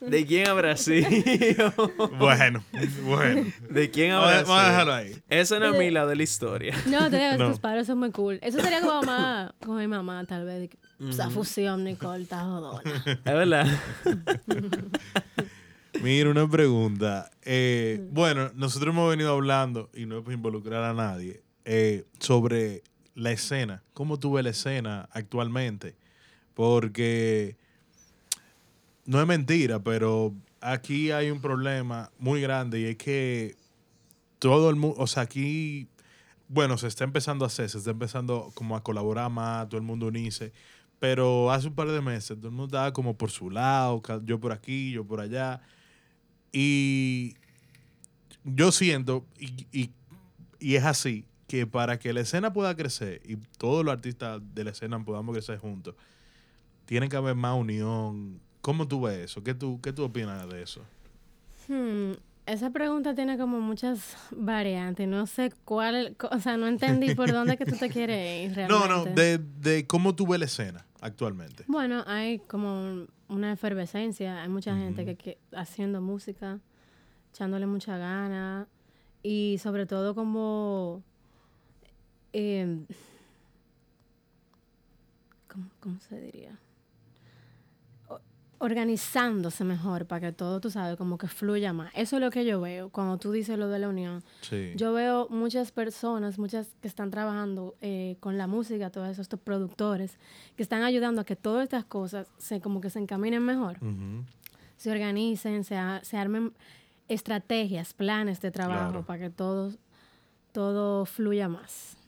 ¿De 0.00 0.24
quién 0.26 0.48
habrá 0.48 0.78
sido? 0.78 1.10
Bueno, 2.18 2.64
bueno. 3.02 3.44
¿De 3.68 3.90
quién 3.90 4.12
habrá 4.12 4.38
a, 4.38 4.42
vamos 4.44 4.60
a 4.60 4.68
dejarlo 4.70 4.98
sido? 4.98 5.14
ahí. 5.14 5.22
Eso 5.28 5.60
no 5.60 5.66
es 5.74 5.78
mi 5.78 5.90
lado 5.90 6.08
de 6.08 6.16
la 6.16 6.22
historia. 6.22 6.74
No, 6.86 7.10
te 7.10 7.18
digo, 7.18 7.36
No. 7.36 7.50
tus 7.50 7.60
padres 7.60 7.86
son 7.86 7.98
muy 7.98 8.10
cool. 8.12 8.38
Eso 8.40 8.60
sería 8.60 8.80
como 8.80 9.02
mamá, 9.02 9.54
con 9.62 9.76
mi 9.76 9.86
mamá, 9.86 10.24
tal 10.24 10.46
vez. 10.46 10.70
que, 10.70 10.78
Esa 11.10 11.28
fusión, 11.28 11.84
Nicole, 11.84 12.22
está 12.22 12.40
jodona. 12.44 12.80
Es 13.06 13.24
verdad. 13.24 13.66
Mira, 16.02 16.30
una 16.30 16.48
pregunta. 16.48 17.30
Eh, 17.42 18.00
bueno, 18.10 18.50
nosotros 18.54 18.94
hemos 18.94 19.10
venido 19.10 19.32
hablando, 19.34 19.90
y 19.94 20.06
no 20.06 20.16
es 20.18 20.24
para 20.24 20.34
involucrar 20.34 20.82
a 20.84 20.94
nadie, 20.94 21.42
eh, 21.66 22.04
sobre 22.20 22.82
la 23.14 23.30
escena. 23.32 23.82
¿Cómo 23.92 24.18
tú 24.18 24.32
ves 24.32 24.44
la 24.44 24.50
escena 24.50 25.08
actualmente? 25.12 25.96
Porque 26.54 27.56
no 29.06 29.20
es 29.20 29.26
mentira, 29.26 29.80
pero 29.82 30.34
aquí 30.60 31.10
hay 31.10 31.30
un 31.30 31.40
problema 31.40 32.10
muy 32.18 32.40
grande 32.40 32.80
y 32.80 32.84
es 32.84 32.96
que 32.96 33.56
todo 34.38 34.70
el 34.70 34.76
mundo, 34.76 34.96
o 34.98 35.06
sea, 35.06 35.24
aquí, 35.24 35.88
bueno, 36.48 36.76
se 36.78 36.86
está 36.86 37.04
empezando 37.04 37.44
a 37.44 37.48
hacer, 37.48 37.68
se 37.68 37.78
está 37.78 37.90
empezando 37.90 38.50
como 38.54 38.76
a 38.76 38.82
colaborar 38.82 39.30
más, 39.30 39.68
todo 39.68 39.78
el 39.78 39.86
mundo 39.86 40.06
unirse, 40.06 40.52
pero 40.98 41.50
hace 41.50 41.68
un 41.68 41.74
par 41.74 41.88
de 41.88 42.00
meses 42.00 42.36
todo 42.36 42.48
el 42.48 42.54
mundo 42.54 42.66
estaba 42.76 42.92
como 42.92 43.16
por 43.16 43.30
su 43.30 43.50
lado, 43.50 44.02
yo 44.24 44.40
por 44.40 44.52
aquí, 44.52 44.92
yo 44.92 45.04
por 45.04 45.20
allá, 45.20 45.60
y 46.52 47.34
yo 48.44 48.72
siento, 48.72 49.26
y- 49.38 49.90
y 50.58 50.76
es 50.76 50.84
así, 50.84 51.26
que 51.54 51.68
para 51.68 52.00
que 52.00 52.12
la 52.12 52.20
escena 52.20 52.52
pueda 52.52 52.74
crecer 52.74 53.22
y 53.24 53.36
todos 53.36 53.84
los 53.84 53.92
artistas 53.92 54.42
de 54.54 54.64
la 54.64 54.70
escena 54.70 55.02
podamos 55.04 55.32
crecer 55.34 55.58
juntos, 55.58 55.94
tiene 56.84 57.08
que 57.08 57.14
haber 57.14 57.36
más 57.36 57.56
unión. 57.56 58.40
¿Cómo 58.60 58.88
tú 58.88 59.02
ves 59.02 59.30
eso? 59.30 59.44
¿Qué 59.44 59.54
tú, 59.54 59.80
qué 59.80 59.92
tú 59.92 60.02
opinas 60.02 60.48
de 60.48 60.62
eso? 60.62 60.82
Hmm, 61.68 62.14
esa 62.46 62.70
pregunta 62.70 63.14
tiene 63.14 63.38
como 63.38 63.60
muchas 63.60 64.16
variantes. 64.32 65.06
No 65.06 65.28
sé 65.28 65.52
cuál, 65.64 66.16
o 66.28 66.40
sea, 66.40 66.56
no 66.56 66.66
entendí 66.66 67.14
por 67.14 67.30
dónde 67.30 67.56
que 67.56 67.66
tú 67.66 67.76
te 67.76 67.88
quieres 67.88 68.50
ir 68.50 68.56
realmente. 68.56 68.88
No, 68.88 69.04
no, 69.04 69.04
de, 69.04 69.38
de 69.38 69.86
cómo 69.86 70.16
tú 70.16 70.26
ves 70.26 70.40
la 70.40 70.46
escena 70.46 70.86
actualmente. 71.00 71.62
Bueno, 71.68 72.02
hay 72.08 72.40
como 72.40 73.06
una 73.28 73.52
efervescencia. 73.52 74.42
Hay 74.42 74.48
mucha 74.48 74.76
gente 74.76 75.16
que 75.16 75.38
haciendo 75.52 76.00
música, 76.00 76.58
echándole 77.32 77.66
mucha 77.66 77.96
gana 77.96 78.66
y 79.22 79.58
sobre 79.62 79.86
todo 79.86 80.16
como 80.16 81.04
eh, 82.34 82.84
¿cómo, 85.50 85.70
cómo 85.80 85.98
se 86.00 86.20
diría? 86.20 86.58
Organizándose 88.58 89.62
mejor 89.64 90.06
para 90.06 90.20
que 90.28 90.32
todo, 90.32 90.58
tú 90.60 90.70
sabes, 90.70 90.96
como 90.96 91.18
que 91.18 91.28
fluya 91.28 91.72
más. 91.74 91.92
Eso 91.94 92.16
es 92.16 92.22
lo 92.22 92.30
que 92.30 92.46
yo 92.46 92.60
veo 92.62 92.88
cuando 92.88 93.18
tú 93.18 93.30
dices 93.32 93.58
lo 93.58 93.68
de 93.68 93.78
la 93.78 93.88
unión. 93.88 94.22
Sí. 94.40 94.72
Yo 94.76 94.94
veo 94.94 95.26
muchas 95.28 95.70
personas, 95.70 96.38
muchas 96.38 96.68
que 96.80 96.88
están 96.88 97.10
trabajando 97.10 97.74
eh, 97.82 98.16
con 98.20 98.38
la 98.38 98.46
música, 98.46 98.88
todos 98.90 99.18
estos 99.18 99.38
productores, 99.40 100.16
que 100.56 100.62
están 100.62 100.82
ayudando 100.82 101.20
a 101.20 101.24
que 101.24 101.36
todas 101.36 101.64
estas 101.64 101.84
cosas 101.84 102.26
se 102.38 102.60
como 102.60 102.80
que 102.80 102.88
se 102.90 103.00
encaminen 103.00 103.42
mejor, 103.44 103.76
se 104.78 104.90
organicen, 104.90 105.64
se, 105.64 105.76
a- 105.76 106.02
se 106.02 106.16
armen 106.16 106.52
estrategias, 107.08 107.92
planes 107.92 108.40
de 108.40 108.50
trabajo 108.50 108.90
Claro. 108.92 109.04
para 109.06 109.18
que 109.24 109.30
todo, 109.30 109.72
todo 110.52 111.04
fluya 111.04 111.48
más. 111.48 111.98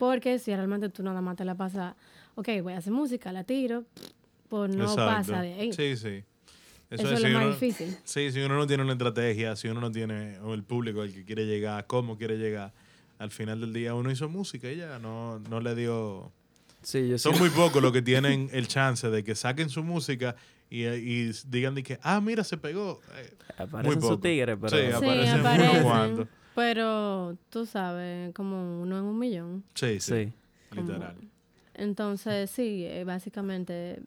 Porque 0.00 0.38
si 0.38 0.50
realmente 0.56 0.88
tú 0.88 1.02
nada 1.02 1.20
más 1.20 1.36
te 1.36 1.44
la 1.44 1.54
pasas, 1.54 1.94
ok, 2.34 2.48
voy 2.62 2.72
a 2.72 2.78
hacer 2.78 2.90
música, 2.92 3.30
la 3.32 3.44
tiro, 3.44 3.84
pues 4.48 4.74
no 4.74 4.84
Exacto. 4.84 5.04
pasa 5.32 5.42
de 5.42 5.52
ahí. 5.52 5.72
Sí, 5.74 5.94
sí. 5.96 6.24
Eso, 6.90 7.04
es 7.04 7.10
lo 7.10 7.16
si 7.18 7.32
más 7.34 7.44
uno- 7.44 7.50
difícil. 7.52 7.96
Sí, 8.02 8.32
si 8.32 8.40
uno 8.40 8.56
no 8.56 8.66
tiene 8.66 8.82
una 8.82 8.92
estrategia, 8.94 9.54
si 9.56 9.68
uno 9.68 9.78
no 9.80 9.92
tiene 9.92 10.38
o 10.40 10.54
el 10.54 10.64
público 10.64 11.02
al 11.02 11.12
que 11.12 11.24
quiere 11.24 11.44
llegar, 11.46 11.86
cómo 11.86 12.16
quiere 12.16 12.38
llegar, 12.38 12.72
al 13.18 13.30
final 13.30 13.60
del 13.60 13.74
día 13.74 13.94
uno 13.94 14.10
hizo 14.10 14.26
música 14.30 14.72
y 14.72 14.76
ya 14.78 14.98
no, 14.98 15.38
no 15.50 15.60
le 15.60 15.74
dio... 15.74 16.32
Sí, 16.82 17.06
yo 17.08 17.18
Son 17.18 17.34
sí. 17.34 17.40
muy 17.40 17.50
pocos 17.50 17.82
los 17.82 17.92
que 17.92 18.00
tienen 18.12 18.48
el 18.54 18.66
chance 18.68 19.08
de 19.10 19.22
que 19.22 19.34
saquen 19.34 19.68
su 19.68 19.84
música 19.84 20.34
y, 20.70 20.86
y 20.86 21.30
digan 21.48 21.74
de 21.74 21.82
que, 21.82 21.98
ah, 22.02 22.22
mira, 22.22 22.42
se 22.42 22.56
pegó. 22.56 23.02
Eh, 23.16 23.34
Aparecen 23.58 24.00
poco. 24.00 24.14
sus 24.14 24.20
tigres, 24.22 24.56
pero... 24.58 24.70
Sí, 24.70 24.86
Sí, 24.86 24.92
aparecen 24.92 25.40
unos 25.40 25.46
aparecen. 25.92 26.28
Pero 26.60 27.36
tú 27.48 27.64
sabes, 27.64 28.34
como 28.34 28.82
uno 28.82 28.98
en 28.98 29.04
un 29.04 29.18
millón. 29.18 29.64
Sí, 29.74 29.98
sí, 29.98 30.32
Sí. 30.70 30.76
literal. 30.76 31.16
Entonces, 31.74 32.50
sí, 32.50 32.84
eh, 32.84 33.04
básicamente, 33.04 34.02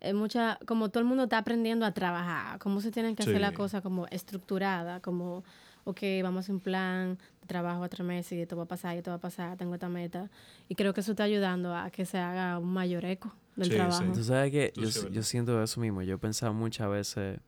es 0.00 0.14
mucha, 0.14 0.58
como 0.66 0.88
todo 0.88 1.00
el 1.00 1.06
mundo 1.06 1.24
está 1.24 1.38
aprendiendo 1.38 1.84
a 1.84 1.92
trabajar, 1.92 2.58
cómo 2.58 2.80
se 2.80 2.90
tienen 2.90 3.14
que 3.14 3.22
hacer 3.24 3.34
Sí. 3.36 3.40
la 3.40 3.52
cosa 3.52 3.82
como 3.82 4.06
estructurada, 4.06 5.00
como, 5.00 5.44
ok, 5.84 6.00
vamos 6.22 6.38
a 6.38 6.40
hacer 6.40 6.54
un 6.54 6.60
plan 6.60 7.18
de 7.42 7.46
trabajo 7.46 7.82
a 7.84 7.88
tres 7.88 8.06
meses 8.06 8.32
y 8.32 8.40
esto 8.40 8.56
va 8.56 8.62
a 8.62 8.66
pasar 8.66 8.94
y 8.94 8.98
esto 8.98 9.10
va 9.10 9.16
a 9.16 9.20
pasar, 9.20 9.56
tengo 9.58 9.74
esta 9.74 9.88
meta. 9.90 10.30
Y 10.68 10.74
creo 10.74 10.94
que 10.94 11.00
eso 11.02 11.12
está 11.12 11.24
ayudando 11.24 11.74
a 11.76 11.90
que 11.90 12.06
se 12.06 12.16
haga 12.18 12.58
un 12.58 12.72
mayor 12.72 13.04
eco 13.04 13.34
del 13.56 13.66
Sí, 13.66 13.72
sí. 13.72 13.76
trabajo. 13.76 14.12
Tú 14.14 14.24
sabes 14.24 14.50
que 14.50 14.72
yo, 14.74 14.90
sí, 14.90 15.06
yo 15.12 15.22
siento 15.22 15.62
eso 15.62 15.80
mismo. 15.80 16.00
Yo 16.02 16.14
he 16.14 16.18
pensado 16.18 16.54
muchas 16.54 16.88
veces. 16.88 17.38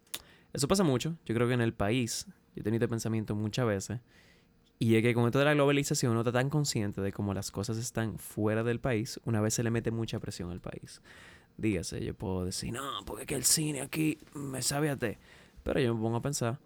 Eso 0.52 0.68
pasa 0.68 0.84
mucho. 0.84 1.16
Yo 1.24 1.34
creo 1.34 1.48
que 1.48 1.54
en 1.54 1.62
el 1.62 1.72
país, 1.72 2.26
yo 2.54 2.60
he 2.60 2.62
tenido 2.62 2.84
este 2.84 2.88
pensamiento 2.88 3.34
muchas 3.34 3.66
veces. 3.66 4.00
Y 4.84 4.96
es 4.96 5.02
que 5.02 5.14
con 5.14 5.24
esto 5.24 5.38
de 5.38 5.46
la 5.46 5.54
globalización 5.54 6.12
uno 6.12 6.20
está 6.20 6.32
tan 6.32 6.50
consciente 6.50 7.00
de 7.00 7.10
cómo 7.10 7.32
las 7.32 7.50
cosas 7.50 7.78
están 7.78 8.18
fuera 8.18 8.62
del 8.62 8.80
país, 8.80 9.18
una 9.24 9.40
vez 9.40 9.54
se 9.54 9.62
le 9.62 9.70
mete 9.70 9.90
mucha 9.90 10.20
presión 10.20 10.50
al 10.50 10.60
país. 10.60 11.00
Dígase, 11.56 12.04
yo 12.04 12.12
puedo 12.12 12.44
decir, 12.44 12.70
no, 12.70 13.02
porque 13.06 13.22
es 13.22 13.26
que 13.26 13.34
el 13.34 13.44
cine 13.44 13.80
aquí 13.80 14.18
me 14.34 14.60
sabe 14.60 14.90
a 14.90 14.98
té. 14.98 15.18
Pero 15.62 15.80
yo 15.80 15.94
me 15.94 16.02
pongo 16.02 16.18
a 16.18 16.20
pensar, 16.20 16.58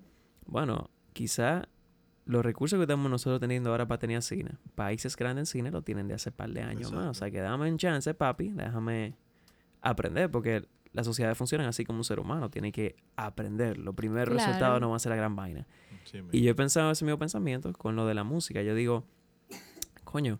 bueno, 0.46 0.90
quizá 1.12 1.68
los 2.24 2.44
recursos 2.44 2.76
que 2.76 2.82
estamos 2.82 3.08
nosotros 3.08 3.38
teniendo 3.38 3.70
ahora 3.70 3.86
para 3.86 4.00
tener 4.00 4.20
cine, 4.20 4.50
países 4.74 5.14
grandes 5.14 5.42
en 5.42 5.46
cine 5.46 5.70
lo 5.70 5.82
tienen 5.82 6.08
de 6.08 6.14
hace 6.14 6.32
par 6.32 6.50
de 6.50 6.62
años 6.62 6.90
más. 6.90 7.06
O 7.06 7.14
sea, 7.14 7.30
que 7.30 7.38
dame 7.38 7.70
un 7.70 7.78
chance, 7.78 8.12
papi, 8.14 8.48
déjame 8.48 9.14
aprender, 9.80 10.28
porque 10.28 10.66
las 10.92 11.06
sociedades 11.06 11.36
funcionan 11.38 11.66
así 11.68 11.84
como 11.84 11.98
un 11.98 12.04
ser 12.04 12.18
humano, 12.20 12.50
tiene 12.50 12.72
que 12.72 12.96
aprender. 13.16 13.78
Los 13.78 13.94
primeros 13.94 14.34
Claro. 14.34 14.46
resultados 14.46 14.80
no 14.80 14.88
van 14.88 14.96
a 14.96 14.98
ser 14.98 15.10
la 15.10 15.16
gran 15.16 15.36
vaina. 15.36 15.66
Sí, 16.04 16.18
Y 16.32 16.42
yo 16.42 16.50
he 16.50 16.54
pensado 16.54 16.90
ese 16.90 17.04
mismo 17.04 17.18
pensamiento 17.18 17.72
con 17.72 17.94
lo 17.96 18.06
de 18.06 18.14
la 18.14 18.24
música. 18.24 18.62
Yo 18.62 18.74
digo, 18.74 19.04
coño, 20.04 20.38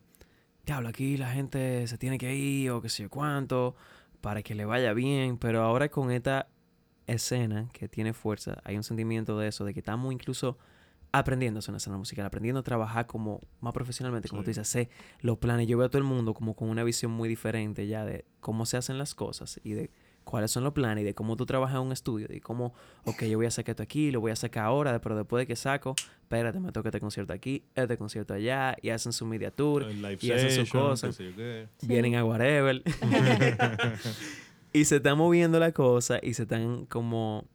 diablo, 0.66 0.88
aquí 0.88 1.16
la 1.16 1.30
gente 1.30 1.86
se 1.86 1.98
tiene 1.98 2.18
que 2.18 2.34
ir 2.34 2.70
o 2.70 2.80
qué 2.80 2.88
sé 2.88 3.02
yo 3.04 3.10
cuánto 3.10 3.74
para 4.20 4.42
que 4.42 4.54
le 4.54 4.64
vaya 4.64 4.92
bien, 4.94 5.38
pero 5.38 5.62
ahora 5.62 5.88
con 5.90 6.10
esta 6.10 6.48
escena 7.06 7.68
que 7.72 7.88
tiene 7.88 8.12
fuerza, 8.12 8.60
hay 8.64 8.76
un 8.76 8.82
sentimiento 8.82 9.38
de 9.38 9.48
eso, 9.48 9.64
de 9.64 9.72
que 9.72 9.80
estamos 9.80 10.12
incluso 10.12 10.58
aprendiendo 11.12 11.58
a 11.58 11.60
hacer 11.60 11.70
una 11.72 11.78
escena 11.78 11.96
musical, 11.96 12.26
aprendiendo 12.26 12.60
a 12.60 12.62
trabajar 12.62 13.06
como 13.06 13.40
más 13.60 13.72
profesionalmente, 13.72 14.28
como 14.28 14.42
tú 14.42 14.48
dices, 14.50 14.68
sé 14.68 14.90
los 15.20 15.38
planes. 15.38 15.66
Yo 15.66 15.78
veo 15.78 15.86
a 15.86 15.88
todo 15.90 15.98
el 15.98 16.04
mundo 16.04 16.34
como 16.34 16.54
con 16.54 16.68
una 16.68 16.84
visión 16.84 17.12
muy 17.12 17.28
diferente 17.30 17.86
ya 17.86 18.04
de 18.04 18.26
cómo 18.40 18.66
se 18.66 18.76
hacen 18.76 18.98
las 18.98 19.14
cosas 19.14 19.58
y 19.64 19.72
de 19.72 19.90
cuáles 20.28 20.50
son 20.50 20.62
los 20.62 20.74
planes 20.74 21.00
y 21.00 21.04
de 21.06 21.14
cómo 21.14 21.36
tú 21.36 21.46
trabajas 21.46 21.76
en 21.76 21.82
un 21.86 21.92
estudio 21.92 22.28
y 22.30 22.38
cómo, 22.38 22.74
ok, 23.04 23.24
yo 23.24 23.38
voy 23.38 23.46
a 23.46 23.50
sacar 23.50 23.70
esto 23.72 23.82
aquí, 23.82 24.10
lo 24.10 24.20
voy 24.20 24.30
a 24.30 24.36
sacar 24.36 24.66
ahora, 24.66 25.00
pero 25.00 25.16
después 25.16 25.40
de 25.40 25.46
que 25.46 25.56
saco, 25.56 25.94
espérate, 26.20 26.60
me 26.60 26.70
toca 26.70 26.90
este 26.90 27.00
concierto 27.00 27.32
aquí, 27.32 27.64
este 27.74 27.96
concierto 27.96 28.34
allá, 28.34 28.76
y 28.82 28.90
hacen 28.90 29.14
su 29.14 29.24
media 29.24 29.50
tour, 29.50 29.86
y 29.90 30.30
hacen 30.30 30.50
sus 30.50 30.70
cosas, 30.70 31.18
vienen 31.80 32.16
a 32.16 32.26
whatever, 32.26 32.82
y 34.74 34.84
se 34.84 34.96
está 34.96 35.14
moviendo 35.14 35.58
la 35.58 35.72
cosa 35.72 36.18
y 36.22 36.34
se 36.34 36.42
están 36.42 36.84
como 36.84 37.46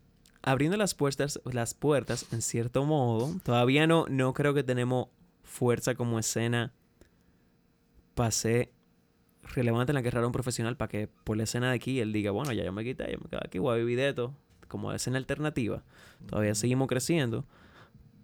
abriendo 0.42 0.76
las 0.76 0.96
puertas, 0.96 1.40
las 1.46 1.76
puertas 1.76 2.26
en 2.34 2.42
cierto 2.42 2.86
modo. 2.86 3.40
Todavía 3.44 3.86
no, 3.86 4.08
no 4.10 4.34
creo 4.34 4.56
que 4.56 4.64
tenemos 4.64 5.10
fuerza 5.44 5.94
como 5.94 6.18
escena 6.18 6.74
pase 8.16 8.73
relevante 9.44 9.92
en 9.92 9.96
la 9.96 10.04
carrera 10.04 10.22
de 10.22 10.28
un 10.28 10.34
profesional 10.34 10.78
para 10.78 10.90
que 10.90 11.08
por 11.24 11.38
la 11.38 11.44
escena 11.44 11.70
de 11.70 11.76
aquí 11.76 12.00
él 12.00 12.14
diga, 12.14 12.32
bueno, 12.32 12.52
ya 12.54 12.64
yo 12.64 12.72
me 12.72 12.84
quité, 12.84 13.12
yo 13.12 13.18
me 13.20 13.30
quedo 13.30 13.42
aquí, 13.44 13.60
voy 13.60 13.74
a 13.74 13.78
vivir 13.78 13.98
de 13.98 14.10
esto, 14.10 14.34
como 14.68 14.92
escena 14.92 15.18
alternativa. 15.18 15.84
Todavía 16.28 16.56
seguimos 16.56 16.88
creciendo, 16.88 17.46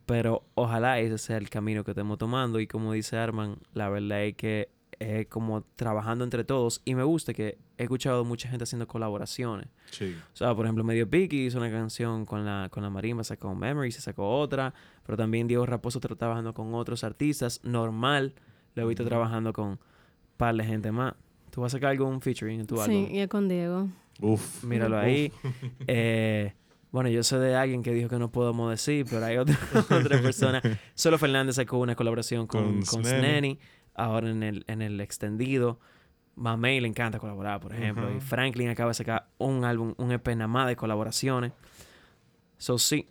pero 0.06 0.44
ojalá 0.56 1.00
ese 1.00 1.18
sea 1.18 1.38
el 1.38 1.50
camino 1.50 1.84
que 1.84 1.92
estemos 1.92 2.18
tomando 2.18 2.60
y 2.60 2.68
como 2.68 2.94
dice 2.94 3.18
Arman, 3.18 3.58
la 3.74 3.90
verdad 3.90 4.24
es 4.24 4.36
que 4.36 4.70
es 5.00 5.28
como 5.28 5.64
trabajando 5.76 6.24
entre 6.24 6.44
todos 6.44 6.82
y 6.84 6.94
me 6.94 7.04
gusta 7.04 7.34
que 7.34 7.58
he 7.78 7.84
escuchado 7.84 8.26
mucha 8.26 8.50
gente 8.50 8.64
haciendo 8.64 8.88
colaboraciones. 8.88 9.68
Sí. 9.92 10.16
O 10.34 10.36
sea, 10.36 10.54
por 10.54 10.66
ejemplo, 10.66 10.84
Medio 10.84 11.10
Piqui 11.10 11.46
hizo 11.46 11.58
una 11.58 11.72
canción 11.72 12.26
con 12.26 12.46
la, 12.46 12.68
con 12.70 12.84
la 12.84 12.90
marimba, 12.90 13.24
sacó 13.24 13.56
Memory, 13.56 13.92
se 13.92 14.02
sacó 14.02 14.38
otra, 14.38 14.74
pero 15.06 15.18
también 15.18 15.48
Diego 15.48 15.66
Raposo 15.66 16.00
está 16.00 16.14
trabajando 16.16 16.54
con 16.54 16.74
otros 16.74 17.04
artistas, 17.04 17.62
normal, 17.64 18.34
lo 18.76 18.84
he 18.84 18.88
visto 18.88 19.06
trabajando 19.06 19.54
con 19.54 19.80
par 20.40 20.56
de 20.56 20.64
gente 20.64 20.92
más. 20.92 21.14
¿Tú 21.52 21.62
vas 21.62 21.74
a 21.74 21.78
sacar 21.78 21.92
algún 21.92 22.22
featuring 22.22 22.62
en 22.62 22.66
tu 22.66 22.82
álbum? 22.82 23.08
Sí, 23.08 23.14
y 23.14 23.20
es 23.20 23.28
con 23.28 23.50
Diego. 23.50 23.90
Uf. 24.22 24.64
Míralo 24.64 24.98
ahí. 24.98 25.32
Eh, 25.88 26.54
bueno, 26.92 27.10
yo 27.10 27.22
sé 27.24 27.38
de 27.38 27.56
alguien 27.56 27.84
que 27.84 27.94
dijo 27.94 28.10
que 28.10 28.18
no 28.18 28.32
podemos 28.32 28.72
decir, 28.72 29.06
pero 29.10 29.26
hay 29.26 29.38
otra, 29.38 29.58
otra 29.92 30.22
persona. 30.22 30.62
Solo 30.96 31.18
Fernández 31.18 31.56
sacó 31.58 31.78
una 31.78 31.96
colaboración 31.96 32.48
con, 32.48 32.82
Con 32.82 33.04
con 33.04 33.06
Sneni. 33.06 33.60
Ahora 33.94 34.30
en 34.30 34.42
el, 34.44 34.64
en 34.68 34.82
el 34.82 35.02
extendido. 35.02 35.80
Mamey 36.36 36.80
le 36.80 36.88
encanta 36.88 37.20
colaborar, 37.20 37.60
por 37.60 37.74
ejemplo. 37.74 38.10
Y. 38.16 38.22
Franklin 38.22 38.70
acaba 38.70 38.92
de 38.92 38.94
sacar 38.94 39.28
un 39.40 39.66
álbum, 39.66 39.94
un 39.98 40.14
EP 40.14 40.26
nada 40.30 40.48
más 40.48 40.68
de 40.68 40.78
colaboraciones. 40.78 41.52
So, 42.58 42.78
sí, 42.78 43.10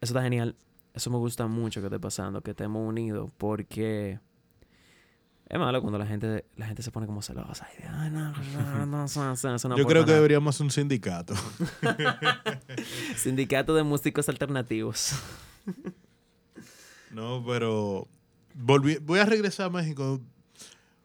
eso 0.00 0.14
está 0.14 0.22
genial. 0.22 0.54
Eso 0.94 1.10
me 1.10 1.16
gusta 1.16 1.48
mucho 1.48 1.80
que 1.80 1.88
esté 1.88 1.98
pasando, 1.98 2.42
que 2.42 2.52
estemos 2.52 2.88
unidos, 2.88 3.30
porque 3.36 4.20
es 5.50 5.58
malo 5.58 5.80
cuando 5.82 5.98
la 5.98 6.06
gente, 6.06 6.44
la 6.56 6.66
gente 6.66 6.82
se 6.82 6.90
pone 6.90 7.06
como 7.06 7.20
celosa. 7.22 7.66
Y 7.78 7.82
de, 7.82 7.88
"Ay, 7.88 8.10
no, 8.10 8.30
no, 8.30 8.76
no, 8.78 8.86
no, 8.86 9.04
eso- 9.04 9.32
eso- 9.32 9.54
eso 9.54 9.68
no 9.68 9.76
Yo 9.76 9.84
creo 9.86 10.02
que 10.04 10.10
nada". 10.12 10.16
deberíamos 10.16 10.54
hacer 10.54 10.64
un 10.64 10.70
sindicato. 10.70 11.34
Sindicato 13.16 13.74
de 13.74 13.82
Músicos 13.82 14.28
Alternativos. 14.28 15.12
No, 17.12 17.42
pero 17.44 18.06
volví- 18.56 19.00
voy 19.02 19.18
a 19.18 19.24
regresar 19.24 19.66
a 19.66 19.70
México 19.70 20.20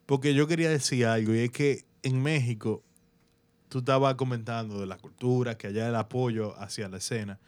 porque 0.05 0.35
yo 0.35 0.45
quería 0.47 0.69
decir 0.69 1.03
algo 1.07 1.33
y 1.33 1.39
es 1.39 1.49
que 1.49 1.83
en 2.03 2.21
México 2.21 2.83
tú 3.69 3.79
estabas 3.79 4.13
comentando 4.13 4.79
de 4.79 4.85
la 4.85 4.97
cultura, 4.99 5.57
que 5.57 5.65
allá 5.65 5.87
el 5.89 5.95
apoyo 5.95 6.53
hacia 6.61 6.87
la 6.89 6.97
escena. 6.97 7.39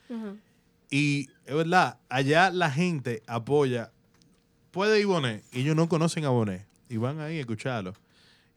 Y 0.89 1.29
es 1.45 1.53
verdad, 1.55 1.99
allá 2.09 2.49
la 2.49 2.71
gente 2.71 3.21
apoya. 3.27 3.91
Puede 4.71 4.99
ir 5.01 5.05
Bonet 5.05 5.43
y 5.51 5.59
ellos 5.61 5.75
no 5.75 5.87
conocen 5.87 6.25
a 6.25 6.29
Bonet 6.29 6.65
y 6.89 6.97
van 6.97 7.19
ahí 7.19 7.37
a 7.37 7.41
escucharlo. 7.41 7.93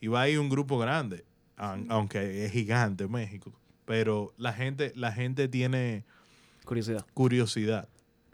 Y 0.00 0.06
va 0.08 0.22
ahí 0.22 0.36
un 0.36 0.48
grupo 0.48 0.78
grande, 0.78 1.24
aun- 1.56 1.86
aunque 1.90 2.44
es 2.46 2.52
gigante 2.52 3.06
México. 3.08 3.52
Pero 3.84 4.32
la 4.38 4.52
gente, 4.52 4.92
la 4.94 5.12
gente 5.12 5.48
tiene 5.48 6.04
Curiosidad. 6.64 7.04
curiosidad 7.14 7.88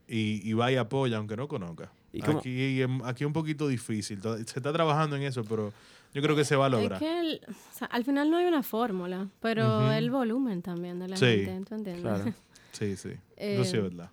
y, 0.07 0.49
y 0.49 0.53
va 0.53 0.71
y 0.71 0.77
apoya 0.77 1.17
aunque 1.17 1.37
no 1.37 1.49
conozca. 1.49 1.91
¿Y 2.13 2.21
cómo- 2.21 2.39
Aquí, 2.39 2.83
aquí 3.05 3.25
es 3.25 3.27
un 3.27 3.33
poquito 3.33 3.67
difícil. 3.69 4.21
to- 4.21 4.37
Se 4.39 4.43
está 4.59 4.73
trabajando 4.73 5.17
en 5.17 5.23
eso, 5.23 5.45
pero 5.45 5.73
yo 6.15 6.23
creo 6.23 6.37
que 6.37 6.45
se 6.45 6.57
va 6.57 6.67
a 6.67 6.69
lograr. 6.69 6.95
Es 6.95 6.99
que 7.09 7.21
el- 7.21 7.41
o 7.49 7.75
sea, 7.77 7.89
al 7.89 8.05
final 8.05 8.31
no 8.31 8.37
hay 8.37 8.47
una 8.47 8.63
fórmula, 8.63 9.29
pero 9.41 9.81
Ujú. 9.85 9.91
el 9.93 10.11
volumen 10.11 10.63
también 10.63 10.99
de 10.99 11.09
la 11.09 11.17
Sí. 11.17 11.45
gente, 11.45 11.65
¿tú 11.69 11.75
entiendes? 11.75 12.03
Claro. 12.03 12.25
Sí, 12.73 12.95
sí. 12.97 13.09
Eh, 13.39 13.55
Eso 13.55 13.65
sí 13.65 13.77
es 13.79 13.83
verdad. 13.83 14.11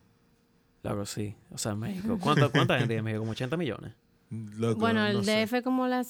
Claro, 0.82 1.06
sí. 1.06 1.36
O 1.52 1.58
sea, 1.58 1.76
México. 1.76 2.18
¿Cuánta, 2.20 2.48
cuánta 2.50 2.78
gente 2.80 2.94
hay 2.94 3.00
en 3.00 3.04
México? 3.06 3.20
¿Como 3.22 3.32
80 3.34 3.58
millones? 3.58 3.94
Loco, 4.58 4.80
Bueno, 4.80 5.06
el 5.06 5.18
no 5.18 5.24
sé. 5.24 5.46
DF 5.46 5.54
es 5.58 5.64
como 5.64 5.88
la 5.88 6.04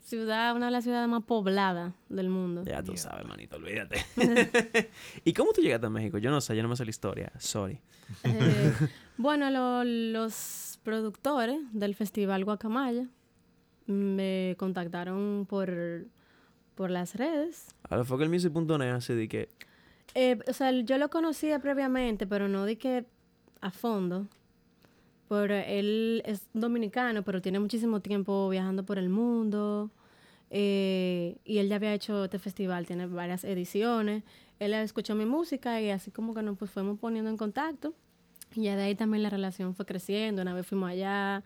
ciudad, 0.00 0.56
una 0.56 0.66
de 0.66 0.72
las 0.72 0.84
ciudades 0.84 1.08
más 1.08 1.22
pobladas 1.24 1.92
del 2.08 2.28
mundo. 2.30 2.64
Ya 2.64 2.82
tú 2.82 2.96
sabes, 2.96 3.26
manito, 3.26 3.56
olvídate. 3.56 4.04
¿Y 5.24 5.32
cómo 5.32 5.52
tú 5.52 5.60
llegaste 5.60 5.86
a 5.86 5.90
México? 5.90 6.18
Yo 6.18 6.30
no 6.30 6.40
sé, 6.40 6.56
yo 6.56 6.62
no 6.62 6.68
me 6.68 6.76
sé 6.76 6.84
la 6.84 6.90
historia. 6.90 7.32
Sorry. 7.38 7.80
Eh, 8.24 8.72
bueno, 9.16 9.50
lo- 9.50 9.84
los 9.84 10.78
productores 10.82 11.60
del 11.72 11.94
Festival 11.94 12.44
Guacamaya 12.44 13.06
me 13.86 14.54
contactaron 14.58 15.46
por, 15.48 16.06
por 16.74 16.90
las 16.90 17.14
redes. 17.16 17.68
Ahora 17.88 18.04
fue 18.04 18.18
que 18.18 18.24
el 18.24 18.30
music.net 18.30 18.90
así 18.92 19.14
de 19.14 19.28
que... 19.28 19.48
Eh, 20.14 20.38
o 20.48 20.52
sea, 20.52 20.72
yo 20.72 20.98
lo 20.98 21.08
conocía 21.08 21.60
previamente, 21.60 22.26
pero 22.26 22.48
no 22.48 22.64
di 22.66 22.76
que 22.76 23.06
a 23.60 23.70
fondo. 23.70 24.26
Por, 25.30 25.52
él 25.52 26.24
es 26.26 26.48
dominicano, 26.54 27.22
pero 27.22 27.40
tiene 27.40 27.60
muchísimo 27.60 28.00
tiempo 28.00 28.48
viajando 28.48 28.84
por 28.84 28.98
el 28.98 29.08
mundo. 29.08 29.92
eh, 30.50 31.36
y 31.44 31.58
él 31.58 31.68
ya 31.68 31.76
había 31.76 31.94
hecho 31.94 32.24
este 32.24 32.40
festival, 32.40 32.84
tiene 32.84 33.06
varias 33.06 33.44
ediciones. 33.44 34.24
Él 34.58 34.74
escuchó 34.74 35.14
mi 35.14 35.26
música 35.26 35.80
y 35.80 35.90
así 35.90 36.10
como 36.10 36.34
que 36.34 36.42
nos 36.42 36.58
pues, 36.58 36.72
fuimos 36.72 36.98
poniendo 36.98 37.30
en 37.30 37.36
contacto. 37.36 37.94
Y 38.56 38.64
ya 38.64 38.74
de 38.74 38.82
ahí 38.82 38.96
también 38.96 39.22
la 39.22 39.30
relación 39.30 39.76
fue 39.76 39.86
creciendo. 39.86 40.42
Una 40.42 40.52
vez 40.52 40.66
fuimos 40.66 40.90
allá, 40.90 41.44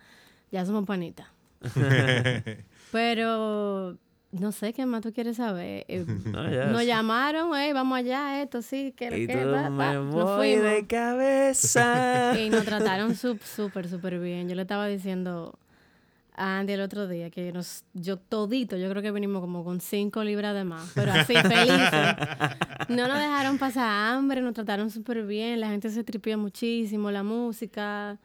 ya 0.51 0.65
somos 0.65 0.87
panitas. 0.87 1.27
Pero 2.91 3.99
no 4.39 4.53
sé 4.53 4.73
qué 4.73 4.85
más 4.87 5.01
tú 5.03 5.13
quieres 5.13 5.37
saber. 5.39 5.85
Eh, 5.89 6.05
No, 6.27 6.43
nos 6.73 6.85
llamaron, 6.85 7.55
"Ey, 7.57 7.73
vamos 7.73 7.99
allá, 7.99 8.43
esto 8.43 8.63
sí, 8.63 8.93
que 8.97 9.11
lo 9.11 9.17
que 9.33 9.45
va, 9.45 9.71
me 9.71 9.77
va". 9.77 9.95
Nos 9.95 10.13
voy 10.15 10.55
fuimos. 10.55 10.71
de 10.73 10.87
cabeza. 10.87 12.35
Y 12.41 12.51
nos 12.51 12.65
trataron 12.65 13.15
súper, 13.15 13.89
súper 13.89 14.19
bien. 14.21 14.49
Yo 14.49 14.55
le 14.55 14.63
estaba 14.63 14.87
diciendo 14.87 15.59
a 16.37 16.59
Andy 16.59 16.73
el 16.73 16.81
otro 16.81 17.07
día 17.07 17.31
que 17.31 17.53
nos, 17.53 17.85
yo 17.95 18.17
todito, 18.17 18.77
yo 18.77 18.91
creo 18.91 19.03
que 19.03 19.13
vinimos 19.13 19.41
como 19.41 19.63
con 19.63 19.81
cinco 19.81 20.25
libras 20.25 20.53
de 20.55 20.65
más, 20.65 20.91
pero 20.95 21.13
así, 21.13 21.33
felices. 21.37 21.93
No 22.89 23.07
nos 23.07 23.19
dejaron 23.19 23.57
pasar 23.59 23.89
hambre, 24.15 24.41
nos 24.41 24.53
trataron 24.55 24.91
súper 24.91 25.25
bien, 25.25 25.61
la 25.61 25.69
gente 25.69 25.91
se 25.91 26.03
tripió 26.03 26.37
muchísimo, 26.37 27.11
la 27.13 27.23
música. 27.23 28.19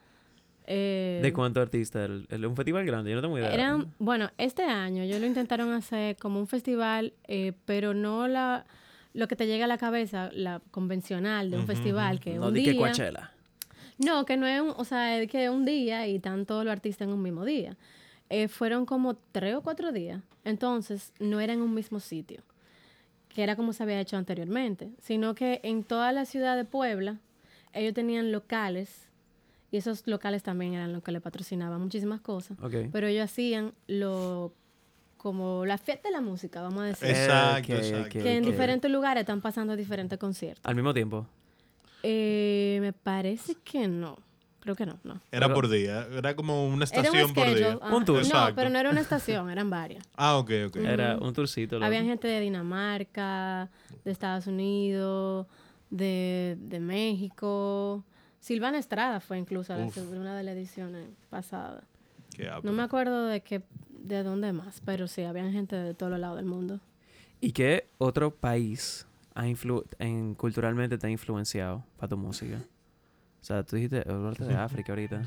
Eh, 0.72 1.18
¿De 1.20 1.32
cuántos 1.32 1.62
artistas? 1.62 2.04
El, 2.08 2.26
el- 2.30 2.46
un 2.46 2.54
festival 2.54 2.84
grande, 2.86 3.10
yo 3.10 3.16
no 3.16 3.22
tengo 3.22 3.36
idea. 3.38 3.52
eran, 3.52 3.92
bueno, 3.98 4.30
este 4.38 4.62
año 4.62 5.04
yo 5.04 5.18
lo 5.18 5.26
intentaron 5.26 5.72
hacer 5.72 6.16
como 6.16 6.38
un 6.38 6.46
festival, 6.46 7.12
eh, 7.26 7.52
pero 7.64 7.92
no 7.92 8.28
la 8.28 8.64
lo 9.12 9.26
que 9.26 9.34
te 9.34 9.48
llega 9.48 9.64
a 9.64 9.68
la 9.68 9.78
cabeza, 9.78 10.30
la 10.32 10.60
convencional 10.70 11.50
de 11.50 11.56
un 11.58 11.66
festival, 11.66 12.20
que 12.20 12.36
no 12.36 12.46
un 12.46 12.54
di 12.54 12.60
día... 12.60 12.72
que 12.72 12.78
Coachella. 12.78 13.32
No, 13.98 14.24
que 14.24 14.36
no 14.36 14.46
es 14.46 14.60
un, 14.60 14.70
o 14.76 14.84
sea, 14.84 15.18
es 15.20 15.28
que 15.28 15.50
un 15.50 15.64
día 15.64 16.06
y 16.06 16.16
están 16.16 16.46
todos 16.46 16.64
los 16.64 16.70
artistas 16.70 17.08
en 17.08 17.14
un 17.14 17.20
mismo 17.22 17.44
día. 17.44 17.76
Eh, 18.28 18.46
fueron 18.46 18.86
como 18.86 19.16
tres 19.16 19.56
o 19.56 19.62
cuatro 19.62 19.90
días. 19.90 20.22
Entonces, 20.44 21.12
no 21.18 21.40
era 21.40 21.52
en 21.52 21.60
un 21.60 21.74
mismo 21.74 21.98
sitio, 21.98 22.42
que 23.28 23.42
era 23.42 23.56
como 23.56 23.72
se 23.72 23.82
había 23.82 24.00
hecho 24.00 24.16
anteriormente, 24.16 24.90
sino 25.02 25.34
que 25.34 25.58
en 25.64 25.82
toda 25.82 26.12
la 26.12 26.24
ciudad 26.24 26.56
de 26.56 26.64
Puebla, 26.64 27.18
ellos 27.72 27.92
tenían 27.94 28.30
locales, 28.30 29.08
y 29.70 29.76
esos 29.76 30.06
locales 30.06 30.42
también 30.42 30.74
eran 30.74 30.92
los 30.92 31.02
que 31.02 31.12
le 31.12 31.20
patrocinaban 31.20 31.80
muchísimas 31.80 32.20
cosas, 32.20 32.56
pero 32.92 33.06
ellos 33.06 33.24
hacían 33.24 33.72
lo 33.86 34.52
como 35.16 35.66
la 35.66 35.76
fiesta 35.76 36.08
de 36.08 36.12
la 36.14 36.22
música, 36.22 36.62
vamos 36.62 36.80
a 36.82 36.86
decir. 36.86 37.08
Exacto, 37.10 37.74
exacto. 37.74 38.08
que 38.20 38.36
en 38.38 38.42
diferentes 38.44 38.90
lugares 38.90 39.20
están 39.20 39.42
pasando 39.42 39.76
diferentes 39.76 40.18
conciertos. 40.18 40.64
Al 40.64 40.74
mismo 40.74 40.94
tiempo. 40.94 41.26
Eh, 42.02 42.78
me 42.80 42.92
parece 42.94 43.54
que 43.62 43.86
no. 43.86 44.16
Creo 44.60 44.74
que 44.74 44.84
no, 44.86 44.98
no. 45.04 45.20
Era 45.30 45.46
Pero- 45.46 45.54
por 45.54 45.68
día, 45.68 46.06
era 46.12 46.34
como 46.36 46.66
una 46.66 46.84
Era 46.84 47.00
un 47.00 47.06
estación 47.06 47.34
por 47.34 47.54
día. 47.54 47.78
Un 47.92 48.04
tour. 48.04 48.16
No, 48.16 48.22
Exacto. 48.22 48.54
pero 48.56 48.70
no 48.70 48.78
era 48.78 48.90
una 48.90 49.00
estación, 49.00 49.50
eran 49.50 49.68
varias. 49.70 50.04
Ah, 50.16 50.36
ok, 50.38 50.50
ok. 50.68 50.76
Era 50.76 51.16
un 51.18 51.32
tourcito. 51.32 51.76
loco. 51.76 51.86
Había 51.86 52.02
gente 52.02 52.28
de 52.28 52.40
Dinamarca, 52.40 53.70
de 54.04 54.10
Estados 54.10 54.46
Unidos, 54.46 55.46
de, 55.90 56.56
de 56.60 56.80
México. 56.80 58.04
Silvana 58.40 58.78
Estrada 58.78 59.20
fue 59.20 59.38
incluso 59.38 59.76
la- 59.76 59.84
Uf. 59.86 59.94
Qué 62.34 62.44
No 62.46 62.56
ápero. 62.56 62.72
me 62.72 62.82
acuerdo 62.82 63.26
de 63.26 63.42
qué, 63.42 63.62
de 63.90 64.22
dónde 64.22 64.52
más, 64.52 64.80
pero 64.84 65.06
sí, 65.08 65.22
había 65.22 65.50
gente 65.50 65.76
de 65.76 65.94
todos 65.94 66.10
los 66.10 66.20
lados 66.20 66.36
del 66.36 66.46
mundo. 66.46 66.80
¿Y 67.40 67.52
qué 67.52 67.88
otro 67.98 68.34
país 68.34 69.06
ha 69.34 69.46
influ 69.46 69.84
en, 69.98 70.34
culturalmente 70.34 70.96
te 70.98 71.06
ha 71.06 71.10
influenciado 71.10 71.84
para 71.96 72.08
tu 72.08 72.16
música? 72.16 72.56
O 73.40 73.44
sea, 73.44 73.62
tú 73.62 73.76
dijiste 73.76 74.08
el 74.08 74.22
norte 74.22 74.44
de 74.44 74.54
África 74.56 74.92
ahorita. 74.92 75.22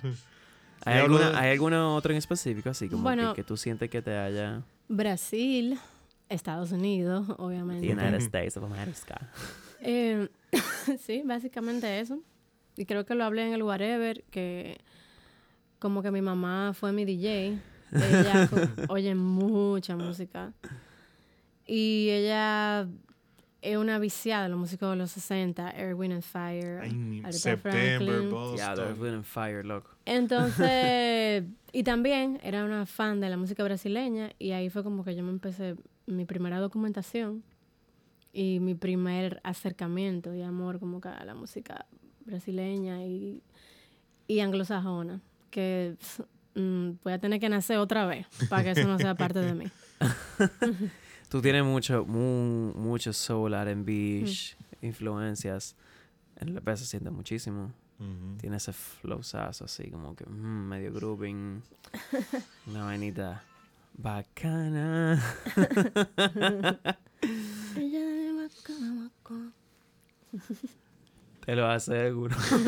¿Hay, 0.85 0.99
alguna, 0.99 1.29
de- 1.31 1.35
¿Hay 1.37 1.51
alguno 1.51 1.95
otro 1.95 2.11
en 2.11 2.17
específico 2.17 2.69
así 2.69 2.89
como 2.89 3.03
Bueno. 3.03 3.33
que, 3.33 3.41
que 3.41 3.47
tú 3.47 3.57
sientes 3.57 3.89
que 3.89 4.01
te 4.01 4.15
haya... 4.17 4.63
Brasil, 4.89 5.77
Estados 6.29 6.71
Unidos, 6.71 7.27
obviamente. 7.37 7.91
United 7.91 8.15
States 8.21 8.57
of 8.57 8.63
America. 8.65 9.29
Eh, 9.81 10.27
sí, 10.99 11.23
básicamente 11.25 11.99
eso. 11.99 12.19
Y 12.77 12.85
creo 12.85 13.05
que 13.05 13.15
lo 13.15 13.23
hablé 13.23 13.47
en 13.47 13.53
el 13.53 13.63
Whatever, 13.63 14.23
que 14.31 14.79
como 15.79 16.01
que 16.01 16.11
mi 16.11 16.21
mamá 16.21 16.73
fue 16.73 16.91
mi 16.91 17.05
DJ. 17.05 17.59
Ella 17.91 18.49
oye 18.89 19.13
mucha 19.15 19.95
música. 19.95 20.53
Y 21.65 22.09
ella 22.09 22.87
es 23.61 23.77
una 23.77 23.97
viciada 23.97 24.43
de 24.43 24.49
la 24.49 24.55
música 24.55 24.89
de 24.89 24.95
los 24.97 25.11
60, 25.11 25.71
Air, 25.71 25.95
Wind 25.95 26.13
and 26.13 26.23
Fire, 26.23 26.81
Ay, 26.81 27.31
September. 27.31 28.55
Yeah, 28.55 28.75
they're 28.75 28.95
feeling 28.95 29.23
fire, 29.23 29.63
loco. 29.63 29.89
Entonces, 30.05 31.45
y 31.71 31.83
también 31.83 32.39
era 32.43 32.65
una 32.65 32.85
fan 32.85 33.21
de 33.21 33.29
la 33.29 33.37
música 33.37 33.63
brasileña 33.63 34.31
y 34.37 34.51
ahí 34.51 34.69
fue 34.69 34.83
como 34.83 35.03
que 35.05 35.15
yo 35.15 35.23
me 35.23 35.31
empecé 35.31 35.75
mi 36.05 36.25
primera 36.25 36.59
documentación 36.59 37.43
y 38.33 38.59
mi 38.59 38.75
primer 38.75 39.39
acercamiento 39.43 40.35
y 40.35 40.41
amor 40.41 40.79
como 40.79 40.99
que 40.99 41.07
a 41.07 41.23
la 41.23 41.33
música 41.35 41.85
brasileña 42.25 43.03
y, 43.05 43.41
y 44.27 44.39
anglosajona, 44.39 45.21
que 45.51 45.95
mm, 46.55 46.89
voy 47.03 47.13
a 47.13 47.19
tener 47.19 47.39
que 47.39 47.49
nacer 47.49 47.77
otra 47.77 48.05
vez 48.05 48.27
para 48.49 48.63
que 48.63 48.71
eso 48.71 48.87
no 48.87 48.97
sea 48.97 49.15
parte 49.15 49.39
de 49.39 49.53
mí. 49.53 49.65
Tú 51.29 51.41
tienes 51.41 51.63
mucho, 51.63 52.05
mu- 52.05 52.73
mucho 52.75 53.11
soul, 53.13 53.53
R&B, 53.53 54.25
influencias. 54.81 55.75
En 56.37 56.49
el 56.49 56.57
EP 56.57 56.75
se 56.77 56.85
siente 56.85 57.09
muchísimo. 57.09 57.71
Ujú. 57.99 58.37
Tiene 58.39 58.57
ese 58.57 58.73
flowzazo 58.73 59.65
así 59.65 59.89
como 59.89 60.15
que 60.15 60.25
mm, 60.25 60.67
medio 60.67 60.91
grooving. 60.93 61.61
Una 62.67 62.85
vainita 62.85 63.43
bacana. 63.97 65.21
Te 71.45 71.55
lo 71.55 71.67
aseguro. 71.67 72.35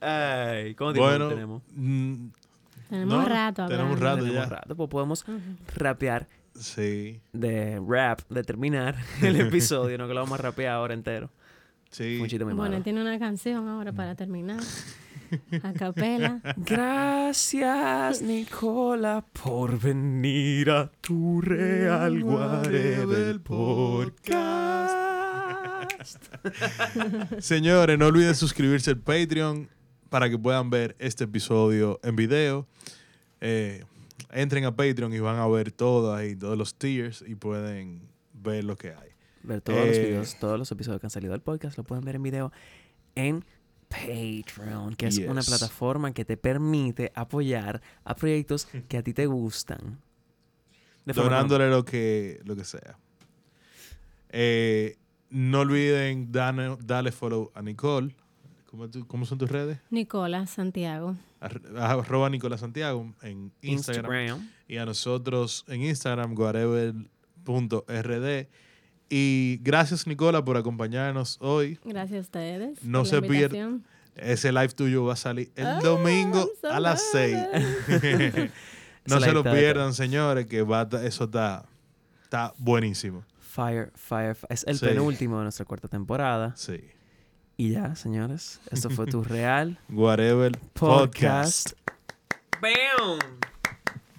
Ay, 0.00 0.74
¿cómo 0.74 0.92
tiempo 0.92 1.08
Bueno, 1.10 1.28
tenemos? 1.28 1.62
mm, 1.74 2.14
Tenemos 2.88 3.14
No, 3.22 3.28
rato 3.28 3.66
tenemos 3.66 3.92
hablando. 3.96 4.04
rato 4.04 4.24
Tenemos 4.24 4.48
ya. 4.48 4.56
rato, 4.56 4.76
pues 4.76 4.88
podemos 4.90 5.24
rapear 5.76 6.26
sí, 6.58 7.20
de 7.32 7.80
rap, 7.86 8.20
de 8.30 8.42
terminar 8.42 8.96
el 9.22 9.40
episodio, 9.40 9.98
no 9.98 10.08
que 10.08 10.14
lo 10.14 10.20
vamos 10.20 10.38
a 10.38 10.42
rapear 10.42 10.74
ahora 10.74 10.94
entero. 10.94 11.30
sí. 11.90 12.18
Un 12.20 12.28
muy 12.28 12.54
Bueno, 12.54 12.62
malo. 12.72 12.82
tiene 12.82 13.00
una 13.02 13.18
canción 13.18 13.68
ahora 13.68 13.92
para 13.92 14.14
terminar. 14.14 14.60
A 15.62 15.72
capela. 15.74 16.40
Gracias, 16.56 18.20
Nicola, 18.20 19.24
por 19.44 19.78
venir 19.78 20.72
a 20.72 20.90
tu 21.00 21.40
Real 21.40 22.20
Whatever 22.24 23.40
Podcast. 23.40 24.99
Señores, 27.40 27.98
no 27.98 28.06
olviden 28.06 28.34
suscribirse 28.34 28.90
al 28.90 28.98
Patreon 28.98 29.68
para 30.08 30.28
que 30.28 30.38
puedan 30.38 30.70
ver 30.70 30.96
este 30.98 31.24
episodio 31.24 32.00
en 32.02 32.16
video. 32.16 32.66
Eh, 33.40 33.84
entren 34.30 34.64
a 34.64 34.74
Patreon 34.74 35.12
y 35.12 35.18
van 35.20 35.36
a 35.36 35.46
ver 35.48 35.72
todo 35.72 36.14
ahí, 36.14 36.36
todos 36.36 36.56
los 36.58 36.74
tiers 36.74 37.24
y 37.26 37.34
pueden 37.34 38.02
ver 38.32 38.64
lo 38.64 38.76
que 38.76 38.88
hay. 38.90 39.10
Ver 39.42 39.60
todos 39.60 39.86
los 39.86 39.96
Eh. 39.96 40.06
videos, 40.06 40.36
todos 40.38 40.58
los 40.58 40.70
episodios 40.70 41.00
que 41.00 41.06
han 41.06 41.10
salido 41.10 41.32
del 41.32 41.40
podcast, 41.42 41.76
lo 41.78 41.84
pueden 41.84 42.04
ver 42.04 42.16
en 42.16 42.22
video 42.22 42.52
en 43.14 43.44
Patreon, 43.88 44.94
que 44.96 45.06
es 45.08 45.18
una 45.18 45.42
plataforma 45.42 46.12
que 46.12 46.24
te 46.24 46.36
permite 46.36 47.10
apoyar 47.14 47.80
a 48.04 48.14
proyectos 48.14 48.68
que 48.88 48.98
a 48.98 49.02
ti 49.02 49.12
te 49.12 49.26
gustan. 49.26 50.00
De 51.04 51.14
forma 51.14 51.30
Donándole 51.30 51.70
lo 51.70 51.84
que, 51.84 52.40
lo 52.44 52.54
que 52.54 52.64
sea. 52.64 52.98
Eh, 54.28 54.96
no 55.30 55.60
olviden 55.60 56.30
darle, 56.32 56.76
darle 56.84 57.12
follow 57.12 57.50
a 57.54 57.62
Nicole. 57.62 58.14
¿Cómo, 58.66 58.88
tú- 58.88 59.06
cómo 59.06 59.24
son 59.26 59.38
tus 59.38 59.50
redes? 59.50 59.78
Nicola 59.90 60.46
Santiago. 60.46 61.16
Ar- 61.40 61.60
Arroba 61.78 62.28
Nicolás 62.30 62.60
Santiago 62.60 63.12
en 63.22 63.50
Instagram. 63.62 64.04
Instagram. 64.12 64.50
y 64.68 64.76
a 64.76 64.84
nosotros 64.86 65.64
en 65.68 65.82
Instagram, 65.82 66.34
whatever.rd. 67.44 68.46
Y 69.08 69.58
gracias, 69.62 70.06
Nicola, 70.06 70.44
por 70.44 70.56
acompañarnos 70.56 71.36
hoy. 71.40 71.78
Gracias 71.84 72.18
a 72.18 72.20
ustedes. 72.20 72.84
No 72.84 73.04
se 73.04 73.16
la 73.20 73.22
pier- 73.26 73.52
invitación. 73.52 73.84
Ese 74.16 74.52
live 74.52 74.68
tuyo 74.68 75.04
va 75.04 75.14
a 75.14 75.16
salir 75.16 75.50
el 75.56 75.66
Ah, 75.66 75.80
domingo 75.82 76.48
so 76.60 76.68
a 76.70 76.78
las 76.78 77.02
6. 77.12 77.36
nervous. 77.88 78.50
no 79.06 79.20
se 79.20 79.32
lo 79.32 79.42
pierdan, 79.42 79.94
señores, 79.94 80.46
que 80.46 80.62
va 80.62 80.80
a 80.80 80.88
ta- 80.88 81.04
eso 81.04 81.24
está, 81.24 81.64
está 82.24 82.52
buenísimo. 82.58 83.24
Fire, 83.50 83.90
Fire, 83.96 84.34
Fire. 84.36 84.46
Es 84.52 84.64
el 84.68 84.78
Sí. 84.78 84.86
penúltimo 84.86 85.38
de 85.38 85.42
nuestra 85.44 85.64
cuarta 85.64 85.88
temporada. 85.88 86.52
Sí. 86.56 86.80
Y 87.56 87.72
ya, 87.72 87.94
señores, 87.96 88.60
esto 88.70 88.88
fue 88.90 89.06
tu 89.06 89.22
Real 89.24 89.78
Whatever 89.90 90.56
Podcast. 90.72 91.72
Podcast. 91.72 91.72
¡Bam! 92.62 93.39